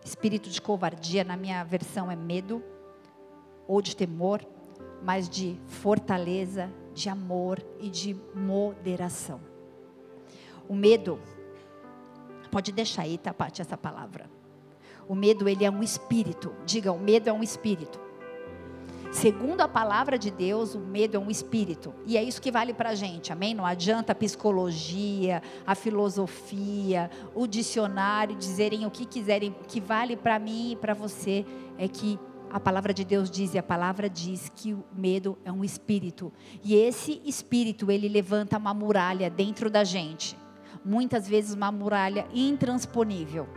espírito 0.04 0.50
de 0.50 0.62
covardia, 0.62 1.24
na 1.24 1.38
minha 1.38 1.64
versão 1.64 2.12
é 2.12 2.16
medo, 2.16 2.64
ou 3.68 3.82
de 3.82 3.96
temor, 3.96 4.46
mas 5.02 5.30
de 5.30 5.60
fortaleza, 5.68 6.70
de 6.94 7.10
amor 7.10 7.64
e 7.80 7.90
de 7.90 8.16
moderação. 8.36 9.40
O 10.68 10.76
medo, 10.76 11.20
pode 12.52 12.72
deixar 12.72 13.04
aí, 13.04 13.18
Paty, 13.18 13.62
essa 13.62 13.78
palavra. 13.78 14.30
O 15.08 15.16
medo, 15.16 15.50
ele 15.50 15.66
é 15.66 15.72
um 15.72 15.84
espírito. 15.84 16.54
Diga, 16.66 16.92
o 16.92 17.00
medo 17.00 17.30
é 17.30 17.34
um 17.34 17.44
espírito. 17.44 18.00
Segundo 19.14 19.62
a 19.62 19.68
palavra 19.68 20.18
de 20.18 20.32
Deus, 20.32 20.74
o 20.74 20.80
medo 20.80 21.16
é 21.16 21.20
um 21.20 21.30
espírito. 21.30 21.94
E 22.08 22.18
é 22.18 22.24
isso 22.24 22.42
que 22.42 22.52
vale 22.52 22.74
para 22.74 22.90
a 22.90 22.96
gente, 22.96 23.32
amém? 23.32 23.54
Não 23.54 23.64
adianta 23.64 24.12
a 24.12 24.16
psicologia, 24.16 25.40
a 25.68 25.76
filosofia, 25.76 27.12
o 27.36 27.46
dicionário 27.46 28.36
dizerem 28.36 28.88
o 28.88 28.92
que 28.92 29.06
quiserem. 29.06 29.56
O 29.62 29.66
que 29.66 29.80
vale 29.80 30.18
para 30.18 30.40
mim 30.40 30.72
e 30.72 30.76
para 30.76 30.96
você 30.96 31.46
é 31.78 31.88
que 31.88 32.20
a 32.52 32.60
palavra 32.60 32.92
de 32.92 33.06
Deus 33.06 33.30
diz, 33.30 33.54
e 33.54 33.60
a 33.60 33.64
palavra 33.64 34.10
diz 34.10 34.52
que 34.56 34.74
o 34.74 34.84
medo 34.92 35.38
é 35.46 35.52
um 35.52 35.64
espírito. 35.64 36.34
E 36.64 36.74
esse 36.74 37.22
espírito, 37.24 37.92
ele 37.92 38.10
levanta 38.10 38.58
uma 38.58 38.74
muralha 38.74 39.30
dentro 39.30 39.70
da 39.70 39.84
gente. 39.84 40.36
Muitas 40.84 41.28
vezes 41.28 41.54
uma 41.54 41.72
muralha 41.72 42.28
intransponível. 42.34 43.48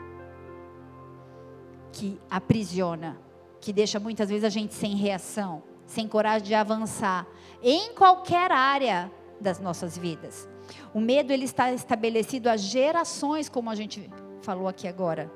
Que 1.92 2.20
aprisiona 2.30 3.26
que 3.66 3.72
deixa 3.72 3.98
muitas 3.98 4.28
vezes 4.28 4.44
a 4.44 4.48
gente 4.48 4.72
sem 4.74 4.94
reação, 4.94 5.60
sem 5.88 6.06
coragem 6.06 6.46
de 6.46 6.54
avançar 6.54 7.26
em 7.60 7.92
qualquer 7.94 8.52
área 8.52 9.10
das 9.40 9.58
nossas 9.58 9.98
vidas. 9.98 10.48
O 10.94 11.00
medo 11.00 11.32
ele 11.32 11.46
está 11.46 11.72
estabelecido 11.72 12.48
há 12.48 12.56
gerações, 12.56 13.48
como 13.48 13.68
a 13.68 13.74
gente 13.74 14.08
falou 14.40 14.68
aqui 14.68 14.86
agora. 14.86 15.28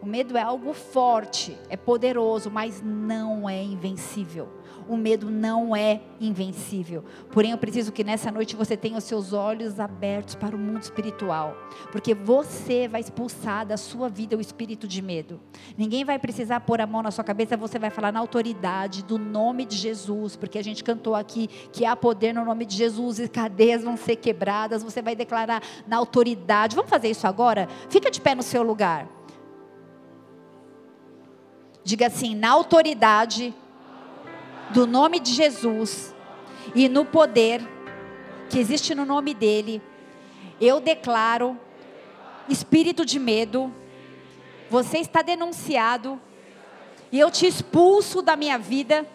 O 0.00 0.06
medo 0.06 0.38
é 0.38 0.42
algo 0.42 0.72
forte, 0.72 1.58
é 1.68 1.76
poderoso, 1.76 2.48
mas 2.48 2.80
não 2.80 3.50
é 3.50 3.60
invencível 3.60 4.48
o 4.88 4.96
medo 4.96 5.30
não 5.30 5.74
é 5.74 6.00
invencível. 6.20 7.04
Porém, 7.32 7.50
eu 7.50 7.58
preciso 7.58 7.92
que 7.92 8.04
nessa 8.04 8.30
noite 8.30 8.56
você 8.56 8.76
tenha 8.76 8.98
os 8.98 9.04
seus 9.04 9.32
olhos 9.32 9.80
abertos 9.80 10.34
para 10.34 10.54
o 10.54 10.58
mundo 10.58 10.82
espiritual, 10.82 11.56
porque 11.90 12.14
você 12.14 12.88
vai 12.88 13.00
expulsar 13.00 13.66
da 13.66 13.76
sua 13.76 14.08
vida 14.08 14.36
o 14.36 14.40
espírito 14.40 14.86
de 14.86 15.00
medo. 15.02 15.40
Ninguém 15.76 16.04
vai 16.04 16.18
precisar 16.18 16.60
pôr 16.60 16.80
a 16.80 16.86
mão 16.86 17.02
na 17.02 17.10
sua 17.10 17.24
cabeça, 17.24 17.56
você 17.56 17.78
vai 17.78 17.90
falar 17.90 18.12
na 18.12 18.20
autoridade 18.20 19.02
do 19.02 19.18
nome 19.18 19.64
de 19.64 19.76
Jesus, 19.76 20.36
porque 20.36 20.58
a 20.58 20.64
gente 20.64 20.84
cantou 20.84 21.14
aqui 21.14 21.48
que 21.72 21.84
há 21.84 21.96
poder 21.96 22.32
no 22.32 22.44
nome 22.44 22.64
de 22.64 22.76
Jesus 22.76 23.18
e 23.18 23.28
cadeias 23.28 23.82
vão 23.82 23.96
ser 23.96 24.16
quebradas. 24.16 24.82
Você 24.82 25.02
vai 25.02 25.16
declarar 25.16 25.62
na 25.86 25.96
autoridade. 25.96 26.76
Vamos 26.76 26.90
fazer 26.90 27.08
isso 27.08 27.26
agora? 27.26 27.68
Fica 27.88 28.10
de 28.10 28.20
pé 28.20 28.34
no 28.34 28.42
seu 28.42 28.62
lugar. 28.62 29.08
Diga 31.84 32.06
assim: 32.06 32.34
na 32.34 32.50
autoridade 32.50 33.54
do 34.70 34.86
nome 34.86 35.20
de 35.20 35.32
Jesus 35.32 36.14
e 36.74 36.88
no 36.88 37.04
poder 37.04 37.60
que 38.48 38.58
existe 38.58 38.94
no 38.94 39.04
nome 39.04 39.34
dele, 39.34 39.82
eu 40.60 40.80
declaro 40.80 41.58
espírito 42.48 43.04
de 43.04 43.18
medo, 43.18 43.72
você 44.70 44.98
está 44.98 45.22
denunciado 45.22 46.20
E 47.14 47.20
eu 47.20 47.30
te 47.30 47.46
expulso 47.46 48.20
da 48.20 48.34
minha 48.34 48.58
vida, 48.58 49.06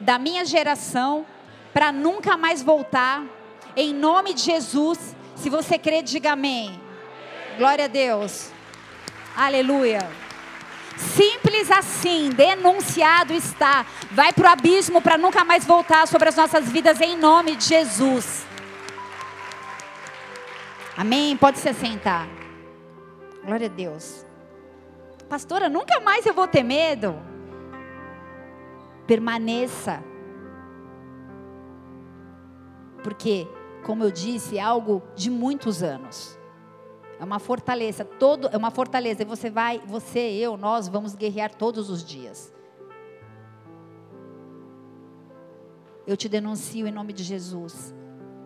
da 0.00 0.18
minha 0.18 0.44
geração, 0.44 1.24
para 1.72 1.92
nunca 1.92 2.36
mais 2.36 2.60
voltar. 2.60 3.24
Em 3.76 3.94
nome 3.94 4.34
de 4.34 4.40
Jesus. 4.40 5.14
Se 5.36 5.48
você 5.48 5.78
crê, 5.78 6.02
diga 6.02 6.32
amém. 6.32 6.80
Glória 7.56 7.84
a 7.84 7.88
Deus. 7.88 8.50
Aleluia. 9.36 10.25
Simples 10.96 11.70
assim, 11.70 12.30
denunciado 12.30 13.32
está. 13.32 13.84
Vai 14.10 14.32
para 14.32 14.48
o 14.48 14.52
abismo 14.52 15.02
para 15.02 15.18
nunca 15.18 15.44
mais 15.44 15.64
voltar 15.64 16.08
sobre 16.08 16.28
as 16.28 16.36
nossas 16.36 16.68
vidas 16.70 17.00
em 17.00 17.16
nome 17.16 17.56
de 17.56 17.64
Jesus. 17.64 18.46
Amém? 20.96 21.36
Pode 21.36 21.58
se 21.58 21.72
sentar. 21.74 22.26
Glória 23.44 23.66
a 23.66 23.70
Deus. 23.70 24.24
Pastora, 25.28 25.68
nunca 25.68 26.00
mais 26.00 26.24
eu 26.24 26.32
vou 26.32 26.48
ter 26.48 26.62
medo. 26.62 27.14
Permaneça. 29.06 30.02
Porque, 33.02 33.46
como 33.84 34.02
eu 34.02 34.10
disse, 34.10 34.56
é 34.56 34.62
algo 34.62 35.02
de 35.14 35.30
muitos 35.30 35.82
anos. 35.82 36.38
É 37.18 37.24
uma 37.24 37.38
fortaleza, 37.38 38.04
todo, 38.04 38.48
é 38.48 38.56
uma 38.56 38.70
fortaleza. 38.70 39.22
E 39.22 39.24
você 39.24 39.48
vai, 39.48 39.80
você, 39.86 40.18
eu, 40.18 40.56
nós 40.56 40.86
vamos 40.88 41.14
guerrear 41.14 41.54
todos 41.54 41.88
os 41.88 42.04
dias. 42.04 42.52
Eu 46.06 46.16
te 46.16 46.28
denuncio 46.28 46.86
em 46.86 46.92
nome 46.92 47.12
de 47.12 47.24
Jesus. 47.24 47.94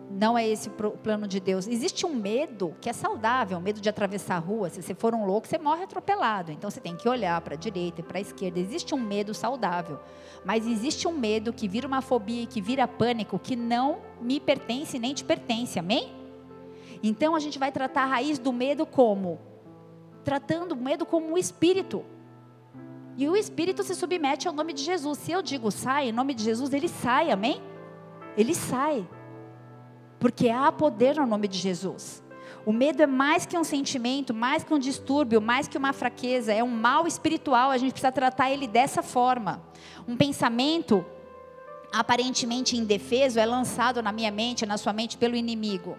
Não 0.09 0.37
é 0.37 0.47
esse 0.47 0.69
o 0.69 0.91
plano 0.91 1.27
de 1.27 1.39
Deus. 1.39 1.67
Existe 1.67 2.05
um 2.05 2.13
medo 2.13 2.75
que 2.81 2.89
é 2.89 2.93
saudável, 2.93 3.57
o 3.57 3.61
medo 3.61 3.79
de 3.79 3.87
atravessar 3.87 4.35
a 4.35 4.39
rua. 4.39 4.69
Se 4.69 4.81
você 4.81 4.93
for 4.93 5.13
um 5.13 5.25
louco, 5.25 5.47
você 5.47 5.57
morre 5.57 5.83
atropelado. 5.83 6.51
Então 6.51 6.69
você 6.69 6.81
tem 6.81 6.95
que 6.95 7.07
olhar 7.07 7.39
para 7.41 7.53
a 7.55 7.57
direita 7.57 8.01
e 8.01 8.03
para 8.03 8.17
a 8.17 8.21
esquerda. 8.21 8.59
Existe 8.59 8.93
um 8.95 8.99
medo 8.99 9.33
saudável. 9.33 9.99
Mas 10.43 10.67
existe 10.67 11.07
um 11.07 11.13
medo 11.13 11.53
que 11.53 11.67
vira 11.67 11.87
uma 11.87 12.01
fobia, 12.01 12.45
que 12.45 12.61
vira 12.61 12.87
pânico, 12.87 13.37
que 13.37 13.55
não 13.55 13.99
me 14.19 14.39
pertence 14.39 14.97
nem 14.97 15.13
te 15.13 15.23
pertence. 15.23 15.77
Amém? 15.77 16.20
Então 17.03 17.35
a 17.35 17.39
gente 17.39 17.57
vai 17.57 17.71
tratar 17.71 18.03
a 18.03 18.07
raiz 18.07 18.37
do 18.37 18.53
medo 18.53 18.85
como? 18.85 19.39
Tratando 20.23 20.73
o 20.73 20.75
medo 20.75 21.05
como 21.05 21.27
um 21.27 21.37
espírito. 21.37 22.05
E 23.17 23.27
o 23.27 23.35
espírito 23.35 23.83
se 23.83 23.95
submete 23.95 24.47
ao 24.47 24.53
nome 24.53 24.73
de 24.73 24.83
Jesus. 24.83 25.17
Se 25.19 25.31
eu 25.31 25.41
digo 25.41 25.71
sai, 25.71 26.09
em 26.09 26.11
nome 26.11 26.33
de 26.33 26.43
Jesus, 26.43 26.73
ele 26.73 26.87
sai, 26.87 27.31
amém? 27.31 27.61
Ele 28.37 28.55
sai. 28.55 29.07
Porque 30.19 30.49
há 30.49 30.71
poder 30.71 31.15
no 31.15 31.25
nome 31.25 31.47
de 31.47 31.57
Jesus. 31.57 32.23
O 32.65 32.71
medo 32.71 33.01
é 33.01 33.07
mais 33.07 33.45
que 33.45 33.57
um 33.57 33.63
sentimento, 33.63 34.33
mais 34.33 34.63
que 34.63 34.73
um 34.73 34.77
distúrbio, 34.77 35.41
mais 35.41 35.67
que 35.67 35.77
uma 35.77 35.93
fraqueza, 35.93 36.53
é 36.53 36.63
um 36.63 36.69
mal 36.69 37.07
espiritual, 37.07 37.71
a 37.71 37.77
gente 37.77 37.91
precisa 37.91 38.11
tratar 38.11 38.51
ele 38.51 38.67
dessa 38.67 39.01
forma. 39.01 39.61
Um 40.07 40.15
pensamento 40.15 41.03
aparentemente 41.91 42.77
indefeso 42.77 43.39
é 43.39 43.45
lançado 43.45 44.01
na 44.01 44.11
minha 44.11 44.31
mente, 44.31 44.65
na 44.65 44.77
sua 44.77 44.93
mente, 44.93 45.17
pelo 45.17 45.35
inimigo. 45.35 45.97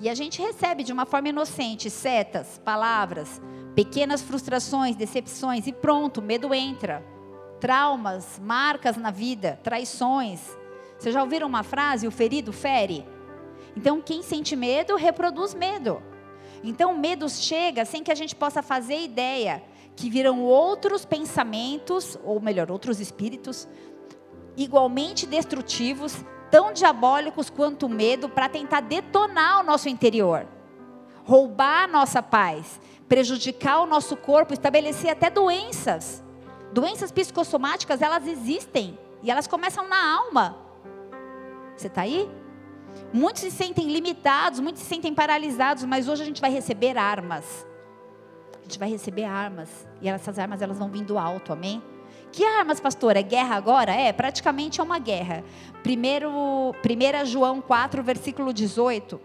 E 0.00 0.08
a 0.08 0.14
gente 0.14 0.42
recebe 0.42 0.82
de 0.82 0.92
uma 0.92 1.06
forma 1.06 1.28
inocente 1.28 1.88
setas, 1.88 2.60
palavras, 2.64 3.40
pequenas 3.74 4.22
frustrações, 4.22 4.96
decepções 4.96 5.66
e 5.66 5.72
pronto, 5.72 6.20
medo 6.20 6.52
entra. 6.52 7.04
Traumas, 7.60 8.38
marcas 8.42 8.96
na 8.96 9.10
vida, 9.10 9.58
traições. 9.62 10.56
Vocês 10.98 11.14
já 11.14 11.22
ouviram 11.22 11.46
uma 11.46 11.62
frase? 11.62 12.06
O 12.06 12.10
ferido 12.10 12.52
fere. 12.52 13.06
Então, 13.76 14.00
quem 14.00 14.22
sente 14.22 14.54
medo 14.54 14.96
reproduz 14.96 15.54
medo. 15.54 16.02
Então, 16.62 16.92
o 16.92 16.98
medo 16.98 17.28
chega 17.28 17.84
sem 17.84 18.02
que 18.02 18.12
a 18.12 18.14
gente 18.14 18.34
possa 18.34 18.62
fazer 18.62 19.02
ideia 19.02 19.62
que 19.96 20.10
viram 20.10 20.42
outros 20.42 21.04
pensamentos, 21.04 22.18
ou 22.24 22.40
melhor, 22.40 22.70
outros 22.70 23.00
espíritos, 23.00 23.68
igualmente 24.56 25.26
destrutivos, 25.26 26.16
tão 26.54 26.72
diabólicos 26.72 27.50
quanto 27.50 27.86
o 27.86 27.88
medo 27.88 28.28
para 28.28 28.48
tentar 28.48 28.80
detonar 28.80 29.58
o 29.58 29.64
nosso 29.64 29.88
interior, 29.88 30.46
roubar 31.24 31.82
a 31.82 31.88
nossa 31.88 32.22
paz, 32.22 32.80
prejudicar 33.08 33.80
o 33.80 33.86
nosso 33.86 34.16
corpo, 34.16 34.52
estabelecer 34.52 35.10
até 35.10 35.28
doenças. 35.28 36.22
Doenças 36.72 37.10
psicossomáticas, 37.10 38.00
elas 38.00 38.24
existem 38.28 38.96
e 39.20 39.32
elas 39.32 39.48
começam 39.48 39.88
na 39.88 40.14
alma. 40.14 40.56
Você 41.76 41.88
está 41.88 42.02
aí? 42.02 42.30
Muitos 43.12 43.42
se 43.42 43.50
sentem 43.50 43.90
limitados, 43.90 44.60
muitos 44.60 44.80
se 44.82 44.88
sentem 44.88 45.12
paralisados, 45.12 45.82
mas 45.82 46.08
hoje 46.08 46.22
a 46.22 46.26
gente 46.26 46.40
vai 46.40 46.52
receber 46.52 46.96
armas. 46.96 47.66
A 48.60 48.62
gente 48.62 48.78
vai 48.78 48.88
receber 48.88 49.24
armas 49.24 49.88
e 50.00 50.08
essas 50.08 50.38
armas 50.38 50.62
elas 50.62 50.78
vão 50.78 50.88
vir 50.88 51.02
do 51.02 51.18
alto, 51.18 51.52
amém? 51.52 51.82
Que 52.34 52.44
armas, 52.44 52.80
pastor? 52.80 53.16
É 53.16 53.22
guerra 53.22 53.54
agora? 53.54 53.92
É, 53.92 54.12
praticamente 54.12 54.80
é 54.80 54.82
uma 54.82 54.98
guerra. 54.98 55.44
Primeiro, 55.84 56.28
1 56.32 57.26
João 57.26 57.60
4, 57.60 58.02
versículo 58.02 58.52
18. 58.52 59.20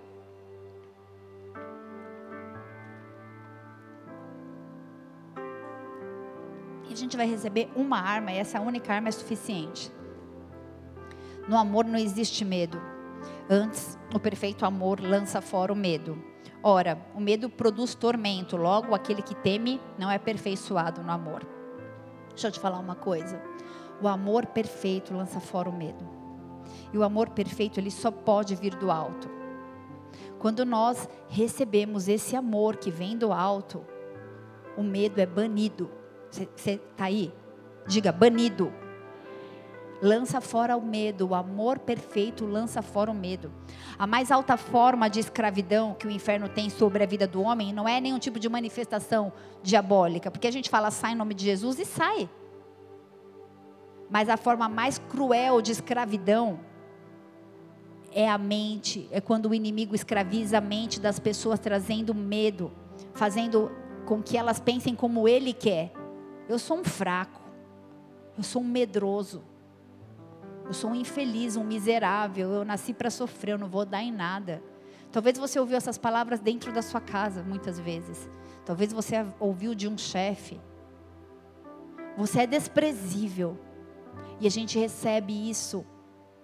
E 6.88 6.94
a 6.94 6.96
gente 6.96 7.18
vai 7.18 7.26
receber 7.26 7.68
uma 7.76 8.00
arma, 8.00 8.32
e 8.32 8.38
essa 8.38 8.62
única 8.62 8.94
arma 8.94 9.10
é 9.10 9.12
suficiente. 9.12 9.92
No 11.48 11.58
amor 11.58 11.86
não 11.86 11.98
existe 11.98 12.46
medo. 12.46 12.80
Antes, 13.50 13.98
o 14.14 14.20
perfeito 14.20 14.68
amor 14.68 15.00
lança 15.02 15.42
fora 15.42 15.74
o 15.74 15.76
medo. 15.76 16.24
Ora, 16.62 17.04
o 17.16 17.20
medo 17.20 17.50
produz 17.50 17.96
tormento, 17.96 18.56
logo 18.56 18.94
aquele 18.94 19.24
que 19.24 19.34
teme 19.34 19.82
não 19.98 20.12
é 20.12 20.16
aperfeiçoado 20.16 21.02
no 21.02 21.12
amor. 21.12 21.59
Deixa 22.40 22.48
eu 22.48 22.52
te 22.54 22.60
falar 22.62 22.80
uma 22.80 22.96
coisa. 22.96 23.38
O 24.02 24.08
amor 24.08 24.46
perfeito 24.46 25.14
lança 25.14 25.42
fora 25.42 25.70
o 25.70 25.74
medo. 25.74 26.08
E 26.94 26.98
o 26.98 27.04
amor 27.04 27.32
perfeito, 27.32 27.82
ele 27.82 27.92
só 27.92 28.10
pode 28.10 28.56
vir 28.56 28.76
do 28.76 28.90
alto. 28.90 29.30
Quando 30.40 30.64
nós 30.64 31.10
recebemos 31.28 32.08
esse 32.08 32.38
amor 32.38 32.78
que 32.78 32.90
vem 32.90 33.18
do 33.18 33.34
alto, 33.34 33.86
o 34.78 34.82
medo 34.82 35.20
é 35.20 35.26
banido. 35.26 35.92
Você 36.32 36.44
está 36.44 37.04
aí? 37.04 37.34
Diga, 37.86 38.10
banido. 38.10 38.72
Lança 40.02 40.40
fora 40.40 40.78
o 40.78 40.82
medo, 40.82 41.28
o 41.28 41.36
amor 41.36 41.78
perfeito 41.80 42.46
lança 42.46 42.82
fora 42.82 43.12
o 43.12 43.14
medo. 43.14 43.52
A 43.98 44.08
mais 44.08 44.32
alta 44.32 44.56
forma 44.56 45.10
de 45.10 45.20
escravidão 45.20 45.94
que 45.94 46.08
o 46.08 46.12
inferno 46.12 46.48
tem 46.48 46.70
sobre 46.70 47.04
a 47.04 47.06
vida 47.06 47.28
do 47.28 47.42
homem 47.42 47.74
não 47.74 47.88
é 47.88 48.00
nenhum 48.00 48.18
tipo 48.18 48.40
de 48.40 48.48
manifestação 48.48 49.34
diabólica, 49.62 50.32
porque 50.32 50.48
a 50.48 50.52
gente 50.52 50.70
fala 50.70 50.90
sai 50.90 51.12
em 51.12 51.16
nome 51.16 51.34
de 51.34 51.44
Jesus 51.44 51.80
e 51.80 51.86
sai. 51.86 52.30
Mas 54.10 54.30
a 54.30 54.38
forma 54.38 54.70
mais 54.70 54.98
cruel 54.98 55.62
de 55.62 55.74
escravidão 55.74 56.62
é 58.12 58.28
a 58.28 58.38
mente, 58.38 59.08
é 59.12 59.20
quando 59.20 59.50
o 59.50 59.54
inimigo 59.54 59.94
escraviza 59.94 60.58
a 60.58 60.62
mente 60.62 61.00
das 61.00 61.20
pessoas, 61.20 61.60
trazendo 61.60 62.16
medo, 62.16 62.72
fazendo 63.14 63.72
com 64.06 64.24
que 64.24 64.38
elas 64.38 64.60
pensem 64.60 64.96
como 64.96 65.28
ele 65.28 65.54
quer. 65.54 65.92
Eu 66.48 66.58
sou 66.58 66.78
um 66.78 66.84
fraco, 66.84 67.42
eu 68.38 68.44
sou 68.44 68.62
um 68.62 68.66
medroso. 68.66 69.44
Eu 70.70 70.74
sou 70.76 70.92
um 70.92 70.96
infeliz, 70.96 71.56
um 71.56 71.64
miserável. 71.64 72.54
Eu 72.54 72.64
nasci 72.64 72.94
para 72.94 73.10
sofrer, 73.10 73.54
eu 73.54 73.58
não 73.58 73.68
vou 73.68 73.86
dar 73.86 74.04
em 74.04 74.12
nada. 74.12 74.64
Talvez 75.12 75.36
você 75.36 75.60
ouviu 75.60 75.76
essas 75.76 75.98
palavras 75.98 76.40
dentro 76.40 76.72
da 76.72 76.84
sua 76.84 77.02
casa 77.02 77.42
muitas 77.42 77.80
vezes. 77.80 78.30
Talvez 78.64 78.94
você 78.94 79.26
ouviu 79.40 79.74
de 79.74 79.88
um 79.88 79.98
chefe. 79.98 80.62
Você 82.16 82.42
é 82.42 82.48
desprezível. 82.48 83.58
E 84.40 84.46
a 84.46 84.52
gente 84.52 84.78
recebe 84.78 85.50
isso. 85.50 85.84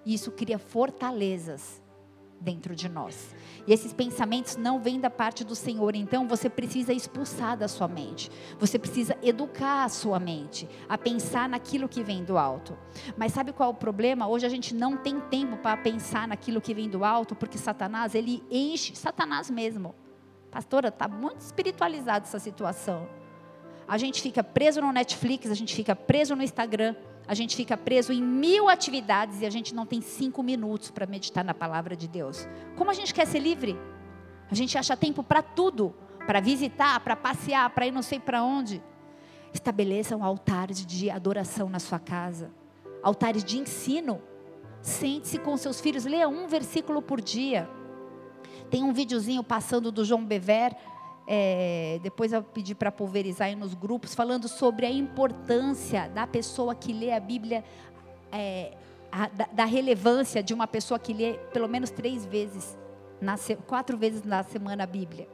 E 0.04 0.16
isso 0.16 0.32
cria 0.32 0.58
fortalezas 0.58 1.85
dentro 2.46 2.76
de 2.76 2.88
nós. 2.88 3.36
E 3.68 3.74
esses 3.74 3.92
pensamentos 3.92 4.56
não 4.56 4.80
vêm 4.80 5.00
da 5.00 5.10
parte 5.10 5.44
do 5.44 5.56
Senhor, 5.56 5.96
então 5.96 6.28
você 6.28 6.48
precisa 6.48 6.94
expulsar 6.94 7.58
da 7.58 7.68
sua 7.68 7.88
mente. 7.88 8.30
Você 8.60 8.78
precisa 8.78 9.18
educar 9.24 9.84
a 9.84 9.90
sua 9.90 10.20
mente 10.20 10.70
a 10.88 10.96
pensar 10.96 11.50
naquilo 11.50 11.90
que 11.90 12.04
vem 12.04 12.24
do 12.24 12.38
alto. 12.38 12.78
Mas 13.18 13.34
sabe 13.34 13.52
qual 13.52 13.72
é 13.72 13.74
o 13.74 13.76
problema? 13.76 14.28
Hoje 14.28 14.46
a 14.46 14.50
gente 14.50 14.76
não 14.76 14.96
tem 14.96 15.20
tempo 15.20 15.58
para 15.58 15.76
pensar 15.76 16.28
naquilo 16.28 16.62
que 16.62 16.76
vem 16.76 16.88
do 16.88 17.04
alto, 17.04 17.36
porque 17.36 17.58
Satanás, 17.58 18.14
ele 18.14 18.44
enche, 18.52 18.96
Satanás 18.96 19.50
mesmo. 19.50 19.96
Pastora, 20.52 20.90
está 20.90 21.08
muito 21.08 21.42
espiritualizada 21.42 22.26
essa 22.26 22.40
situação. 22.40 23.10
A 23.88 23.98
gente 23.98 24.22
fica 24.22 24.44
preso 24.44 24.80
no 24.82 24.92
Netflix, 24.92 25.50
a 25.50 25.56
gente 25.56 25.76
fica 25.76 25.96
preso 25.96 26.36
no 26.36 26.44
Instagram, 26.44 26.96
a 27.28 27.34
gente 27.34 27.56
fica 27.56 27.76
preso 27.76 28.14
em 28.14 28.22
mil 28.22 28.70
atividades 28.70 29.42
e 29.42 29.46
a 29.46 29.50
gente 29.50 29.74
não 29.74 29.86
tem 29.86 30.02
cinco 30.02 30.44
minutos 30.44 30.92
para 30.92 31.06
meditar 31.06 31.44
na 31.44 31.54
palavra 31.54 31.96
de 31.96 32.08
Deus. 32.08 32.48
Como 32.76 32.90
a 32.90 32.94
gente 32.94 33.14
quer 33.14 33.26
ser 33.26 33.40
livre? 33.40 33.78
A 34.50 34.54
gente 34.54 34.78
acha 34.78 34.96
tempo 34.96 35.24
para 35.24 35.42
tudo, 35.42 35.96
para 36.28 36.40
visitar, 36.40 37.00
para 37.00 37.16
passear, 37.16 37.70
para 37.72 37.88
ir 37.88 37.92
não 37.92 38.04
sei 38.04 38.20
para 38.20 38.44
onde. 38.44 38.82
Estabeleça 39.54 40.16
um 40.16 40.24
altar 40.24 40.68
de 40.68 41.10
adoração 41.10 41.70
na 41.70 41.80
sua 41.80 41.98
casa, 41.98 42.52
altares 43.02 43.44
de 43.44 43.58
ensino. 43.58 44.22
Sente-se 44.82 45.40
com 45.40 45.58
seus 45.58 45.82
filhos, 45.82 46.06
leia 46.06 46.30
um 46.30 46.48
versículo 46.48 47.02
por 47.02 47.20
dia. 47.20 47.68
Tem 48.70 48.84
um 48.84 48.94
videozinho 48.94 49.44
passando 49.44 49.92
do 49.92 50.06
João 50.06 50.24
Bever 50.24 50.76
é, 51.28 52.00
depois 52.04 52.32
eu 52.34 52.44
pedi 52.44 52.76
para 52.76 52.92
pulverizar 52.92 53.48
aí 53.48 53.56
nos 53.56 53.74
grupos, 53.74 54.14
falando 54.14 54.48
sobre 54.48 54.86
a 54.86 54.92
importância 54.92 56.08
da 56.10 56.28
pessoa 56.28 56.76
que 56.76 56.94
lê 56.94 57.12
a 57.12 57.20
Bíblia, 57.20 57.64
é, 58.32 58.74
a, 59.12 59.28
da, 59.30 59.46
da, 59.52 59.66
relevância 59.66 60.44
de 60.44 60.54
uma 60.54 60.68
pessoa 60.68 61.00
que 61.00 61.14
lê 61.14 61.34
pelo 61.52 61.68
menos 61.68 61.90
três 61.90 62.26
vezes, 62.26 62.78
na, 63.20 63.36
quatro 63.66 63.98
vezes 63.98 64.24
na 64.24 64.44
semana 64.44 64.84
a 64.84 64.88
Bíblia. 64.88 65.28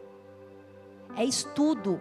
É 1.15 1.25
estudo. 1.25 1.99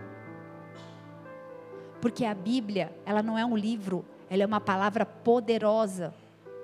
Porque 2.01 2.25
a 2.25 2.35
Bíblia, 2.35 2.95
ela 3.05 3.23
não 3.23 3.37
é 3.37 3.45
um 3.45 3.57
livro, 3.57 4.05
ela 4.29 4.43
é 4.43 4.47
uma 4.47 4.61
palavra 4.61 5.05
poderosa 5.05 6.15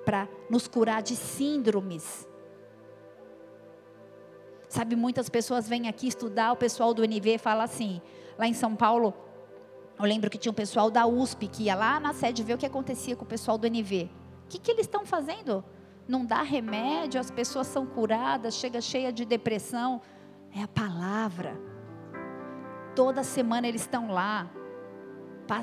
para 0.05 0.27
nos 0.49 0.67
curar 0.67 1.01
de 1.01 1.15
síndromes 1.15 2.26
Sabe, 4.69 4.95
muitas 4.95 5.29
pessoas 5.29 5.67
vêm 5.67 5.87
aqui 5.87 6.07
estudar, 6.07 6.51
o 6.51 6.55
pessoal 6.55 6.93
do 6.93 7.03
NV 7.03 7.37
fala 7.37 7.63
assim, 7.63 8.01
lá 8.37 8.47
em 8.47 8.53
São 8.53 8.75
Paulo, 8.75 9.13
eu 9.97 10.05
lembro 10.05 10.29
que 10.29 10.37
tinha 10.37 10.51
um 10.51 10.55
pessoal 10.55 10.91
da 10.91 11.07
USP 11.07 11.47
que 11.47 11.63
ia 11.63 11.75
lá 11.75 11.99
na 11.99 12.13
sede 12.13 12.43
ver 12.43 12.53
o 12.53 12.57
que 12.57 12.65
acontecia 12.65 13.15
com 13.15 13.23
o 13.23 13.27
pessoal 13.27 13.57
do 13.57 13.65
NV. 13.65 14.09
O 14.45 14.47
que, 14.49 14.59
que 14.59 14.71
eles 14.71 14.85
estão 14.85 15.05
fazendo? 15.05 15.63
Não 16.07 16.25
dá 16.25 16.41
remédio, 16.41 17.19
as 17.19 17.31
pessoas 17.31 17.67
são 17.67 17.85
curadas, 17.85 18.55
chega 18.55 18.79
cheia 18.79 19.11
de 19.11 19.25
depressão. 19.25 20.01
É 20.55 20.61
a 20.61 20.67
palavra. 20.67 21.59
Toda 22.95 23.23
semana 23.23 23.67
eles 23.67 23.81
estão 23.81 24.11
lá 24.11 24.49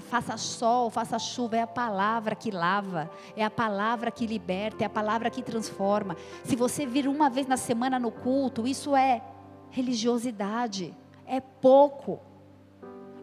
faça 0.00 0.36
sol, 0.36 0.90
faça 0.90 1.18
chuva, 1.18 1.56
é 1.56 1.62
a 1.62 1.66
palavra 1.66 2.34
que 2.34 2.50
lava, 2.50 3.10
é 3.36 3.44
a 3.44 3.50
palavra 3.50 4.10
que 4.10 4.26
liberta, 4.26 4.84
é 4.84 4.86
a 4.86 4.90
palavra 4.90 5.30
que 5.30 5.42
transforma. 5.42 6.16
Se 6.44 6.56
você 6.56 6.86
vir 6.86 7.06
uma 7.08 7.28
vez 7.28 7.46
na 7.46 7.56
semana 7.56 7.98
no 7.98 8.10
culto, 8.10 8.66
isso 8.66 8.96
é 8.96 9.22
religiosidade, 9.70 10.94
é 11.26 11.40
pouco. 11.40 12.20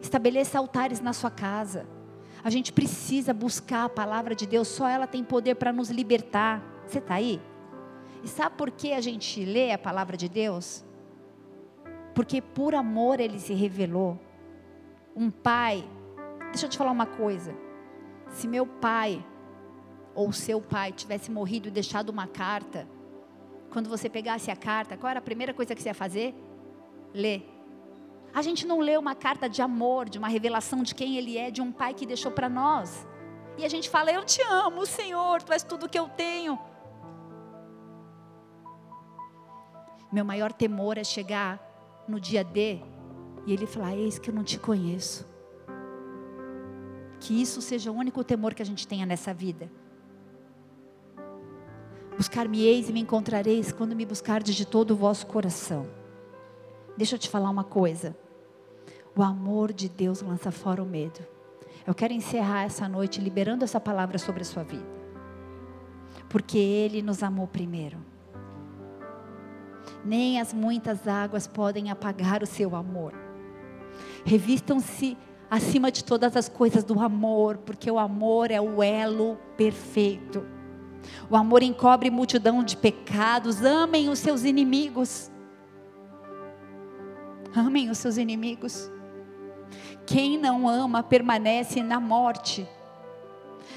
Estabeleça 0.00 0.58
altares 0.58 1.00
na 1.00 1.12
sua 1.12 1.30
casa. 1.30 1.86
A 2.44 2.50
gente 2.50 2.72
precisa 2.72 3.32
buscar 3.32 3.84
a 3.84 3.88
palavra 3.88 4.34
de 4.34 4.46
Deus, 4.46 4.68
só 4.68 4.88
ela 4.88 5.06
tem 5.06 5.22
poder 5.22 5.54
para 5.54 5.72
nos 5.72 5.90
libertar. 5.90 6.62
Você 6.86 6.98
está 6.98 7.14
aí? 7.14 7.40
E 8.22 8.28
sabe 8.28 8.56
por 8.56 8.70
que 8.70 8.92
a 8.92 9.00
gente 9.00 9.44
lê 9.44 9.72
a 9.72 9.78
palavra 9.78 10.16
de 10.16 10.28
Deus? 10.28 10.84
Porque 12.14 12.40
por 12.40 12.74
amor 12.74 13.20
ele 13.20 13.38
se 13.38 13.54
revelou. 13.54 14.18
Um 15.14 15.30
pai 15.30 15.84
Deixa 16.52 16.66
eu 16.66 16.70
te 16.70 16.76
falar 16.76 16.90
uma 16.90 17.06
coisa. 17.06 17.56
Se 18.28 18.46
meu 18.46 18.66
pai 18.66 19.24
ou 20.14 20.30
seu 20.32 20.60
pai 20.60 20.92
tivesse 20.92 21.30
morrido 21.30 21.68
e 21.68 21.70
deixado 21.70 22.10
uma 22.10 22.26
carta, 22.26 22.86
quando 23.70 23.88
você 23.88 24.06
pegasse 24.06 24.50
a 24.50 24.56
carta, 24.56 24.98
qual 24.98 25.10
era 25.10 25.18
a 25.18 25.22
primeira 25.22 25.54
coisa 25.54 25.74
que 25.74 25.80
você 25.80 25.88
ia 25.88 25.94
fazer? 25.94 26.34
Ler. 27.14 27.48
A 28.34 28.42
gente 28.42 28.66
não 28.66 28.80
lê 28.80 28.98
uma 28.98 29.14
carta 29.14 29.48
de 29.48 29.62
amor, 29.62 30.10
de 30.10 30.18
uma 30.18 30.28
revelação 30.28 30.82
de 30.82 30.94
quem 30.94 31.16
ele 31.16 31.38
é, 31.38 31.50
de 31.50 31.62
um 31.62 31.72
pai 31.72 31.94
que 31.94 32.04
deixou 32.04 32.30
para 32.30 32.50
nós. 32.50 33.08
E 33.56 33.64
a 33.64 33.68
gente 33.68 33.88
fala: 33.88 34.12
Eu 34.12 34.22
te 34.22 34.42
amo, 34.42 34.84
Senhor, 34.84 35.42
tu 35.42 35.54
és 35.54 35.62
tudo 35.62 35.88
que 35.88 35.98
eu 35.98 36.06
tenho. 36.06 36.58
Meu 40.12 40.24
maior 40.24 40.52
temor 40.52 40.98
é 40.98 41.04
chegar 41.04 41.58
no 42.06 42.20
dia 42.20 42.44
D 42.44 42.82
e 43.46 43.54
ele 43.54 43.66
falar: 43.66 43.96
Eis 43.96 44.18
que 44.18 44.28
eu 44.28 44.34
não 44.34 44.44
te 44.44 44.58
conheço. 44.58 45.31
Que 47.22 47.40
isso 47.40 47.62
seja 47.62 47.92
o 47.92 47.94
único 47.94 48.24
temor 48.24 48.52
que 48.52 48.62
a 48.62 48.66
gente 48.66 48.86
tenha 48.86 49.06
nessa 49.06 49.32
vida. 49.32 49.70
Buscar-me-eis 52.16 52.88
e 52.88 52.92
me 52.92 52.98
encontrareis 52.98 53.70
quando 53.70 53.94
me 53.94 54.04
buscardes 54.04 54.56
de 54.56 54.66
todo 54.66 54.90
o 54.90 54.96
vosso 54.96 55.24
coração. 55.28 55.86
Deixa 56.96 57.14
eu 57.14 57.18
te 57.20 57.28
falar 57.28 57.48
uma 57.48 57.62
coisa. 57.62 58.16
O 59.14 59.22
amor 59.22 59.72
de 59.72 59.88
Deus 59.88 60.20
lança 60.20 60.50
fora 60.50 60.82
o 60.82 60.86
medo. 60.86 61.20
Eu 61.86 61.94
quero 61.94 62.12
encerrar 62.12 62.64
essa 62.64 62.88
noite 62.88 63.20
liberando 63.20 63.62
essa 63.62 63.78
palavra 63.78 64.18
sobre 64.18 64.42
a 64.42 64.44
sua 64.44 64.64
vida. 64.64 64.84
Porque 66.28 66.58
Ele 66.58 67.02
nos 67.02 67.22
amou 67.22 67.46
primeiro. 67.46 67.98
Nem 70.04 70.40
as 70.40 70.52
muitas 70.52 71.06
águas 71.06 71.46
podem 71.46 71.88
apagar 71.88 72.42
o 72.42 72.46
seu 72.46 72.74
amor. 72.74 73.14
Revistam-se 74.24 75.16
acima 75.52 75.92
de 75.92 76.02
todas 76.02 76.34
as 76.34 76.48
coisas 76.48 76.82
do 76.82 76.98
amor, 76.98 77.58
porque 77.58 77.90
o 77.90 77.98
amor 77.98 78.50
é 78.50 78.58
o 78.58 78.82
elo 78.82 79.36
perfeito. 79.54 80.42
O 81.28 81.36
amor 81.36 81.62
encobre 81.62 82.08
multidão 82.08 82.64
de 82.64 82.74
pecados. 82.74 83.62
Amem 83.62 84.08
os 84.08 84.18
seus 84.18 84.44
inimigos. 84.44 85.30
Amem 87.54 87.90
os 87.90 87.98
seus 87.98 88.16
inimigos. 88.16 88.90
Quem 90.06 90.38
não 90.38 90.66
ama 90.66 91.02
permanece 91.02 91.82
na 91.82 92.00
morte. 92.00 92.66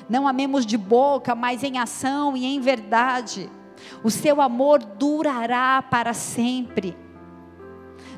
Não 0.08 0.30
amemos 0.30 0.66
de 0.66 0.78
boca, 0.78 1.36
mas 1.36 1.62
em 1.62 1.78
ação 1.78 2.38
e 2.38 2.46
em 2.46 2.62
verdade. 2.62 3.52
O 4.02 4.10
seu 4.10 4.40
amor 4.40 4.80
durará 4.82 5.82
para 5.82 6.14
sempre. 6.14 6.96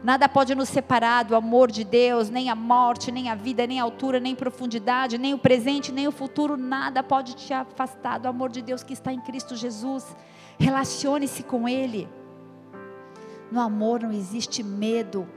Nada 0.03 0.29
pode 0.29 0.53
nos 0.53 0.69
separar 0.69 1.23
do 1.23 1.35
amor 1.35 1.71
de 1.71 1.83
Deus, 1.83 2.29
nem 2.29 2.49
a 2.49 2.55
morte, 2.55 3.11
nem 3.11 3.29
a 3.29 3.35
vida, 3.35 3.65
nem 3.65 3.79
a 3.79 3.83
altura, 3.83 4.19
nem 4.19 4.35
profundidade, 4.35 5.17
nem 5.17 5.33
o 5.33 5.39
presente, 5.39 5.91
nem 5.91 6.07
o 6.07 6.11
futuro. 6.11 6.55
Nada 6.55 7.01
pode 7.01 7.35
te 7.35 7.53
afastar 7.53 8.19
do 8.19 8.27
amor 8.27 8.49
de 8.49 8.61
Deus 8.61 8.83
que 8.83 8.93
está 8.93 9.11
em 9.11 9.19
Cristo 9.19 9.55
Jesus. 9.55 10.15
Relacione-se 10.59 11.43
com 11.43 11.67
Ele. 11.67 12.07
No 13.51 13.59
amor 13.59 14.01
não 14.01 14.11
existe 14.11 14.61
medo. 14.61 15.27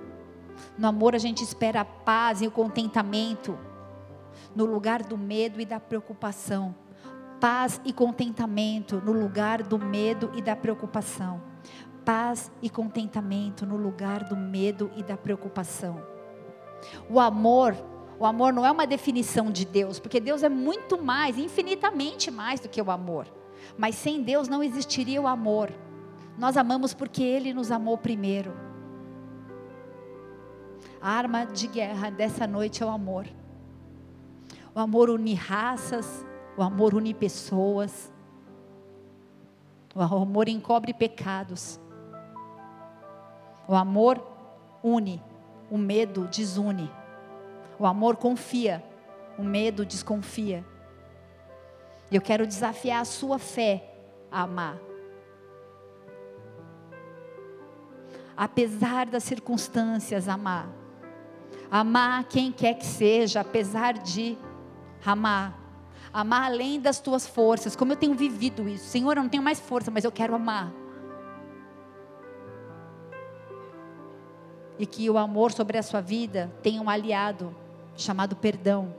No 0.77 0.89
amor 0.89 1.15
a 1.15 1.19
gente 1.19 1.43
espera 1.43 1.81
a 1.81 1.85
paz 1.85 2.43
e 2.43 2.47
o 2.47 2.51
contentamento. 2.51 3.59
No 4.55 4.67
lugar 4.67 5.03
do 5.03 5.17
medo 5.17 5.61
e 5.61 5.65
da 5.65 5.81
preocupação. 5.81 6.75
Paz 7.41 7.81
e 7.85 7.93
contentamento 7.93 9.01
no 9.05 9.13
lugar 9.13 9.63
do 9.63 9.79
medo 9.79 10.31
e 10.35 10.43
da 10.43 10.55
preocupação 10.55 11.50
paz 12.05 12.51
e 12.63 12.69
contentamento 12.69 13.65
no 13.67 13.77
lugar 13.77 14.25
do 14.25 14.37
medo 14.37 14.91
e 14.97 15.03
da 15.03 15.17
preocupação. 15.17 16.03
O 17.09 17.21
amor, 17.21 17.77
o 18.19 18.27
amor 18.27 18.53
não 18.53 18.65
é 18.65 18.71
uma 18.71 18.87
definição 18.87 19.51
de 19.51 19.65
Deus, 19.65 19.99
porque 19.99 20.21
Deus 20.21 20.43
é 20.43 20.49
muito 20.49 21.03
mais, 21.03 21.39
infinitamente 21.39 22.31
mais 22.31 22.61
do 22.61 22.69
que 22.69 22.81
o 22.81 22.91
amor. 22.91 23.27
Mas 23.77 23.95
sem 23.95 24.23
Deus 24.23 24.49
não 24.49 24.63
existiria 24.63 25.21
o 25.21 25.27
amor. 25.27 25.71
Nós 26.39 26.57
amamos 26.57 26.95
porque 26.95 27.23
Ele 27.23 27.53
nos 27.53 27.71
amou 27.71 27.97
primeiro. 27.99 28.53
A 31.01 31.11
arma 31.11 31.45
de 31.45 31.67
guerra 31.67 32.11
dessa 32.11 32.47
noite 32.47 32.83
é 32.83 32.87
o 32.87 32.91
amor. 32.91 33.27
O 34.75 34.79
amor 34.79 35.11
une 35.11 35.35
raças, 35.35 36.25
o 36.57 36.63
amor 36.63 36.95
une 36.95 37.15
pessoas. 37.15 38.13
O 39.95 40.01
amor 40.01 40.49
encobre 40.49 40.93
pecados. 40.93 41.81
O 43.71 43.77
amor 43.77 44.21
une, 44.83 45.23
o 45.71 45.79
medo 45.79 46.27
desune. 46.27 46.91
O 47.79 47.87
amor 47.87 48.17
confia, 48.17 48.83
o 49.39 49.45
medo 49.45 49.87
desconfia. 49.87 50.65
Eu 52.11 52.21
quero 52.21 52.49
desafiar 52.49 53.01
a 53.01 53.05
sua 53.05 53.39
fé 53.39 53.95
a 54.29 54.43
amar. 54.43 54.77
Apesar 58.37 59.07
das 59.07 59.23
circunstâncias, 59.23 60.27
amar. 60.27 60.69
Amar 61.71 62.25
quem 62.25 62.51
quer 62.51 62.75
que 62.75 62.85
seja, 62.85 63.43
apesar 63.43 63.93
de 63.93 64.37
amar. 65.07 65.57
Amar 66.13 66.51
além 66.51 66.81
das 66.81 66.99
tuas 66.99 67.25
forças, 67.25 67.77
como 67.77 67.93
eu 67.93 67.97
tenho 67.97 68.17
vivido 68.17 68.69
isso. 68.69 68.87
Senhor, 68.87 69.17
eu 69.17 69.23
não 69.23 69.31
tenho 69.31 69.45
mais 69.45 69.61
força, 69.61 69.93
mas 69.93 70.03
eu 70.03 70.11
quero 70.11 70.35
amar. 70.35 70.80
E 74.81 74.87
que 74.87 75.11
o 75.11 75.19
amor 75.19 75.53
sobre 75.53 75.77
a 75.77 75.83
sua 75.83 76.01
vida 76.01 76.51
tem 76.63 76.81
um 76.81 76.89
aliado 76.89 77.55
chamado 77.95 78.35
perdão. 78.35 78.95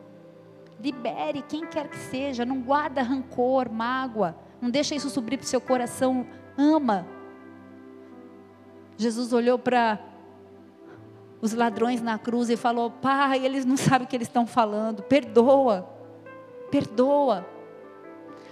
Libere 0.79 1.41
quem 1.41 1.65
quer 1.65 1.89
que 1.89 1.97
seja, 1.97 2.45
não 2.45 2.61
guarda 2.61 3.01
rancor, 3.01 3.67
mágoa, 3.67 4.36
não 4.61 4.69
deixa 4.69 4.93
isso 4.93 5.09
subir 5.09 5.38
para 5.38 5.45
o 5.45 5.47
seu 5.47 5.59
coração, 5.59 6.27
ama. 6.55 7.07
Jesus 8.95 9.34
olhou 9.34 9.57
para 9.57 9.99
os 11.41 11.51
ladrões 11.51 11.99
na 11.99 12.19
cruz 12.19 12.51
e 12.51 12.55
falou: 12.55 12.91
Pai, 12.91 13.43
eles 13.43 13.65
não 13.65 13.75
sabem 13.75 14.05
o 14.05 14.07
que 14.07 14.15
eles 14.15 14.27
estão 14.27 14.45
falando, 14.45 15.01
perdoa, 15.01 15.89
perdoa. 16.69 17.43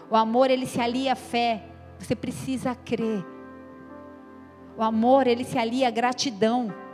O 0.09 0.15
amor, 0.15 0.49
ele 0.49 0.65
se 0.65 0.81
alia 0.81 1.13
à 1.13 1.15
fé, 1.15 1.63
você 1.99 2.15
precisa 2.15 2.73
crer. 2.73 3.23
O 4.75 4.81
amor, 4.81 5.27
ele 5.27 5.43
se 5.43 5.59
alia 5.59 5.89
à 5.89 5.91
gratidão. 5.91 6.88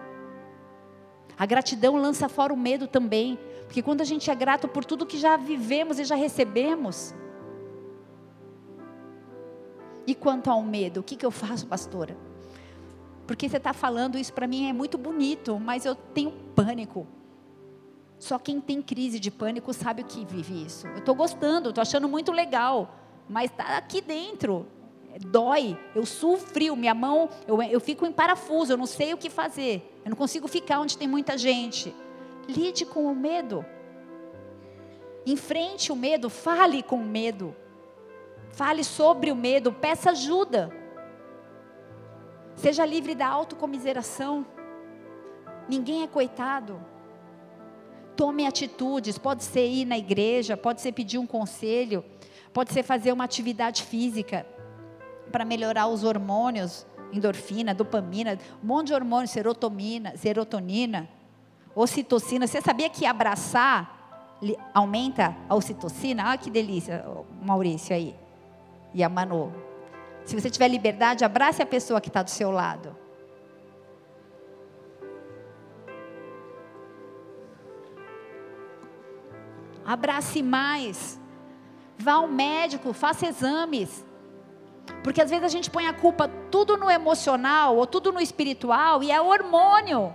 A 1.37 1.45
gratidão 1.45 1.95
lança 1.97 2.29
fora 2.29 2.53
o 2.53 2.57
medo 2.57 2.87
também, 2.87 3.37
porque 3.65 3.81
quando 3.81 4.01
a 4.01 4.05
gente 4.05 4.29
é 4.29 4.35
grato 4.35 4.67
por 4.67 4.85
tudo 4.85 5.05
que 5.05 5.17
já 5.17 5.37
vivemos 5.37 5.99
e 5.99 6.05
já 6.05 6.15
recebemos. 6.15 7.13
E 10.07 10.13
quanto 10.13 10.49
ao 10.49 10.61
medo, 10.61 10.99
o 10.99 11.03
que, 11.03 11.15
que 11.15 11.25
eu 11.25 11.31
faço, 11.31 11.65
pastora? 11.65 12.15
porque 13.25 13.49
você 13.49 13.57
está 13.57 13.73
falando 13.73 14.17
isso 14.17 14.33
para 14.33 14.47
mim 14.47 14.69
é 14.69 14.73
muito 14.73 14.97
bonito, 14.97 15.59
mas 15.59 15.85
eu 15.85 15.95
tenho 15.95 16.31
pânico. 16.55 17.07
Só 18.19 18.39
quem 18.39 18.61
tem 18.61 18.81
crise 18.81 19.19
de 19.19 19.29
pânico 19.29 19.73
sabe 19.73 20.01
o 20.01 20.05
que 20.05 20.25
vive 20.25 20.65
isso. 20.65 20.87
Eu 20.87 20.99
estou 20.99 21.15
gostando, 21.15 21.69
estou 21.69 21.81
achando 21.81 22.07
muito 22.07 22.31
legal, 22.31 22.95
mas 23.27 23.51
está 23.51 23.77
aqui 23.77 24.01
dentro. 24.01 24.65
Dói, 25.19 25.77
eu 25.95 26.05
sofri, 26.05 26.69
minha 26.71 26.93
mão, 26.93 27.29
eu, 27.47 27.61
eu 27.63 27.79
fico 27.79 28.05
em 28.05 28.11
parafuso, 28.11 28.73
eu 28.73 28.77
não 28.77 28.85
sei 28.85 29.13
o 29.13 29.17
que 29.17 29.29
fazer. 29.29 29.99
Eu 30.03 30.09
não 30.09 30.17
consigo 30.17 30.47
ficar 30.47 30.79
onde 30.79 30.97
tem 30.97 31.07
muita 31.07 31.37
gente. 31.37 31.95
Lide 32.47 32.85
com 32.85 33.05
o 33.05 33.15
medo. 33.15 33.65
Enfrente 35.25 35.91
o 35.91 35.95
medo, 35.95 36.29
fale 36.29 36.83
com 36.83 36.97
o 36.97 37.05
medo. 37.05 37.55
Fale 38.51 38.83
sobre 38.83 39.31
o 39.31 39.35
medo, 39.35 39.71
peça 39.71 40.11
ajuda. 40.11 40.69
Seja 42.55 42.85
livre 42.85 43.15
da 43.15 43.27
autocomiseração. 43.27 44.45
Ninguém 45.67 46.03
é 46.03 46.07
coitado. 46.07 46.81
Tome 48.17 48.45
atitudes, 48.45 49.17
pode 49.17 49.43
ser 49.43 49.65
ir 49.65 49.85
na 49.85 49.97
igreja, 49.97 50.57
pode 50.57 50.81
ser 50.81 50.91
pedir 50.91 51.17
um 51.17 51.27
conselho, 51.27 52.03
pode 52.53 52.71
ser 52.71 52.83
fazer 52.83 53.11
uma 53.11 53.23
atividade 53.23 53.83
física 53.83 54.45
para 55.31 55.45
melhorar 55.45 55.87
os 55.87 56.03
hormônios, 56.03 56.85
endorfina, 57.11 57.73
dopamina, 57.73 58.37
um 58.63 58.67
monte 58.67 58.87
de 58.87 58.93
hormônios, 58.93 59.31
serotonina, 59.31 60.15
serotonina, 60.17 61.09
ocitocina. 61.75 62.47
Você 62.47 62.61
sabia 62.61 62.89
que 62.89 63.05
abraçar 63.05 63.93
aumenta 64.73 65.35
a 65.49 65.55
ocitocina? 65.55 66.31
Ah, 66.31 66.37
que 66.37 66.49
delícia, 66.49 67.05
Maurício 67.41 67.95
aí. 67.95 68.15
E 68.93 69.03
a 69.03 69.09
Manu. 69.09 69.53
Se 70.23 70.39
você 70.39 70.49
tiver 70.49 70.67
liberdade, 70.67 71.23
abrace 71.23 71.61
a 71.61 71.65
pessoa 71.65 71.99
que 71.99 72.07
está 72.07 72.23
do 72.23 72.29
seu 72.29 72.51
lado. 72.51 72.95
Abrace 79.85 80.41
mais. 80.41 81.19
Vá 81.97 82.13
ao 82.13 82.27
médico, 82.27 82.91
faça 82.93 83.27
exames. 83.27 84.04
Porque 85.03 85.21
às 85.21 85.29
vezes 85.29 85.45
a 85.45 85.49
gente 85.49 85.69
põe 85.69 85.87
a 85.87 85.93
culpa 85.93 86.27
tudo 86.49 86.77
no 86.77 86.89
emocional 86.89 87.75
ou 87.75 87.85
tudo 87.85 88.11
no 88.11 88.19
espiritual 88.19 89.03
e 89.03 89.11
é 89.11 89.21
hormônio. 89.21 90.11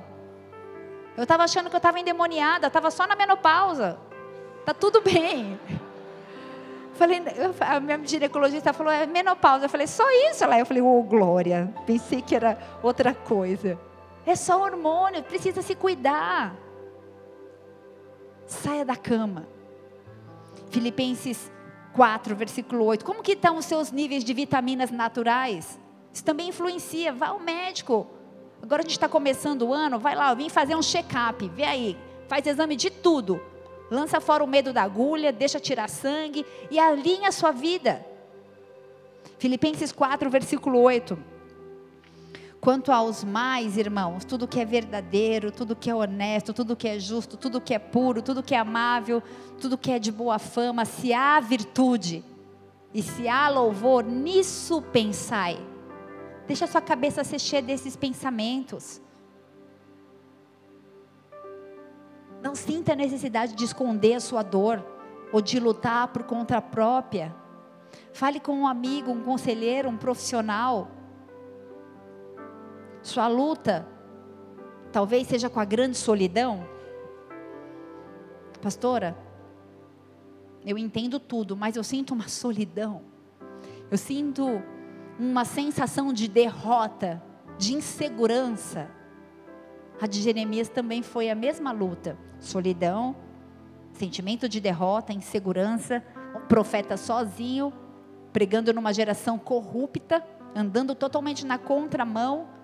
Eu 1.17 1.23
estava 1.23 1.45
achando 1.45 1.69
que 1.69 1.77
eu 1.77 1.79
estava 1.79 2.01
endemoniada, 2.01 2.67
estava 2.67 2.91
só 2.91 3.07
na 3.07 3.15
menopausa. 3.15 3.99
Tá 4.65 4.75
tudo 4.75 5.01
bem. 5.03 5.59
Falei, 6.95 7.23
a 7.61 7.81
minha 7.81 8.05
ginecologista 8.05 8.73
falou, 8.73 8.93
é 8.93 9.07
menopausa. 9.07 9.65
Eu 9.65 9.71
falei, 9.71 9.87
só 9.87 10.05
isso? 10.31 10.47
Lá 10.47 10.59
eu 10.59 10.67
falei, 10.67 10.83
ô 10.83 10.99
oh, 10.99 11.03
glória. 11.03 11.73
Pensei 11.87 12.21
que 12.21 12.35
era 12.35 12.59
outra 12.83 13.15
coisa. 13.15 13.79
É 14.27 14.37
só 14.37 14.63
hormônio, 14.63 15.23
precisa 15.23 15.63
se 15.63 15.75
cuidar. 15.75 16.55
Saia 18.47 18.85
da 18.85 18.97
cama. 18.97 19.47
Filipenses 20.71 21.51
4, 21.95 22.35
versículo 22.37 22.85
8. 22.85 23.05
Como 23.05 23.23
que 23.23 23.33
estão 23.33 23.57
os 23.57 23.65
seus 23.65 23.91
níveis 23.91 24.25
de 24.25 24.33
vitaminas 24.33 24.91
naturais? 24.91 25.79
Isso 26.13 26.25
também 26.25 26.49
influencia. 26.49 27.13
Vá 27.13 27.29
ao 27.29 27.41
médico. 27.41 28.07
Agora 28.63 28.83
a 28.83 28.85
gente 28.85 28.93
está 28.93 29.09
começando 29.09 29.63
o 29.63 29.73
ano, 29.73 29.99
vai 29.99 30.15
lá, 30.15 30.33
vem 30.35 30.49
fazer 30.49 30.75
um 30.75 30.83
check-up. 30.83 31.49
Vê 31.49 31.65
aí, 31.65 31.97
faz 32.29 32.47
exame 32.47 32.77
de 32.77 32.91
tudo. 32.91 33.41
Lança 33.91 34.21
fora 34.21 34.45
o 34.45 34.47
medo 34.47 34.73
da 34.73 34.83
agulha, 34.83 35.33
deixa 35.33 35.59
tirar 35.59 35.89
sangue 35.89 36.47
e 36.71 36.79
alinha 36.79 37.29
a 37.29 37.33
sua 37.33 37.51
vida. 37.51 38.05
Filipenses 39.39 39.91
4, 39.91 40.29
versículo 40.31 40.79
8. 40.81 41.19
Quanto 42.61 42.93
aos 42.93 43.25
mais, 43.25 43.79
irmãos, 43.79 44.23
tudo 44.23 44.47
que 44.47 44.61
é 44.61 44.67
verdadeiro, 44.67 45.51
tudo 45.51 45.75
que 45.75 45.89
é 45.89 45.95
honesto, 45.95 46.53
tudo 46.53 46.77
que 46.77 46.87
é 46.87 46.99
justo, 46.99 47.39
tudo 47.39 47.59
que 47.59 47.73
é 47.73 47.79
puro, 47.79 48.21
tudo 48.21 48.43
que 48.43 48.55
é 48.55 48.59
amável, 48.59 49.23
tudo 49.59 49.79
que 49.79 49.91
é 49.91 49.99
de 49.99 50.13
boa 50.13 50.39
fama, 50.39 50.85
se 50.85 51.11
há 51.11 51.41
virtude 51.41 52.23
e 52.93 53.03
se 53.03 53.27
há 53.27 53.49
louvor, 53.49 54.05
nisso 54.05 54.83
pensai. 54.93 55.59
Deixa 56.47 56.67
a 56.67 56.69
sua 56.69 56.83
cabeça 56.83 57.25
ser 57.25 57.39
cheia 57.39 57.63
desses 57.63 57.97
pensamentos. 57.97 59.01
Não 62.43 62.55
sinta 62.55 62.93
a 62.93 62.97
necessidade 62.97 63.55
de 63.55 63.65
esconder 63.65 64.15
a 64.15 64.21
sua 64.21 64.43
dor 64.43 64.85
ou 65.33 65.41
de 65.41 65.59
lutar 65.59 66.09
por 66.09 66.25
conta 66.25 66.61
própria. 66.61 67.35
Fale 68.13 68.39
com 68.39 68.53
um 68.53 68.67
amigo, 68.67 69.11
um 69.11 69.23
conselheiro, 69.23 69.89
um 69.89 69.97
profissional 69.97 71.00
sua 73.11 73.27
luta 73.27 73.87
talvez 74.93 75.27
seja 75.27 75.51
com 75.51 75.59
a 75.59 75.65
grande 75.65 75.97
solidão. 75.97 76.65
Pastora, 78.63 79.17
eu 80.65 80.79
entendo 80.79 81.19
tudo, 81.19 81.57
mas 81.57 81.77
eu 81.77 81.83
sinto 81.83 82.15
uma 82.15 82.29
solidão. 82.29 83.03
Eu 83.91 83.99
sinto 83.99 84.63
uma 85.19 85.45
sensação 85.45 86.13
de 86.13 86.29
derrota, 86.29 87.23
de 87.59 87.75
insegurança. 87.75 88.89
A 90.01 90.07
de 90.07 90.21
Jeremias 90.21 90.69
também 90.69 91.03
foi 91.03 91.31
a 91.31 91.35
mesma 91.35 91.73
luta: 91.73 92.17
solidão, 92.39 93.17
sentimento 93.93 94.49
de 94.49 94.61
derrota, 94.61 95.13
insegurança, 95.13 96.05
um 96.37 96.47
profeta 96.47 96.97
sozinho, 96.97 97.73
pregando 98.33 98.73
numa 98.73 98.93
geração 98.93 99.37
corrupta, 99.37 100.25
andando 100.55 100.95
totalmente 100.95 101.45
na 101.45 101.59
contramão 101.59 102.60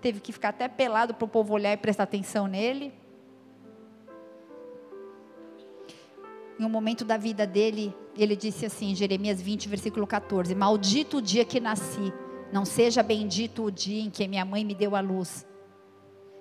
teve 0.00 0.20
que 0.20 0.32
ficar 0.32 0.50
até 0.50 0.68
pelado 0.68 1.14
para 1.14 1.24
o 1.24 1.28
povo 1.28 1.54
olhar 1.54 1.72
e 1.72 1.76
prestar 1.76 2.04
atenção 2.04 2.46
nele. 2.46 2.92
Em 6.58 6.64
um 6.64 6.68
momento 6.68 7.04
da 7.04 7.16
vida 7.16 7.46
dele, 7.46 7.94
ele 8.16 8.36
disse 8.36 8.66
assim, 8.66 8.94
Jeremias 8.94 9.40
20, 9.40 9.68
versículo 9.68 10.06
14: 10.06 10.54
Maldito 10.54 11.18
o 11.18 11.22
dia 11.22 11.44
que 11.44 11.60
nasci, 11.60 12.12
não 12.52 12.64
seja 12.64 13.02
bendito 13.02 13.64
o 13.64 13.70
dia 13.70 14.02
em 14.02 14.10
que 14.10 14.26
minha 14.28 14.44
mãe 14.44 14.64
me 14.64 14.74
deu 14.74 14.94
a 14.94 15.00
luz. 15.00 15.46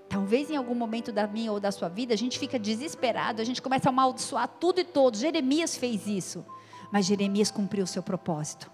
Talvez 0.09 0.49
em 0.49 0.55
algum 0.55 0.73
momento 0.73 1.11
da 1.11 1.27
minha 1.27 1.51
ou 1.51 1.59
da 1.59 1.71
sua 1.71 1.87
vida 1.87 2.13
a 2.13 2.17
gente 2.17 2.39
fica 2.39 2.57
desesperado, 2.57 3.41
a 3.41 3.45
gente 3.45 3.61
começa 3.61 3.89
a 3.89 3.91
amaldiçoar 3.91 4.47
tudo 4.59 4.79
e 4.81 4.83
todos. 4.83 5.19
Jeremias 5.19 5.77
fez 5.77 6.07
isso, 6.07 6.43
mas 6.91 7.05
Jeremias 7.05 7.51
cumpriu 7.51 7.83
o 7.83 7.87
seu 7.87 8.01
propósito. 8.01 8.69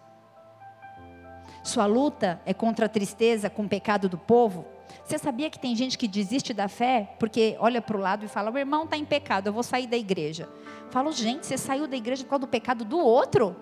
Sua 1.62 1.86
luta 1.86 2.42
é 2.46 2.54
contra 2.54 2.86
a 2.86 2.90
tristeza 2.90 3.50
com 3.50 3.64
o 3.64 3.70
pecado 3.70 4.08
do 4.08 4.18
povo? 4.18 4.66
Você 5.04 5.18
sabia 5.18 5.50
que 5.50 5.60
tem 5.60 5.76
gente 5.76 5.98
que 5.98 6.08
desiste 6.08 6.54
da 6.54 6.68
fé 6.68 7.16
porque 7.20 7.56
olha 7.60 7.82
para 7.82 7.96
o 7.96 8.00
lado 8.00 8.26
e 8.26 8.28
fala: 8.28 8.52
o 8.52 8.58
irmão 8.58 8.86
está 8.86 8.98
em 8.98 9.06
pecado, 9.06 9.48
eu 9.48 9.54
vou 9.54 9.64
sair 9.64 9.88
da 9.88 9.98
igreja. 9.98 10.50
Falo, 10.90 11.12
gente, 11.12 11.46
você 11.46 11.58
saiu 11.58 11.88
da 11.88 11.96
igreja 11.96 12.24
por 12.24 12.32
causa 12.32 12.46
do 12.46 12.48
pecado 12.48 12.86
do 12.86 12.98
outro? 12.98 13.56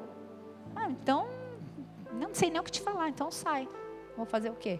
Ah, 0.75 0.89
então, 0.89 1.27
não 2.13 2.33
sei 2.33 2.49
nem 2.49 2.59
o 2.59 2.63
que 2.63 2.71
te 2.71 2.81
falar, 2.81 3.09
então 3.09 3.29
sai. 3.31 3.67
Vou 4.15 4.25
fazer 4.25 4.49
o 4.49 4.55
quê? 4.55 4.79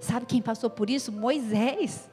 Sabe 0.00 0.26
quem 0.26 0.42
passou 0.42 0.70
por 0.70 0.90
isso? 0.90 1.12
Moisés. 1.12 2.10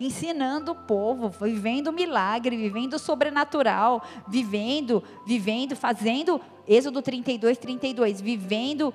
Ensinando 0.00 0.72
o 0.72 0.76
povo, 0.76 1.28
vivendo 1.28 1.92
milagre, 1.92 2.56
vivendo 2.56 2.98
sobrenatural, 2.98 4.00
vivendo, 4.28 5.02
vivendo, 5.26 5.74
fazendo, 5.74 6.40
Êxodo 6.68 7.02
32, 7.02 7.58
32, 7.58 8.20
vivendo 8.20 8.94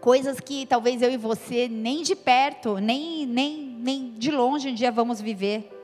coisas 0.00 0.40
que 0.40 0.66
talvez 0.66 1.02
eu 1.02 1.10
e 1.10 1.16
você 1.16 1.68
nem 1.68 2.02
de 2.02 2.14
perto, 2.14 2.78
nem, 2.78 3.26
nem, 3.26 3.58
nem 3.78 4.10
de 4.12 4.30
longe 4.30 4.70
um 4.70 4.74
dia 4.74 4.90
vamos 4.90 5.20
viver. 5.20 5.74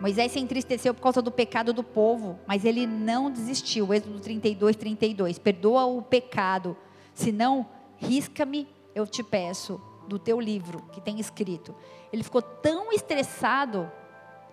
Moisés 0.00 0.32
se 0.32 0.38
entristeceu 0.38 0.92
por 0.92 1.00
causa 1.00 1.22
do 1.22 1.30
pecado 1.30 1.72
do 1.72 1.82
povo, 1.82 2.38
mas 2.46 2.64
ele 2.64 2.86
não 2.86 3.30
desistiu. 3.30 3.94
Êxodo 3.94 4.20
32, 4.20 4.76
32. 4.76 5.38
Perdoa 5.38 5.86
o 5.86 6.02
pecado, 6.02 6.76
senão 7.14 7.66
risca-me, 7.96 8.68
eu 8.94 9.06
te 9.06 9.22
peço, 9.22 9.80
do 10.06 10.18
teu 10.18 10.38
livro 10.40 10.82
que 10.92 11.00
tem 11.00 11.18
escrito. 11.18 11.74
Ele 12.12 12.22
ficou 12.22 12.42
tão 12.42 12.92
estressado, 12.92 13.90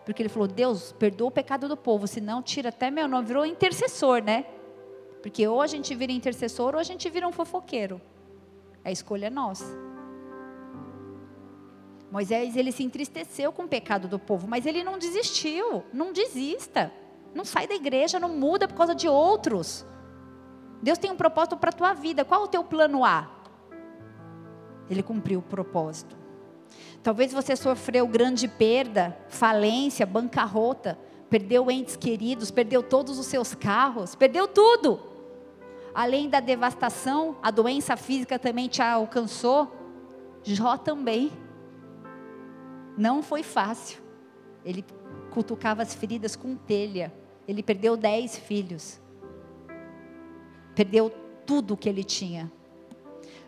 porque 0.05 0.21
ele 0.21 0.29
falou: 0.29 0.47
Deus, 0.47 0.93
perdoa 0.93 1.27
o 1.27 1.31
pecado 1.31 1.67
do 1.67 1.77
povo, 1.77 2.07
senão 2.07 2.41
tira 2.41 2.69
até 2.69 2.89
meu 2.89 3.07
nome. 3.07 3.27
Virou 3.27 3.45
intercessor, 3.45 4.23
né? 4.23 4.45
Porque 5.23 5.47
ou 5.47 5.61
a 5.61 5.67
gente 5.67 5.95
vira 5.95 6.11
intercessor 6.11 6.73
ou 6.73 6.79
a 6.81 6.83
gente 6.83 7.09
vira 7.09 7.25
um 7.25 7.31
fofoqueiro. 7.31 8.01
A 8.83 8.91
escolha 8.91 9.27
é 9.27 9.29
nossa. 9.29 9.65
Moisés, 12.11 12.57
ele 12.57 12.73
se 12.73 12.83
entristeceu 12.83 13.53
com 13.53 13.63
o 13.63 13.67
pecado 13.67 14.09
do 14.09 14.19
povo, 14.19 14.47
mas 14.49 14.65
ele 14.65 14.83
não 14.83 14.99
desistiu. 14.99 15.81
Não 15.93 16.11
desista. 16.11 16.91
Não 17.33 17.45
sai 17.45 17.65
da 17.67 17.73
igreja, 17.73 18.19
não 18.19 18.27
muda 18.27 18.67
por 18.67 18.75
causa 18.75 18.93
de 18.93 19.07
outros. 19.07 19.85
Deus 20.81 20.97
tem 20.97 21.09
um 21.09 21.15
propósito 21.15 21.55
para 21.55 21.69
a 21.69 21.73
tua 21.73 21.93
vida. 21.93 22.25
Qual 22.25 22.43
o 22.43 22.47
teu 22.47 22.61
plano 22.61 23.05
A? 23.05 23.31
Ele 24.89 25.01
cumpriu 25.01 25.39
o 25.39 25.43
propósito. 25.43 26.17
Talvez 27.01 27.31
você 27.31 27.55
sofreu 27.55 28.05
grande 28.05 28.45
perda, 28.49 29.17
falência, 29.29 30.05
bancarrota, 30.05 30.99
perdeu 31.29 31.71
entes 31.71 31.95
queridos, 31.95 32.51
perdeu 32.51 32.83
todos 32.83 33.17
os 33.17 33.25
seus 33.25 33.55
carros, 33.55 34.15
perdeu 34.15 34.49
tudo. 34.49 35.12
Além 35.93 36.29
da 36.29 36.39
devastação, 36.39 37.37
a 37.41 37.51
doença 37.51 37.95
física 37.95 38.39
também 38.39 38.67
te 38.67 38.81
alcançou. 38.81 39.71
Jó 40.43 40.77
também. 40.77 41.31
Não 42.97 43.23
foi 43.23 43.43
fácil. 43.43 44.01
Ele 44.65 44.83
cutucava 45.31 45.81
as 45.81 45.93
feridas 45.93 46.35
com 46.35 46.55
telha. 46.55 47.13
Ele 47.47 47.61
perdeu 47.61 47.97
dez 47.97 48.37
filhos. 48.37 48.99
Perdeu 50.75 51.11
tudo 51.45 51.77
que 51.77 51.89
ele 51.89 52.03
tinha. 52.03 52.51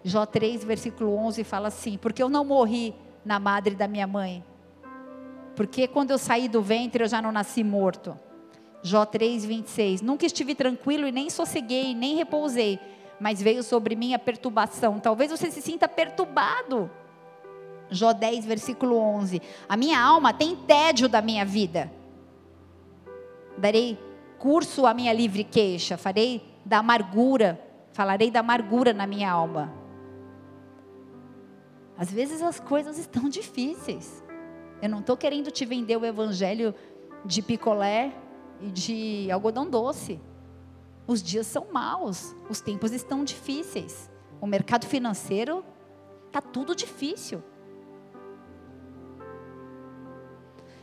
Jó 0.04 0.26
3, 0.26 0.64
versículo 0.64 1.16
11 1.16 1.44
fala 1.44 1.70
assim: 1.70 1.98
Porque 1.98 2.22
eu 2.22 2.30
não 2.30 2.46
morri 2.46 2.94
na 3.24 3.40
madre 3.40 3.74
da 3.74 3.88
minha 3.88 4.06
mãe. 4.06 4.44
Porque 5.56 5.88
quando 5.88 6.12
eu 6.12 6.18
saí 6.18 6.48
do 6.48 6.62
ventre 6.62 7.04
eu 7.04 7.08
já 7.08 7.22
não 7.22 7.32
nasci 7.32 7.64
morto. 7.64 8.18
Jó 8.86 9.04
3, 9.04 9.44
26. 9.46 10.02
Nunca 10.04 10.28
estive 10.28 10.54
tranquilo 10.54 11.08
e 11.08 11.12
nem 11.12 11.28
sosseguei, 11.28 11.96
nem 11.96 12.16
repousei. 12.16 12.80
Mas 13.20 13.42
veio 13.42 13.64
sobre 13.64 13.96
mim 13.96 14.14
a 14.14 14.20
perturbação. 14.20 15.00
Talvez 15.00 15.32
você 15.32 15.50
se 15.50 15.60
sinta 15.60 15.88
perturbado. 15.88 16.88
Jó 17.90 18.14
10, 18.14 18.46
versículo 18.46 18.96
11. 18.96 19.42
A 19.68 19.76
minha 19.76 20.00
alma 20.00 20.32
tem 20.32 20.56
tédio 20.56 21.10
da 21.10 21.20
minha 21.20 21.44
vida. 21.44 21.92
Darei 23.58 23.98
curso 24.38 24.86
à 24.86 24.94
minha 24.94 25.14
livre 25.14 25.44
queixa. 25.44 25.98
Farei 25.98 26.44
da 26.64 26.78
amargura. 26.78 27.60
Falarei 27.92 28.30
da 28.30 28.42
amargura 28.42 28.94
na 28.94 29.08
minha 29.08 29.32
alma. 29.32 29.74
Às 31.98 32.12
vezes 32.12 32.40
as 32.40 32.60
coisas 32.60 33.00
estão 33.00 33.28
difíceis. 33.30 34.24
Eu 34.80 34.90
não 34.90 35.00
estou 35.00 35.18
querendo 35.18 35.50
te 35.50 35.66
vender 35.66 35.98
o 35.98 36.06
evangelho 36.06 36.76
de 37.26 37.42
picolé 37.42 38.14
e 38.62 38.68
de 38.72 39.32
algodão 39.32 39.70
doce. 39.70 40.20
Os 41.08 41.22
dias 41.22 41.46
são 41.48 41.68
maus, 41.72 42.36
os 42.50 42.62
tempos 42.62 42.92
estão 42.92 43.24
difíceis. 43.24 44.10
O 44.42 44.48
mercado 44.48 44.86
financeiro 44.86 45.64
está 46.28 46.42
tudo 46.42 46.76
difícil. 46.76 47.44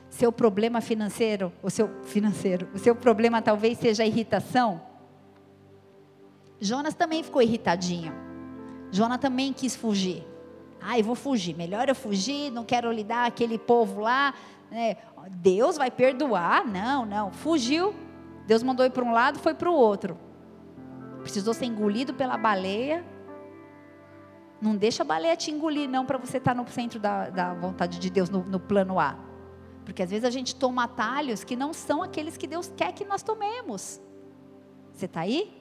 Seu 0.08 0.30
problema 0.30 0.80
financeiro, 0.80 1.52
o 1.62 1.70
seu 1.70 1.88
financeiro, 2.04 2.68
o 2.74 2.78
seu 2.78 2.94
problema 2.94 3.42
talvez 3.42 3.78
seja 3.78 4.02
a 4.02 4.06
irritação. 4.06 4.80
Jonas 6.60 6.94
também 6.94 7.22
ficou 7.22 7.42
irritadinho. 7.42 8.12
Jonas 8.92 9.18
também 9.18 9.52
quis 9.52 9.74
fugir. 9.74 10.24
Ah, 10.80 10.98
eu 10.98 11.04
vou 11.04 11.14
fugir. 11.14 11.56
Melhor 11.56 11.88
eu 11.88 11.94
fugir, 11.94 12.50
não 12.50 12.64
quero 12.64 12.92
lidar 12.92 13.26
aquele 13.26 13.58
povo 13.58 14.00
lá. 14.00 14.34
Né? 14.70 14.96
Deus 15.30 15.76
vai 15.76 15.90
perdoar? 15.90 16.66
Não, 16.66 17.04
não. 17.06 17.32
Fugiu. 17.32 17.94
Deus 18.46 18.62
mandou 18.62 18.84
ir 18.84 18.90
para 18.90 19.04
um 19.04 19.12
lado, 19.12 19.38
foi 19.38 19.54
para 19.54 19.70
o 19.70 19.74
outro. 19.74 20.18
Precisou 21.20 21.54
ser 21.54 21.66
engolido 21.66 22.12
pela 22.14 22.36
baleia. 22.36 23.04
Não 24.60 24.76
deixa 24.76 25.02
a 25.02 25.06
baleia 25.06 25.36
te 25.36 25.50
engolir, 25.50 25.88
não, 25.88 26.06
para 26.06 26.18
você 26.18 26.38
estar 26.38 26.54
tá 26.54 26.60
no 26.60 26.68
centro 26.68 27.00
da, 27.00 27.30
da 27.30 27.54
vontade 27.54 27.98
de 27.98 28.10
Deus, 28.10 28.30
no, 28.30 28.44
no 28.44 28.60
plano 28.60 28.98
A. 28.98 29.16
Porque 29.84 30.02
às 30.02 30.10
vezes 30.10 30.24
a 30.24 30.30
gente 30.30 30.54
toma 30.54 30.84
atalhos 30.84 31.42
que 31.42 31.56
não 31.56 31.72
são 31.72 32.02
aqueles 32.02 32.36
que 32.36 32.46
Deus 32.46 32.72
quer 32.76 32.92
que 32.92 33.04
nós 33.04 33.22
tomemos. 33.22 34.00
Você 34.92 35.06
está 35.06 35.20
aí? 35.20 35.52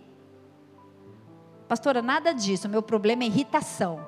Pastora, 1.67 2.01
nada 2.01 2.33
disso. 2.33 2.69
Meu 2.69 2.81
problema 2.83 3.23
é 3.23 3.27
irritação. 3.27 4.05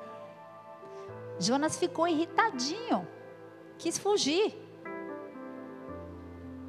Jonas 1.38 1.76
ficou 1.76 2.06
irritadinho, 2.06 3.06
quis 3.78 3.98
fugir. 3.98 4.63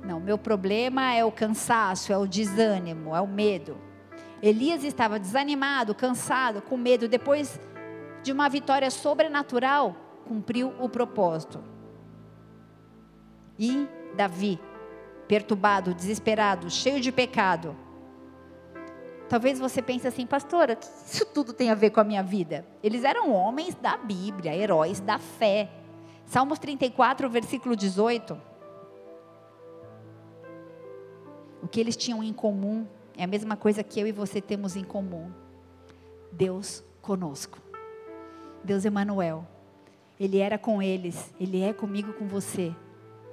Não, 0.06 0.20
meu 0.20 0.38
problema 0.38 1.14
é 1.14 1.26
o 1.26 1.32
cansaço, 1.32 2.14
é 2.14 2.18
o 2.18 2.28
desânimo, 2.28 3.16
é 3.16 3.22
o 3.22 3.28
medo. 3.28 3.78
Elias 4.42 4.84
estava 4.84 5.20
desanimado, 5.20 5.96
cansado, 5.96 6.62
com 6.62 6.78
medo. 6.78 7.08
Depois 7.08 7.60
de 8.22 8.32
uma 8.32 8.48
vitória 8.48 8.90
sobrenatural, 8.92 9.96
cumpriu 10.28 10.74
o 10.80 10.88
propósito. 10.88 11.64
E 13.58 13.88
Davi, 14.16 14.60
perturbado, 15.28 15.94
desesperado, 15.94 16.70
cheio 16.70 17.02
de 17.02 17.12
pecado, 17.12 17.76
Talvez 19.28 19.60
você 19.60 19.82
pense 19.82 20.08
assim, 20.08 20.26
pastora, 20.26 20.76
que 20.76 20.86
isso 20.86 21.26
tudo 21.26 21.52
tem 21.52 21.72
a 21.72 21.76
ver 21.76 21.90
com 21.90 22.00
a 22.00 22.04
minha 22.04 22.22
vida? 22.22 22.66
Eles 22.84 23.04
eram 23.04 23.32
homens 23.32 23.74
da 23.76 23.98
Bíblia, 23.98 24.56
heróis 24.56 25.00
da 25.00 25.18
fé. 25.18 25.70
Salmos 26.26 26.60
34, 26.60 27.28
versículo 27.30 27.76
18. 27.76 28.40
O 31.66 31.68
que 31.68 31.80
eles 31.80 31.98
tinham 31.98 32.22
em 32.22 32.32
comum 32.32 32.86
é 33.18 33.24
a 33.24 33.28
mesma 33.28 33.58
coisa 33.58 33.82
que 33.82 34.00
eu 34.00 34.06
e 34.06 34.12
você 34.12 34.40
temos 34.40 34.76
em 34.76 34.84
comum. 34.84 35.32
Deus 36.32 36.84
conosco. 37.02 37.58
Deus 38.64 38.86
Emanuel. 38.86 39.48
Ele 40.20 40.38
era 40.38 40.60
com 40.60 40.80
eles, 40.80 41.34
ele 41.40 41.64
é 41.64 41.74
comigo 41.74 42.14
com 42.14 42.28
você. 42.28 42.72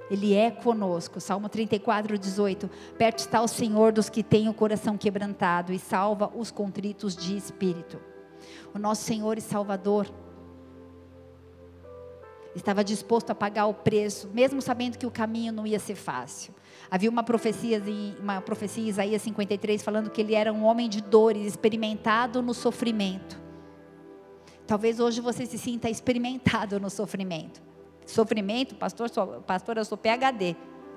Ele 0.09 0.33
é 0.33 0.49
conosco. 0.49 1.19
Salmo 1.19 1.47
34, 1.47 2.17
18. 2.17 2.67
Perto 2.97 3.19
está 3.19 3.39
o 3.39 3.47
Senhor 3.47 3.91
dos 3.91 4.09
que 4.09 4.23
têm 4.23 4.49
o 4.49 4.53
coração 4.53 4.97
quebrantado 4.97 5.71
e 5.71 5.77
salva 5.77 6.31
os 6.35 6.49
contritos 6.49 7.15
de 7.15 7.37
espírito. 7.37 8.01
O 8.73 8.79
nosso 8.79 9.03
Senhor 9.03 9.37
e 9.37 9.41
Salvador 9.41 10.11
estava 12.55 12.83
disposto 12.83 13.29
a 13.29 13.35
pagar 13.35 13.67
o 13.67 13.75
preço, 13.75 14.27
mesmo 14.33 14.59
sabendo 14.59 14.97
que 14.97 15.05
o 15.05 15.11
caminho 15.11 15.53
não 15.53 15.67
ia 15.67 15.77
ser 15.77 15.93
fácil. 15.93 16.51
Havia 16.89 17.09
uma 17.09 17.23
profecia, 17.23 17.81
uma 18.19 18.41
profecia 18.41 18.83
em 18.83 18.87
Isaías 18.87 19.21
53 19.21 19.81
falando 19.81 20.09
que 20.09 20.21
ele 20.21 20.35
era 20.35 20.51
um 20.53 20.63
homem 20.63 20.87
de 20.87 21.01
dores, 21.01 21.45
experimentado 21.45 22.41
no 22.41 22.53
sofrimento. 22.53 23.41
Talvez 24.65 24.99
hoje 24.99 25.19
você 25.21 25.45
se 25.45 25.57
sinta 25.57 25.89
experimentado 25.89 26.79
no 26.79 26.89
sofrimento. 26.89 27.61
Sofrimento, 28.05 28.75
pastor, 28.75 29.09
sou, 29.09 29.41
pastor, 29.41 29.77
eu 29.77 29.85
sou 29.85 29.97
PHD. 29.97 30.55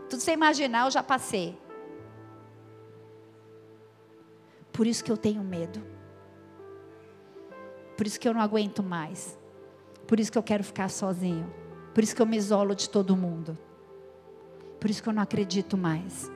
Tudo 0.08 0.20
você 0.20 0.32
imaginar, 0.32 0.86
eu 0.86 0.90
já 0.90 1.02
passei. 1.02 1.56
Por 4.72 4.86
isso 4.86 5.02
que 5.02 5.10
eu 5.10 5.16
tenho 5.16 5.42
medo. 5.42 5.82
Por 7.96 8.06
isso 8.06 8.20
que 8.20 8.28
eu 8.28 8.34
não 8.34 8.40
aguento 8.40 8.82
mais. 8.82 9.38
Por 10.06 10.20
isso 10.20 10.30
que 10.30 10.38
eu 10.38 10.42
quero 10.42 10.62
ficar 10.62 10.90
sozinho. 10.90 11.52
Por 11.94 12.04
isso 12.04 12.14
que 12.14 12.20
eu 12.20 12.26
me 12.26 12.36
isolo 12.36 12.74
de 12.74 12.90
todo 12.90 13.16
mundo. 13.16 13.58
Por 14.80 14.90
isso 14.90 15.02
que 15.02 15.08
eu 15.08 15.12
não 15.12 15.22
acredito 15.22 15.76
mais. 15.76 16.30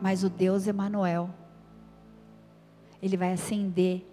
Mas 0.00 0.22
o 0.22 0.30
Deus 0.30 0.66
Emanuel, 0.66 1.30
ele 3.02 3.16
vai 3.16 3.32
acender 3.32 4.06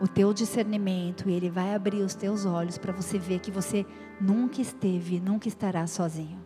o 0.00 0.08
teu 0.08 0.32
discernimento 0.32 1.28
e 1.28 1.32
ele 1.32 1.48
vai 1.48 1.74
abrir 1.74 2.02
os 2.02 2.14
teus 2.14 2.44
olhos 2.44 2.76
para 2.78 2.92
você 2.92 3.18
ver 3.18 3.38
que 3.38 3.50
você 3.50 3.86
nunca 4.20 4.60
esteve, 4.60 5.20
nunca 5.20 5.46
estará 5.46 5.86
sozinho. 5.86 6.40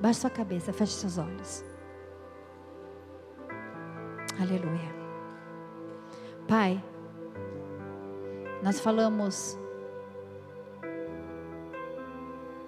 Baixe 0.00 0.20
sua 0.20 0.30
cabeça, 0.30 0.72
feche 0.72 0.92
seus 0.92 1.18
olhos. 1.18 1.64
Aleluia. 4.40 4.94
Pai, 6.46 6.82
nós 8.62 8.80
falamos 8.80 9.58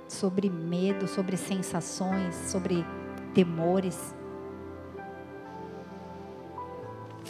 sobre 0.08 0.48
medo, 0.48 1.06
sobre 1.06 1.36
sensações, 1.36 2.34
sobre 2.34 2.84
temores. 3.34 4.14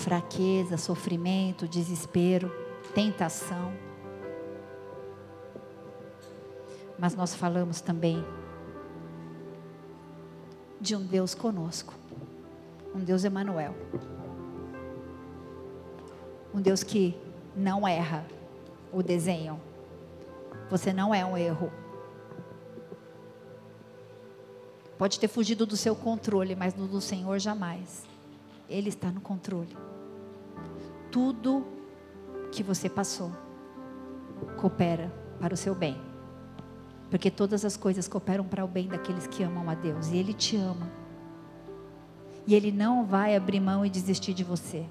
fraqueza, 0.07 0.77
sofrimento, 0.77 1.67
desespero, 1.67 2.53
tentação. 2.95 3.73
Mas 6.97 7.17
nós 7.17 7.35
falamos 7.35 7.81
também 7.81 8.25
de 10.81 10.95
um 10.95 11.05
Deus 11.05 11.35
conosco, 11.35 11.93
um 12.95 13.01
Deus 13.01 13.25
Emanuel. 13.25 13.75
Um 16.55 16.61
Deus 16.61 16.85
que 16.85 17.19
não 17.57 17.87
erra 17.87 18.25
o 18.93 19.03
desenho. 19.03 19.61
Você 20.71 20.93
não 20.93 21.13
é 21.13 21.25
um 21.25 21.37
erro. 21.37 21.73
Pode 24.99 25.21
ter 25.21 25.29
fugido 25.29 25.67
do 25.67 25.77
seu 25.77 25.95
controle, 25.95 26.55
mas 26.55 26.75
no 26.75 26.87
do 26.87 27.01
Senhor 27.01 27.39
jamais. 27.39 28.05
Ele 28.69 28.89
está 28.89 29.11
no 29.11 29.21
controle 29.21 29.77
tudo 31.17 31.67
que 32.53 32.63
você 32.63 32.91
passou 32.91 33.33
coopera 34.59 35.11
para 35.41 35.55
o 35.55 35.57
seu 35.57 35.75
bem. 35.75 35.97
Porque 37.09 37.31
todas 37.31 37.65
as 37.65 37.75
coisas 37.75 38.07
cooperam 38.07 38.45
para 38.45 38.63
o 38.63 38.69
bem 38.69 38.87
daqueles 38.87 39.27
que 39.27 39.43
amam 39.43 39.71
a 39.71 39.75
Deus. 39.75 40.09
E 40.09 40.19
Ele 40.19 40.35
te 40.35 40.57
ama. 40.57 40.91
E 42.47 42.55
Ele 42.55 42.71
não 42.71 43.07
vai 43.07 43.35
abrir 43.35 43.61
mão 43.61 43.87
e 43.87 43.89
desistir 43.89 44.35
de 44.35 44.45
você. 44.45 44.85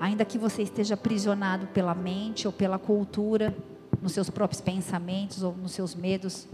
Ainda 0.00 0.24
que 0.24 0.38
você 0.38 0.62
esteja 0.62 0.94
aprisionado 0.94 1.66
pela 1.66 1.94
mente 1.94 2.46
ou 2.46 2.52
pela 2.54 2.78
cultura, 2.78 3.54
nos 4.00 4.12
seus 4.12 4.30
próprios 4.30 4.62
pensamentos 4.62 5.42
ou 5.42 5.54
nos 5.54 5.72
seus 5.72 5.94
medos, 5.94 6.48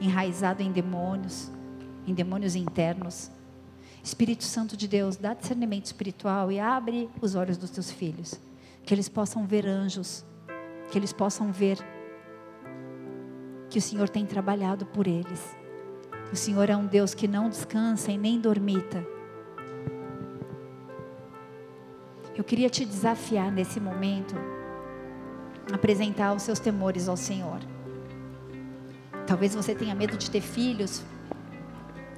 enraizado 0.00 0.62
em 0.62 0.72
demônios, 0.72 1.50
em 2.06 2.14
demônios 2.14 2.54
internos. 2.54 3.30
Espírito 4.02 4.44
Santo 4.44 4.76
de 4.76 4.88
Deus, 4.88 5.16
dá 5.16 5.34
discernimento 5.34 5.86
espiritual 5.86 6.50
e 6.50 6.58
abre 6.58 7.08
os 7.20 7.34
olhos 7.34 7.56
dos 7.56 7.70
teus 7.70 7.90
filhos, 7.90 8.40
que 8.84 8.94
eles 8.94 9.08
possam 9.08 9.46
ver 9.46 9.66
anjos, 9.66 10.24
que 10.90 10.98
eles 10.98 11.12
possam 11.12 11.52
ver 11.52 11.78
que 13.68 13.78
o 13.78 13.82
Senhor 13.82 14.08
tem 14.08 14.26
trabalhado 14.26 14.84
por 14.86 15.06
eles. 15.06 15.56
O 16.32 16.36
Senhor 16.36 16.68
é 16.70 16.76
um 16.76 16.86
Deus 16.86 17.14
que 17.14 17.28
não 17.28 17.48
descansa 17.48 18.10
e 18.10 18.18
nem 18.18 18.40
dormita. 18.40 19.04
Eu 22.34 22.44
queria 22.44 22.70
te 22.70 22.84
desafiar 22.84 23.52
nesse 23.52 23.78
momento, 23.78 24.34
apresentar 25.72 26.32
os 26.32 26.42
seus 26.42 26.58
temores 26.58 27.08
ao 27.08 27.16
Senhor. 27.16 27.60
Talvez 29.26 29.54
você 29.54 29.74
tenha 29.74 29.94
medo 29.94 30.16
de 30.16 30.30
ter 30.30 30.40
filhos, 30.40 31.02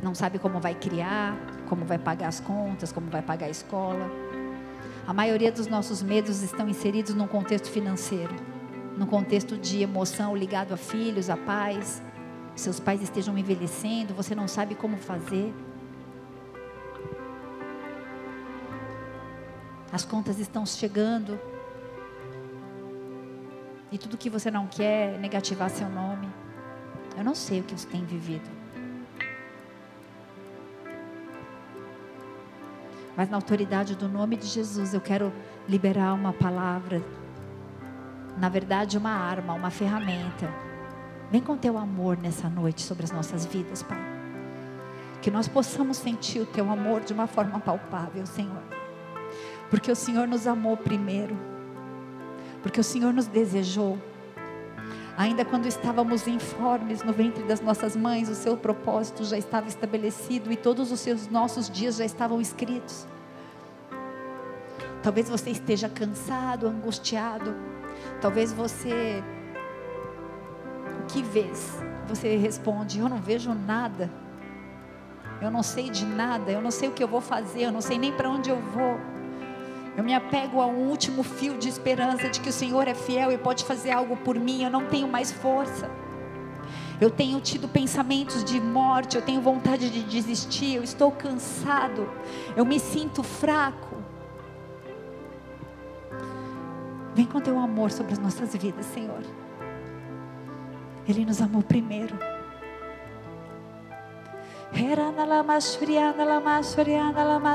não 0.02 0.16
sabe 0.16 0.40
como 0.40 0.58
vai 0.58 0.74
criar, 0.74 1.38
como 1.68 1.84
vai 1.84 1.96
pagar 1.96 2.26
as 2.26 2.40
contas, 2.40 2.90
como 2.90 3.08
vai 3.08 3.22
pagar 3.22 3.46
a 3.46 3.50
escola. 3.50 4.10
A 5.06 5.14
maioria 5.14 5.52
dos 5.52 5.68
nossos 5.68 6.02
medos 6.02 6.42
estão 6.42 6.68
inseridos 6.68 7.14
num 7.14 7.28
contexto 7.28 7.70
financeiro, 7.70 8.34
num 8.98 9.06
contexto 9.06 9.56
de 9.56 9.80
emoção 9.80 10.36
ligado 10.36 10.74
a 10.74 10.76
filhos, 10.76 11.30
a 11.30 11.36
pais. 11.36 12.02
Seus 12.56 12.80
pais 12.80 13.00
estejam 13.00 13.38
envelhecendo, 13.38 14.12
você 14.12 14.34
não 14.34 14.48
sabe 14.48 14.74
como 14.74 14.96
fazer. 14.96 15.54
As 19.92 20.04
contas 20.04 20.40
estão 20.40 20.66
chegando. 20.66 21.38
E 23.92 23.98
tudo 23.98 24.16
que 24.16 24.28
você 24.28 24.50
não 24.50 24.66
quer 24.66 25.18
negativar 25.18 25.70
seu 25.70 25.88
nome. 25.88 26.28
Eu 27.16 27.22
não 27.22 27.34
sei 27.34 27.60
o 27.60 27.62
que 27.62 27.78
você 27.78 27.86
tem 27.86 28.04
vivido. 28.04 28.61
Mas 33.16 33.28
na 33.28 33.36
autoridade 33.36 33.94
do 33.94 34.08
nome 34.08 34.36
de 34.36 34.46
Jesus, 34.46 34.94
eu 34.94 35.00
quero 35.00 35.32
liberar 35.68 36.14
uma 36.14 36.32
palavra. 36.32 37.02
Na 38.38 38.48
verdade, 38.48 38.96
uma 38.96 39.10
arma, 39.10 39.52
uma 39.52 39.70
ferramenta. 39.70 40.48
Vem 41.30 41.40
com 41.40 41.56
teu 41.56 41.76
amor 41.76 42.16
nessa 42.16 42.48
noite 42.48 42.82
sobre 42.82 43.04
as 43.04 43.10
nossas 43.10 43.44
vidas, 43.44 43.82
Pai. 43.82 44.00
Que 45.20 45.30
nós 45.30 45.46
possamos 45.46 45.98
sentir 45.98 46.40
o 46.40 46.46
teu 46.46 46.70
amor 46.70 47.02
de 47.02 47.12
uma 47.12 47.26
forma 47.26 47.60
palpável, 47.60 48.26
Senhor. 48.26 48.62
Porque 49.70 49.90
o 49.90 49.96
Senhor 49.96 50.26
nos 50.26 50.46
amou 50.46 50.76
primeiro. 50.76 51.36
Porque 52.62 52.80
o 52.80 52.84
Senhor 52.84 53.12
nos 53.12 53.26
desejou. 53.26 53.98
Ainda 55.16 55.44
quando 55.44 55.66
estávamos 55.66 56.26
informes 56.26 57.02
no 57.02 57.12
ventre 57.12 57.42
das 57.44 57.60
nossas 57.60 57.94
mães, 57.94 58.28
o 58.28 58.34
seu 58.34 58.56
propósito 58.56 59.24
já 59.24 59.36
estava 59.36 59.68
estabelecido 59.68 60.50
e 60.50 60.56
todos 60.56 60.90
os 60.90 61.00
seus 61.00 61.28
nossos 61.28 61.68
dias 61.68 61.96
já 61.96 62.04
estavam 62.04 62.40
escritos. 62.40 63.06
Talvez 65.02 65.28
você 65.28 65.50
esteja 65.50 65.88
cansado, 65.88 66.66
angustiado. 66.66 67.54
Talvez 68.20 68.52
você 68.52 69.22
o 71.02 71.06
que 71.06 71.22
vês? 71.22 71.78
Você 72.08 72.36
responde: 72.36 73.00
Eu 73.00 73.08
não 73.08 73.18
vejo 73.18 73.52
nada. 73.52 74.10
Eu 75.40 75.50
não 75.50 75.62
sei 75.62 75.90
de 75.90 76.06
nada, 76.06 76.52
eu 76.52 76.62
não 76.62 76.70
sei 76.70 76.88
o 76.88 76.92
que 76.92 77.02
eu 77.02 77.08
vou 77.08 77.20
fazer, 77.20 77.62
eu 77.62 77.72
não 77.72 77.80
sei 77.80 77.98
nem 77.98 78.12
para 78.12 78.30
onde 78.30 78.48
eu 78.48 78.60
vou. 78.60 78.96
Eu 79.96 80.02
me 80.02 80.14
apego 80.14 80.60
a 80.60 80.66
um 80.66 80.88
último 80.88 81.22
fio 81.22 81.58
de 81.58 81.68
esperança 81.68 82.28
de 82.28 82.40
que 82.40 82.48
o 82.48 82.52
Senhor 82.52 82.88
é 82.88 82.94
fiel 82.94 83.30
e 83.30 83.36
pode 83.36 83.64
fazer 83.64 83.90
algo 83.90 84.16
por 84.16 84.38
mim. 84.38 84.62
Eu 84.62 84.70
não 84.70 84.86
tenho 84.86 85.06
mais 85.06 85.30
força. 85.30 85.90
Eu 87.00 87.10
tenho 87.10 87.40
tido 87.40 87.68
pensamentos 87.68 88.44
de 88.44 88.60
morte, 88.60 89.16
eu 89.16 89.22
tenho 89.22 89.40
vontade 89.40 89.90
de 89.90 90.04
desistir, 90.04 90.76
eu 90.76 90.84
estou 90.84 91.10
cansado, 91.10 92.08
eu 92.56 92.64
me 92.64 92.78
sinto 92.78 93.24
fraco. 93.24 93.96
Vem 97.12 97.26
com 97.26 97.40
teu 97.40 97.58
amor 97.58 97.90
sobre 97.90 98.12
as 98.12 98.20
nossas 98.20 98.54
vidas, 98.54 98.86
Senhor. 98.86 99.20
Ele 101.08 101.24
nos 101.24 101.42
amou 101.42 101.62
primeiro. 101.62 102.16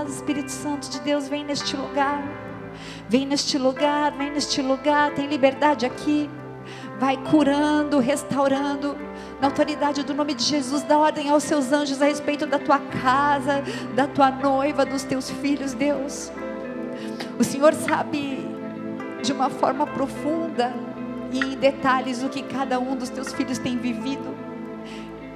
Espírito 0.08 0.52
Santo 0.52 0.88
de 0.88 1.00
Deus, 1.02 1.28
vem 1.28 1.44
neste 1.44 1.76
lugar. 1.76 2.24
Vem 3.10 3.26
neste 3.26 3.58
lugar, 3.58 4.12
vem 4.12 4.32
neste 4.32 4.62
lugar. 4.62 5.12
Tem 5.16 5.26
liberdade 5.26 5.84
aqui. 5.84 6.30
Vai 7.00 7.18
curando, 7.18 7.98
restaurando. 7.98 8.96
Na 9.42 9.48
autoridade 9.48 10.04
do 10.04 10.14
nome 10.14 10.36
de 10.36 10.44
Jesus, 10.44 10.84
dá 10.84 10.98
ordem 10.98 11.30
aos 11.30 11.44
seus 11.44 11.72
anjos 11.72 12.02
a 12.02 12.06
respeito 12.06 12.46
da 12.46 12.60
tua 12.60 12.80
casa, 12.80 13.64
da 13.96 14.08
tua 14.08 14.30
noiva, 14.30 14.86
dos 14.86 15.04
teus 15.04 15.30
filhos, 15.30 15.74
Deus. 15.74 16.32
O 17.40 17.44
Senhor 17.44 17.74
sabe 17.74 18.48
de 19.24 19.32
uma 19.32 19.50
forma 19.50 19.88
profunda 19.88 20.72
e 21.32 21.40
em 21.40 21.58
detalhes 21.58 22.24
o 22.24 22.30
que 22.30 22.44
cada 22.44 22.80
um 22.80 22.96
dos 22.96 23.10
teus 23.10 23.34
filhos 23.34 23.58
tem 23.58 23.78
vivido. 23.78 24.47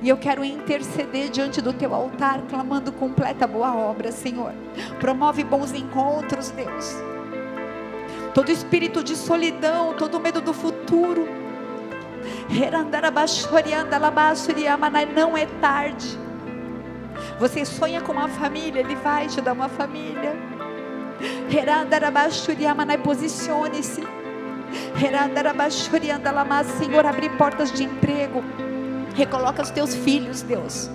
E 0.01 0.09
eu 0.09 0.17
quero 0.17 0.43
interceder 0.43 1.29
diante 1.29 1.61
do 1.61 1.71
teu 1.71 1.93
altar, 1.93 2.41
clamando 2.49 2.91
completa 2.91 3.45
boa 3.45 3.75
obra, 3.75 4.11
Senhor. 4.11 4.51
Promove 4.99 5.43
bons 5.43 5.73
encontros, 5.73 6.49
Deus. 6.49 6.95
Todo 8.33 8.51
espírito 8.51 9.03
de 9.03 9.15
solidão, 9.15 9.93
todo 9.93 10.19
medo 10.19 10.41
do 10.41 10.53
futuro. 10.53 11.27
Não 15.15 15.37
é 15.37 15.45
tarde. 15.59 16.19
Você 17.39 17.63
sonha 17.63 18.01
com 18.01 18.11
uma 18.11 18.27
família, 18.27 18.79
Ele 18.79 18.95
vai 18.95 19.27
te 19.27 19.39
dar 19.39 19.53
uma 19.53 19.69
família. 19.69 20.35
Posicione-se. 23.03 24.01
Senhor, 26.79 27.05
abrir 27.05 27.29
portas 27.37 27.71
de 27.71 27.83
emprego 27.83 28.43
Recoloca 29.13 29.61
os 29.61 29.69
teus 29.69 29.93
filhos, 29.93 30.41
Deus. 30.41 30.89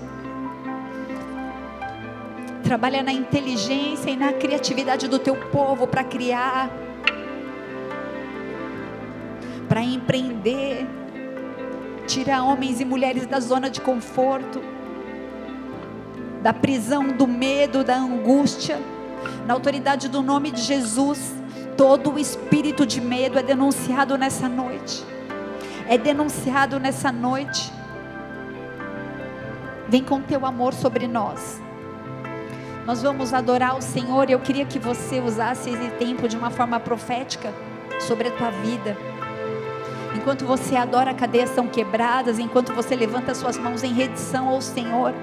Trabalha 2.62 3.03
na 3.03 3.12
inteligência 3.12 4.11
e 4.11 4.17
na 4.17 4.33
criatividade 4.33 5.07
do 5.07 5.19
teu 5.19 5.37
povo 5.37 5.87
para 5.87 6.03
criar, 6.03 6.71
para 9.69 9.83
empreender. 9.83 10.87
Tira 12.07 12.43
homens 12.43 12.81
e 12.81 12.85
mulheres 12.85 13.27
da 13.27 13.39
zona 13.41 13.69
de 13.69 13.81
conforto, 13.81 14.61
da 16.43 16.53
prisão, 16.53 17.09
do 17.09 17.27
medo, 17.27 17.85
da 17.85 17.97
angústia. 17.97 18.81
Na 19.47 19.55
autoridade 19.55 20.09
do 20.09 20.23
nome 20.23 20.51
de 20.51 20.62
Jesus, 20.62 21.35
todo 21.77 22.12
o 22.12 22.19
espírito 22.19 22.87
de 22.87 23.01
medo 23.01 23.38
é 23.38 23.43
denunciado 23.43 24.17
nessa 24.17 24.49
noite. 24.49 25.05
É 25.88 25.99
denunciado 25.99 26.80
nessa 26.80 27.13
noite. 27.13 27.76
Vem 29.88 30.03
com 30.03 30.21
teu 30.21 30.45
amor 30.45 30.75
sobre 30.75 31.07
nós. 31.07 31.61
Nós 32.84 33.03
vamos 33.03 33.33
adorar 33.33 33.76
o 33.76 33.83
Senhor. 33.83 34.29
Eu 34.29 34.41
queria 34.41 34.64
que 34.64 34.79
você 34.79 35.21
usasse 35.21 35.71
esse 35.71 35.91
tempo 35.91 36.29
de 36.29 36.37
uma 36.37 36.50
forma 36.50 36.80
profética 36.80 37.53
sobre 38.00 38.29
a 38.29 38.30
tua 38.33 38.50
vida. 38.50 38.96
Enquanto 40.17 40.45
você 40.45 40.75
adora, 40.75 41.14
cadeias 41.14 41.50
são 41.50 41.68
quebradas. 41.68 42.41
Enquanto 42.41 42.72
você 42.72 42.96
levanta 42.96 43.33
suas 43.33 43.57
mãos 43.57 43.84
em 43.84 43.92
redição 43.92 44.49
ao 44.49 44.61
Senhor. 44.61 45.14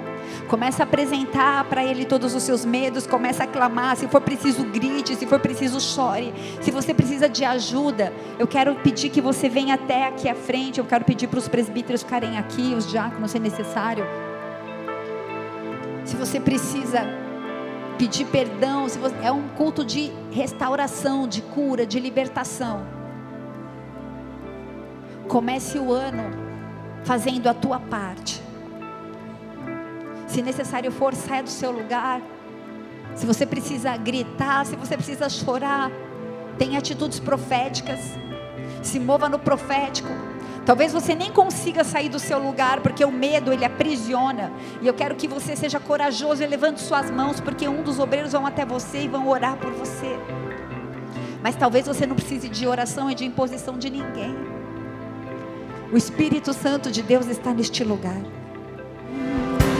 Começa 0.47 0.83
a 0.83 0.85
apresentar 0.85 1.65
para 1.65 1.83
Ele 1.83 2.05
todos 2.05 2.33
os 2.33 2.43
seus 2.43 2.63
medos. 2.63 3.05
Começa 3.05 3.43
a 3.43 3.47
clamar. 3.47 3.97
Se 3.97 4.07
for 4.07 4.21
preciso, 4.21 4.63
grite. 4.63 5.13
Se 5.15 5.25
for 5.25 5.39
preciso, 5.41 5.81
chore. 5.81 6.33
Se 6.61 6.71
você 6.71 6.93
precisa 6.93 7.27
de 7.27 7.43
ajuda, 7.43 8.13
eu 8.39 8.47
quero 8.47 8.75
pedir 8.75 9.09
que 9.09 9.19
você 9.19 9.49
venha 9.49 9.75
até 9.75 10.07
aqui 10.07 10.29
à 10.29 10.35
frente. 10.35 10.79
Eu 10.79 10.85
quero 10.85 11.03
pedir 11.03 11.27
para 11.27 11.39
os 11.39 11.49
presbíteros 11.49 12.01
ficarem 12.01 12.37
aqui, 12.37 12.73
os 12.73 12.89
diáconos, 12.89 13.31
se 13.31 13.39
necessário 13.39 14.32
se 16.05 16.15
você 16.15 16.39
precisa 16.39 17.01
pedir 17.97 18.25
perdão, 18.25 18.89
se 18.89 18.97
você, 18.97 19.15
é 19.23 19.31
um 19.31 19.47
culto 19.49 19.85
de 19.85 20.11
restauração, 20.31 21.27
de 21.27 21.41
cura, 21.41 21.85
de 21.85 21.99
libertação. 21.99 22.85
Comece 25.27 25.79
o 25.79 25.91
ano 25.91 26.23
fazendo 27.03 27.47
a 27.47 27.53
tua 27.53 27.79
parte. 27.79 28.41
Se 30.27 30.41
necessário 30.41 30.91
for, 30.91 31.13
saia 31.13 31.43
do 31.43 31.49
seu 31.49 31.71
lugar. 31.71 32.21
Se 33.15 33.25
você 33.25 33.45
precisa 33.45 33.95
gritar, 33.95 34.65
se 34.65 34.75
você 34.75 34.95
precisa 34.95 35.29
chorar, 35.29 35.91
tenha 36.57 36.79
atitudes 36.79 37.19
proféticas. 37.19 37.99
Se 38.81 38.99
mova 38.99 39.29
no 39.29 39.39
profético. 39.39 40.09
Talvez 40.65 40.93
você 40.93 41.13
nem 41.13 41.31
consiga 41.31 41.83
sair 41.83 42.07
do 42.07 42.19
seu 42.19 42.39
lugar, 42.39 42.79
porque 42.79 43.03
o 43.03 43.11
medo 43.11 43.51
ele 43.51 43.65
aprisiona. 43.65 44.51
E 44.81 44.87
eu 44.87 44.93
quero 44.93 45.15
que 45.15 45.27
você 45.27 45.55
seja 45.55 45.79
corajoso 45.79 46.41
e 46.41 46.47
levante 46.47 46.79
suas 46.79 47.11
mãos, 47.11 47.41
porque 47.41 47.67
um 47.67 47.83
dos 47.83 47.99
obreiros 47.99 48.31
vão 48.31 48.45
até 48.45 48.65
você 48.65 49.01
e 49.03 49.07
vão 49.07 49.27
orar 49.27 49.57
por 49.57 49.71
você. 49.71 50.17
Mas 51.41 51.55
talvez 51.55 51.85
você 51.85 52.05
não 52.05 52.15
precise 52.15 52.47
de 52.47 52.65
oração 52.65 53.11
e 53.11 53.15
de 53.15 53.25
imposição 53.25 53.77
de 53.77 53.89
ninguém. 53.89 54.33
O 55.91 55.97
Espírito 55.97 56.53
Santo 56.53 56.89
de 56.89 57.01
Deus 57.01 57.27
está 57.27 57.53
neste 57.53 57.83
lugar. 57.83 58.21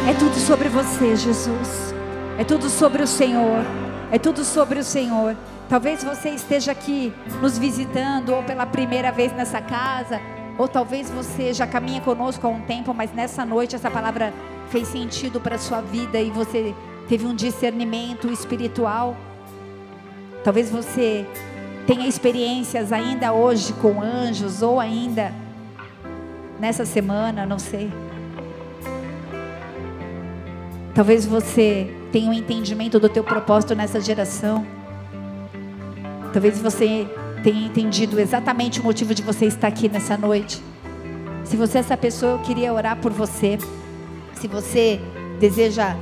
É 0.09 0.13
tudo 0.13 0.35
sobre 0.35 0.67
você, 0.67 1.15
Jesus. 1.15 1.93
É 2.37 2.43
tudo 2.43 2.69
sobre 2.69 3.01
o 3.01 3.07
Senhor. 3.07 3.63
É 4.11 4.19
tudo 4.19 4.43
sobre 4.43 4.79
o 4.79 4.83
Senhor. 4.83 5.37
Talvez 5.69 6.03
você 6.03 6.29
esteja 6.31 6.73
aqui 6.73 7.13
nos 7.41 7.57
visitando 7.57 8.35
ou 8.35 8.43
pela 8.43 8.65
primeira 8.65 9.11
vez 9.11 9.31
nessa 9.31 9.61
casa, 9.61 10.19
ou 10.57 10.67
talvez 10.67 11.09
você 11.09 11.53
já 11.53 11.65
caminha 11.65 12.01
conosco 12.01 12.45
há 12.45 12.49
um 12.49 12.61
tempo, 12.61 12.93
mas 12.93 13.11
nessa 13.13 13.45
noite 13.45 13.75
essa 13.75 13.89
palavra 13.89 14.33
fez 14.69 14.87
sentido 14.87 15.39
para 15.39 15.55
a 15.55 15.59
sua 15.59 15.81
vida 15.81 16.19
e 16.19 16.29
você 16.29 16.73
teve 17.07 17.25
um 17.25 17.35
discernimento 17.35 18.31
espiritual. 18.31 19.17
Talvez 20.43 20.69
você 20.69 21.25
tenha 21.87 22.07
experiências 22.07 22.91
ainda 22.91 23.33
hoje 23.33 23.73
com 23.73 24.01
anjos 24.01 24.61
ou 24.61 24.79
ainda 24.79 25.33
nessa 26.59 26.85
semana, 26.85 27.45
não 27.45 27.59
sei. 27.59 27.91
Talvez 30.93 31.25
você 31.25 31.91
tenha 32.11 32.29
um 32.29 32.33
entendimento 32.33 32.99
do 32.99 33.09
teu 33.09 33.23
propósito 33.23 33.73
nessa 33.73 33.99
geração. 33.99 34.65
Talvez 36.31 36.61
você 36.61 37.07
tenha 37.43 37.65
entendido 37.67 38.19
exatamente 38.19 38.79
o 38.79 38.83
motivo 38.83 39.13
de 39.13 39.21
você 39.21 39.45
estar 39.45 39.67
aqui 39.67 39.89
nessa 39.89 40.17
noite. 40.17 40.63
Se 41.43 41.57
você 41.57 41.79
é 41.79 41.81
essa 41.81 41.97
pessoa, 41.97 42.33
eu 42.33 42.39
queria 42.39 42.73
orar 42.73 42.95
por 42.97 43.11
você. 43.11 43.57
Se 44.33 44.47
você 44.47 44.99
deseja 45.39 45.95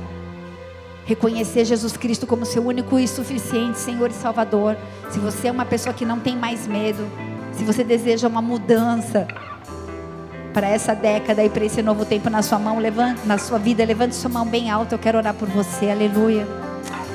reconhecer 1.04 1.64
Jesus 1.64 1.96
Cristo 1.96 2.28
como 2.28 2.46
seu 2.46 2.64
único 2.64 2.96
e 2.96 3.08
suficiente 3.08 3.78
Senhor 3.78 4.10
e 4.10 4.14
Salvador, 4.14 4.76
se 5.10 5.18
você 5.18 5.48
é 5.48 5.50
uma 5.50 5.66
pessoa 5.66 5.92
que 5.92 6.04
não 6.04 6.20
tem 6.20 6.36
mais 6.36 6.66
medo, 6.66 7.04
se 7.52 7.64
você 7.64 7.82
deseja 7.82 8.28
uma 8.28 8.40
mudança 8.40 9.26
para 10.54 10.68
essa 10.68 10.94
década 10.94 11.42
e 11.42 11.50
para 11.50 11.64
esse 11.64 11.82
novo 11.82 12.04
tempo 12.04 12.30
na 12.30 12.40
sua 12.40 12.58
mão, 12.58 12.78
levante, 12.78 13.26
na 13.26 13.36
sua 13.36 13.58
vida, 13.58 13.84
levante 13.84 14.14
sua 14.14 14.30
mão 14.30 14.46
bem 14.46 14.70
alta, 14.70 14.94
eu 14.94 14.98
quero 14.98 15.18
orar 15.18 15.34
por 15.34 15.48
você. 15.48 15.90
Aleluia. 15.90 16.46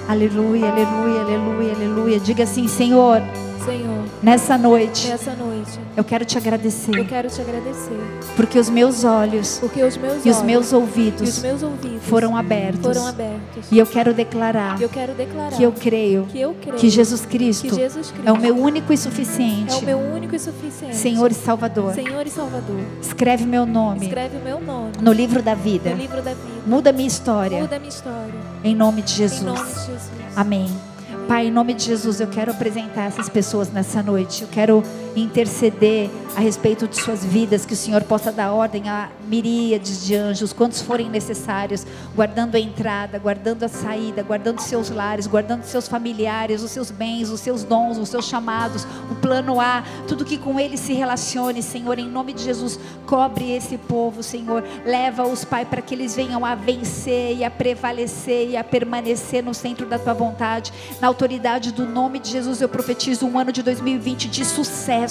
Aleluia, 0.07 0.69
aleluia, 0.69 1.21
aleluia, 1.21 1.73
aleluia. 1.73 2.19
Diga 2.19 2.43
assim, 2.43 2.67
Senhor, 2.67 3.21
Senhor, 3.67 4.05
nessa 4.23 4.57
noite, 4.57 5.09
nessa 5.09 5.33
noite, 5.33 5.79
eu 5.97 6.03
quero 6.03 6.23
te 6.23 6.37
agradecer. 6.37 6.97
Eu 6.97 7.05
quero 7.05 7.29
te 7.29 7.41
agradecer. 7.41 7.99
Porque 8.35 8.57
os 8.57 8.69
meus 8.69 9.03
olhos, 9.03 9.57
porque 9.59 9.83
os 9.83 9.97
meus 9.97 10.25
e 10.25 10.29
os 10.29 10.41
meus 10.41 10.71
ouvidos, 10.71 11.37
os 11.37 11.43
meus 11.43 11.61
ouvidos 11.61 12.03
foram 12.03 12.37
abertos. 12.37 12.85
Foram 12.85 13.07
abertos. 13.07 13.65
E 13.69 13.77
eu 13.77 13.85
quero 13.85 14.13
declarar, 14.13 14.81
eu 14.81 14.87
quero 14.87 15.13
declarar 15.13 15.51
que 15.51 15.63
eu 15.63 15.73
creio, 15.73 16.25
que, 16.27 16.39
eu 16.39 16.55
creio 16.61 16.77
que 16.77 16.89
Jesus 16.89 17.25
Cristo, 17.25 17.67
que 17.67 17.75
Jesus 17.75 18.09
Cristo 18.11 18.27
é 18.27 18.31
o 18.31 18.37
meu 18.37 18.55
único 18.55 18.93
e 18.93 18.97
suficiente, 18.97 19.73
é 19.73 19.77
o 19.77 19.81
meu 19.81 19.99
único 19.99 20.33
e 20.33 20.39
suficiente 20.39 20.95
Senhor 20.95 21.29
e 21.29 21.35
Salvador. 21.35 21.93
Senhor 21.93 22.25
e 22.25 22.29
Salvador. 22.29 22.79
Escreve 23.01 23.45
meu 23.45 23.65
nome. 23.65 24.05
Escreve 24.05 24.37
meu 24.37 24.61
nome 24.61 24.93
no 25.01 25.11
livro 25.11 25.41
da 25.41 25.53
vida. 25.53 25.89
No 25.89 25.97
livro 25.97 26.21
da 26.21 26.31
vida. 26.31 26.61
Muda 26.65 26.91
minha 26.93 27.07
história. 27.07 27.61
Muda 27.61 27.79
minha 27.79 27.89
história. 27.89 28.33
Em 28.63 28.75
nome 28.75 29.01
de 29.01 29.13
Jesus. 29.13 29.41
Em 29.41 29.45
nome 29.45 29.61
de 29.61 29.85
Jesus. 29.85 30.11
Amém. 30.35 30.86
Pai, 31.27 31.47
em 31.47 31.51
nome 31.51 31.73
de 31.73 31.83
Jesus, 31.83 32.21
eu 32.21 32.27
quero 32.27 32.51
apresentar 32.51 33.03
essas 33.03 33.27
pessoas 33.27 33.69
nessa 33.69 34.01
noite. 34.01 34.43
Eu 34.43 34.47
quero 34.47 34.81
interceder 35.21 36.09
a 36.35 36.39
respeito 36.39 36.87
de 36.87 36.95
suas 36.97 37.25
vidas, 37.25 37.65
que 37.65 37.73
o 37.73 37.75
Senhor 37.75 38.03
possa 38.03 38.31
dar 38.31 38.51
ordem 38.51 38.87
a 38.87 39.09
miríades 39.27 40.05
de 40.05 40.13
anjos, 40.13 40.53
quantos 40.53 40.81
forem 40.81 41.09
necessários, 41.09 41.85
guardando 42.15 42.53
a 42.53 42.59
entrada, 42.59 43.17
guardando 43.17 43.63
a 43.63 43.67
saída, 43.67 44.21
guardando 44.21 44.59
seus 44.59 44.91
lares, 44.91 45.25
guardando 45.25 45.63
seus 45.63 45.87
familiares, 45.87 46.61
os 46.61 46.69
seus 46.69 46.91
bens, 46.91 47.31
os 47.31 47.39
seus 47.39 47.63
dons, 47.63 47.97
os 47.97 48.09
seus 48.09 48.25
chamados, 48.25 48.85
o 49.09 49.15
plano 49.15 49.59
A, 49.59 49.83
tudo 50.07 50.23
que 50.23 50.37
com 50.37 50.59
ele 50.59 50.77
se 50.77 50.93
relacione, 50.93 51.63
Senhor, 51.63 51.97
em 51.97 52.07
nome 52.07 52.33
de 52.33 52.43
Jesus, 52.43 52.79
cobre 53.07 53.51
esse 53.51 53.75
povo, 53.75 54.21
Senhor, 54.21 54.63
leva-os, 54.85 55.43
Pai, 55.43 55.65
para 55.65 55.81
que 55.81 55.95
eles 55.95 56.15
venham 56.15 56.45
a 56.45 56.53
vencer 56.53 57.35
e 57.35 57.43
a 57.43 57.49
prevalecer 57.49 58.49
e 58.49 58.57
a 58.57 58.63
permanecer 58.63 59.43
no 59.43 59.55
centro 59.55 59.87
da 59.87 59.97
tua 59.97 60.13
vontade, 60.13 60.71
na 61.01 61.07
autoridade 61.07 61.71
do 61.71 61.85
nome 61.85 62.19
de 62.19 62.29
Jesus, 62.29 62.61
eu 62.61 62.69
profetizo 62.69 63.25
um 63.25 63.39
ano 63.39 63.51
de 63.51 63.63
2020 63.63 64.29
de 64.29 64.45
sucesso 64.45 65.06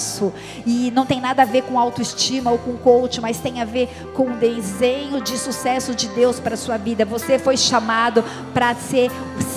e 0.65 0.91
não 0.91 1.05
tem 1.05 1.19
nada 1.19 1.41
a 1.41 1.45
ver 1.45 1.63
com 1.63 1.79
autoestima 1.79 2.51
ou 2.51 2.57
com 2.57 2.77
coach, 2.77 3.19
mas 3.21 3.39
tem 3.39 3.61
a 3.61 3.65
ver 3.65 3.89
com 4.13 4.31
o 4.31 4.35
desenho 4.35 5.21
de 5.21 5.37
sucesso 5.37 5.93
de 5.95 6.07
Deus 6.09 6.39
para 6.39 6.55
sua 6.57 6.77
vida. 6.77 7.05
Você 7.05 7.39
foi 7.39 7.57
chamado 7.57 8.23
para 8.53 8.73
ser 8.75 9.11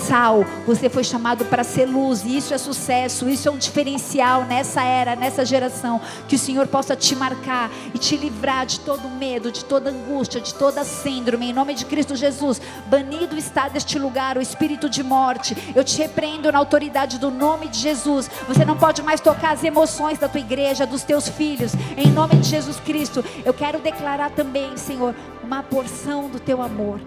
sal, 0.06 0.44
você 0.66 0.88
foi 0.88 1.04
chamado 1.04 1.44
para 1.44 1.62
ser 1.62 1.86
luz, 1.86 2.24
e 2.24 2.36
isso 2.36 2.52
é 2.52 2.58
sucesso, 2.58 3.28
isso 3.28 3.48
é 3.48 3.50
um 3.50 3.56
diferencial 3.56 4.44
nessa 4.44 4.82
era, 4.82 5.14
nessa 5.14 5.44
geração. 5.44 6.00
Que 6.28 6.36
o 6.36 6.38
Senhor 6.38 6.66
possa 6.66 6.96
te 6.96 7.14
marcar 7.14 7.70
e 7.94 7.98
te 7.98 8.16
livrar 8.16 8.66
de 8.66 8.80
todo 8.80 9.08
medo, 9.08 9.52
de 9.52 9.64
toda 9.64 9.90
angústia, 9.90 10.40
de 10.40 10.54
toda 10.54 10.84
síndrome, 10.84 11.50
em 11.50 11.52
nome 11.52 11.74
de 11.74 11.84
Cristo 11.84 12.16
Jesus. 12.16 12.60
Banido 12.86 13.36
está 13.36 13.68
deste 13.68 13.98
lugar 13.98 14.36
o 14.36 14.40
espírito 14.40 14.88
de 14.88 15.02
morte. 15.02 15.56
Eu 15.74 15.84
te 15.84 15.98
repreendo 15.98 16.50
na 16.50 16.58
autoridade 16.58 17.18
do 17.18 17.30
nome 17.30 17.68
de 17.68 17.78
Jesus. 17.78 18.30
Você 18.48 18.64
não 18.64 18.76
pode 18.76 19.02
mais 19.02 19.20
tocar 19.20 19.52
as 19.52 19.62
emoções 19.64 20.18
da 20.18 20.28
tua 20.30 20.40
igreja, 20.40 20.86
dos 20.86 21.02
teus 21.02 21.28
filhos, 21.28 21.72
em 21.96 22.10
nome 22.10 22.36
de 22.36 22.48
Jesus 22.48 22.78
Cristo. 22.80 23.24
Eu 23.44 23.52
quero 23.52 23.78
declarar 23.80 24.30
também, 24.30 24.76
Senhor, 24.76 25.14
uma 25.42 25.62
porção 25.62 26.28
do 26.28 26.40
teu 26.40 26.62
amor. 26.62 27.00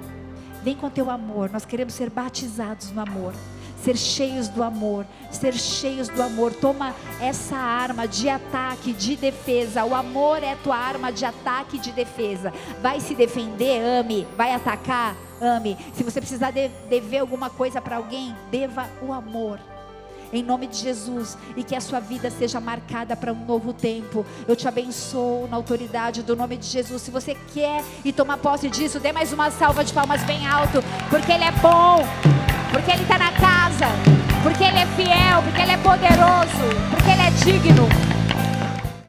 Vem 0.64 0.76
com 0.76 0.90
teu 0.90 1.10
amor. 1.10 1.50
Nós 1.52 1.66
queremos 1.66 1.94
ser 1.94 2.10
batizados 2.10 2.92
no 2.92 3.02
amor 3.02 3.34
ser 3.84 3.98
cheios 3.98 4.48
do 4.48 4.64
amor, 4.64 5.06
ser 5.30 5.54
cheios 5.54 6.08
do 6.08 6.24
amor. 6.24 6.54
Toma 6.54 6.96
essa 7.20 7.58
arma 7.58 8.08
de 8.08 8.30
ataque, 8.30 8.94
de 8.94 9.18
defesa. 9.18 9.84
O 9.84 9.94
amor 9.94 10.42
é 10.42 10.56
tua 10.56 10.78
arma 10.78 11.12
de 11.12 11.26
ataque 11.26 11.76
e 11.76 11.80
de 11.80 11.92
defesa. 11.92 12.54
Vai 12.82 13.02
se 13.02 13.14
defender, 13.14 13.82
ame. 13.84 14.26
Vai 14.38 14.54
atacar, 14.54 15.18
ame. 15.42 15.78
Se 15.94 16.04
você 16.04 16.22
precisar 16.22 16.52
de, 16.52 16.70
dever 16.90 17.20
alguma 17.20 17.50
coisa 17.50 17.82
para 17.82 17.98
alguém, 17.98 18.34
deva 18.50 18.90
o 19.02 19.12
amor 19.12 19.60
em 20.34 20.44
nome 20.44 20.68
de 20.68 20.78
Jesus, 20.78 21.38
e 21.56 21.64
que 21.64 21.76
a 21.76 21.82
sua 21.82 22.00
vida 22.00 22.30
seja 22.32 22.60
marcada 22.60 23.16
para 23.16 23.32
um 23.32 23.46
novo 23.46 23.72
tempo. 23.72 24.26
Eu 24.48 24.56
te 24.56 24.68
abençoo 24.68 25.48
na 25.48 25.56
autoridade 25.56 26.24
do 26.24 26.36
nome 26.36 26.58
de 26.58 26.66
Jesus. 26.66 27.02
Se 27.04 27.12
você 27.12 27.38
quer 27.54 27.84
e 28.04 28.12
tomar 28.12 28.38
posse 28.38 28.68
disso, 28.70 29.00
dê 29.00 29.12
mais 29.12 29.32
uma 29.32 29.52
salva 29.52 29.84
de 29.84 29.94
palmas 29.94 30.24
bem 30.24 30.48
alto, 30.48 30.84
porque 31.10 31.32
Ele 31.32 31.44
é 31.44 31.52
bom, 31.52 32.04
porque 32.72 32.92
Ele 32.92 33.04
está 33.04 33.18
na 33.20 33.32
casa, 33.32 33.86
porque 34.42 34.64
Ele 34.64 34.80
é 34.80 34.86
fiel, 34.88 35.44
porque 35.44 35.62
Ele 35.62 35.72
é 35.72 35.78
poderoso, 35.78 36.90
porque 36.90 37.10
Ele 37.12 37.22
é 37.22 37.32
digno. 37.32 38.23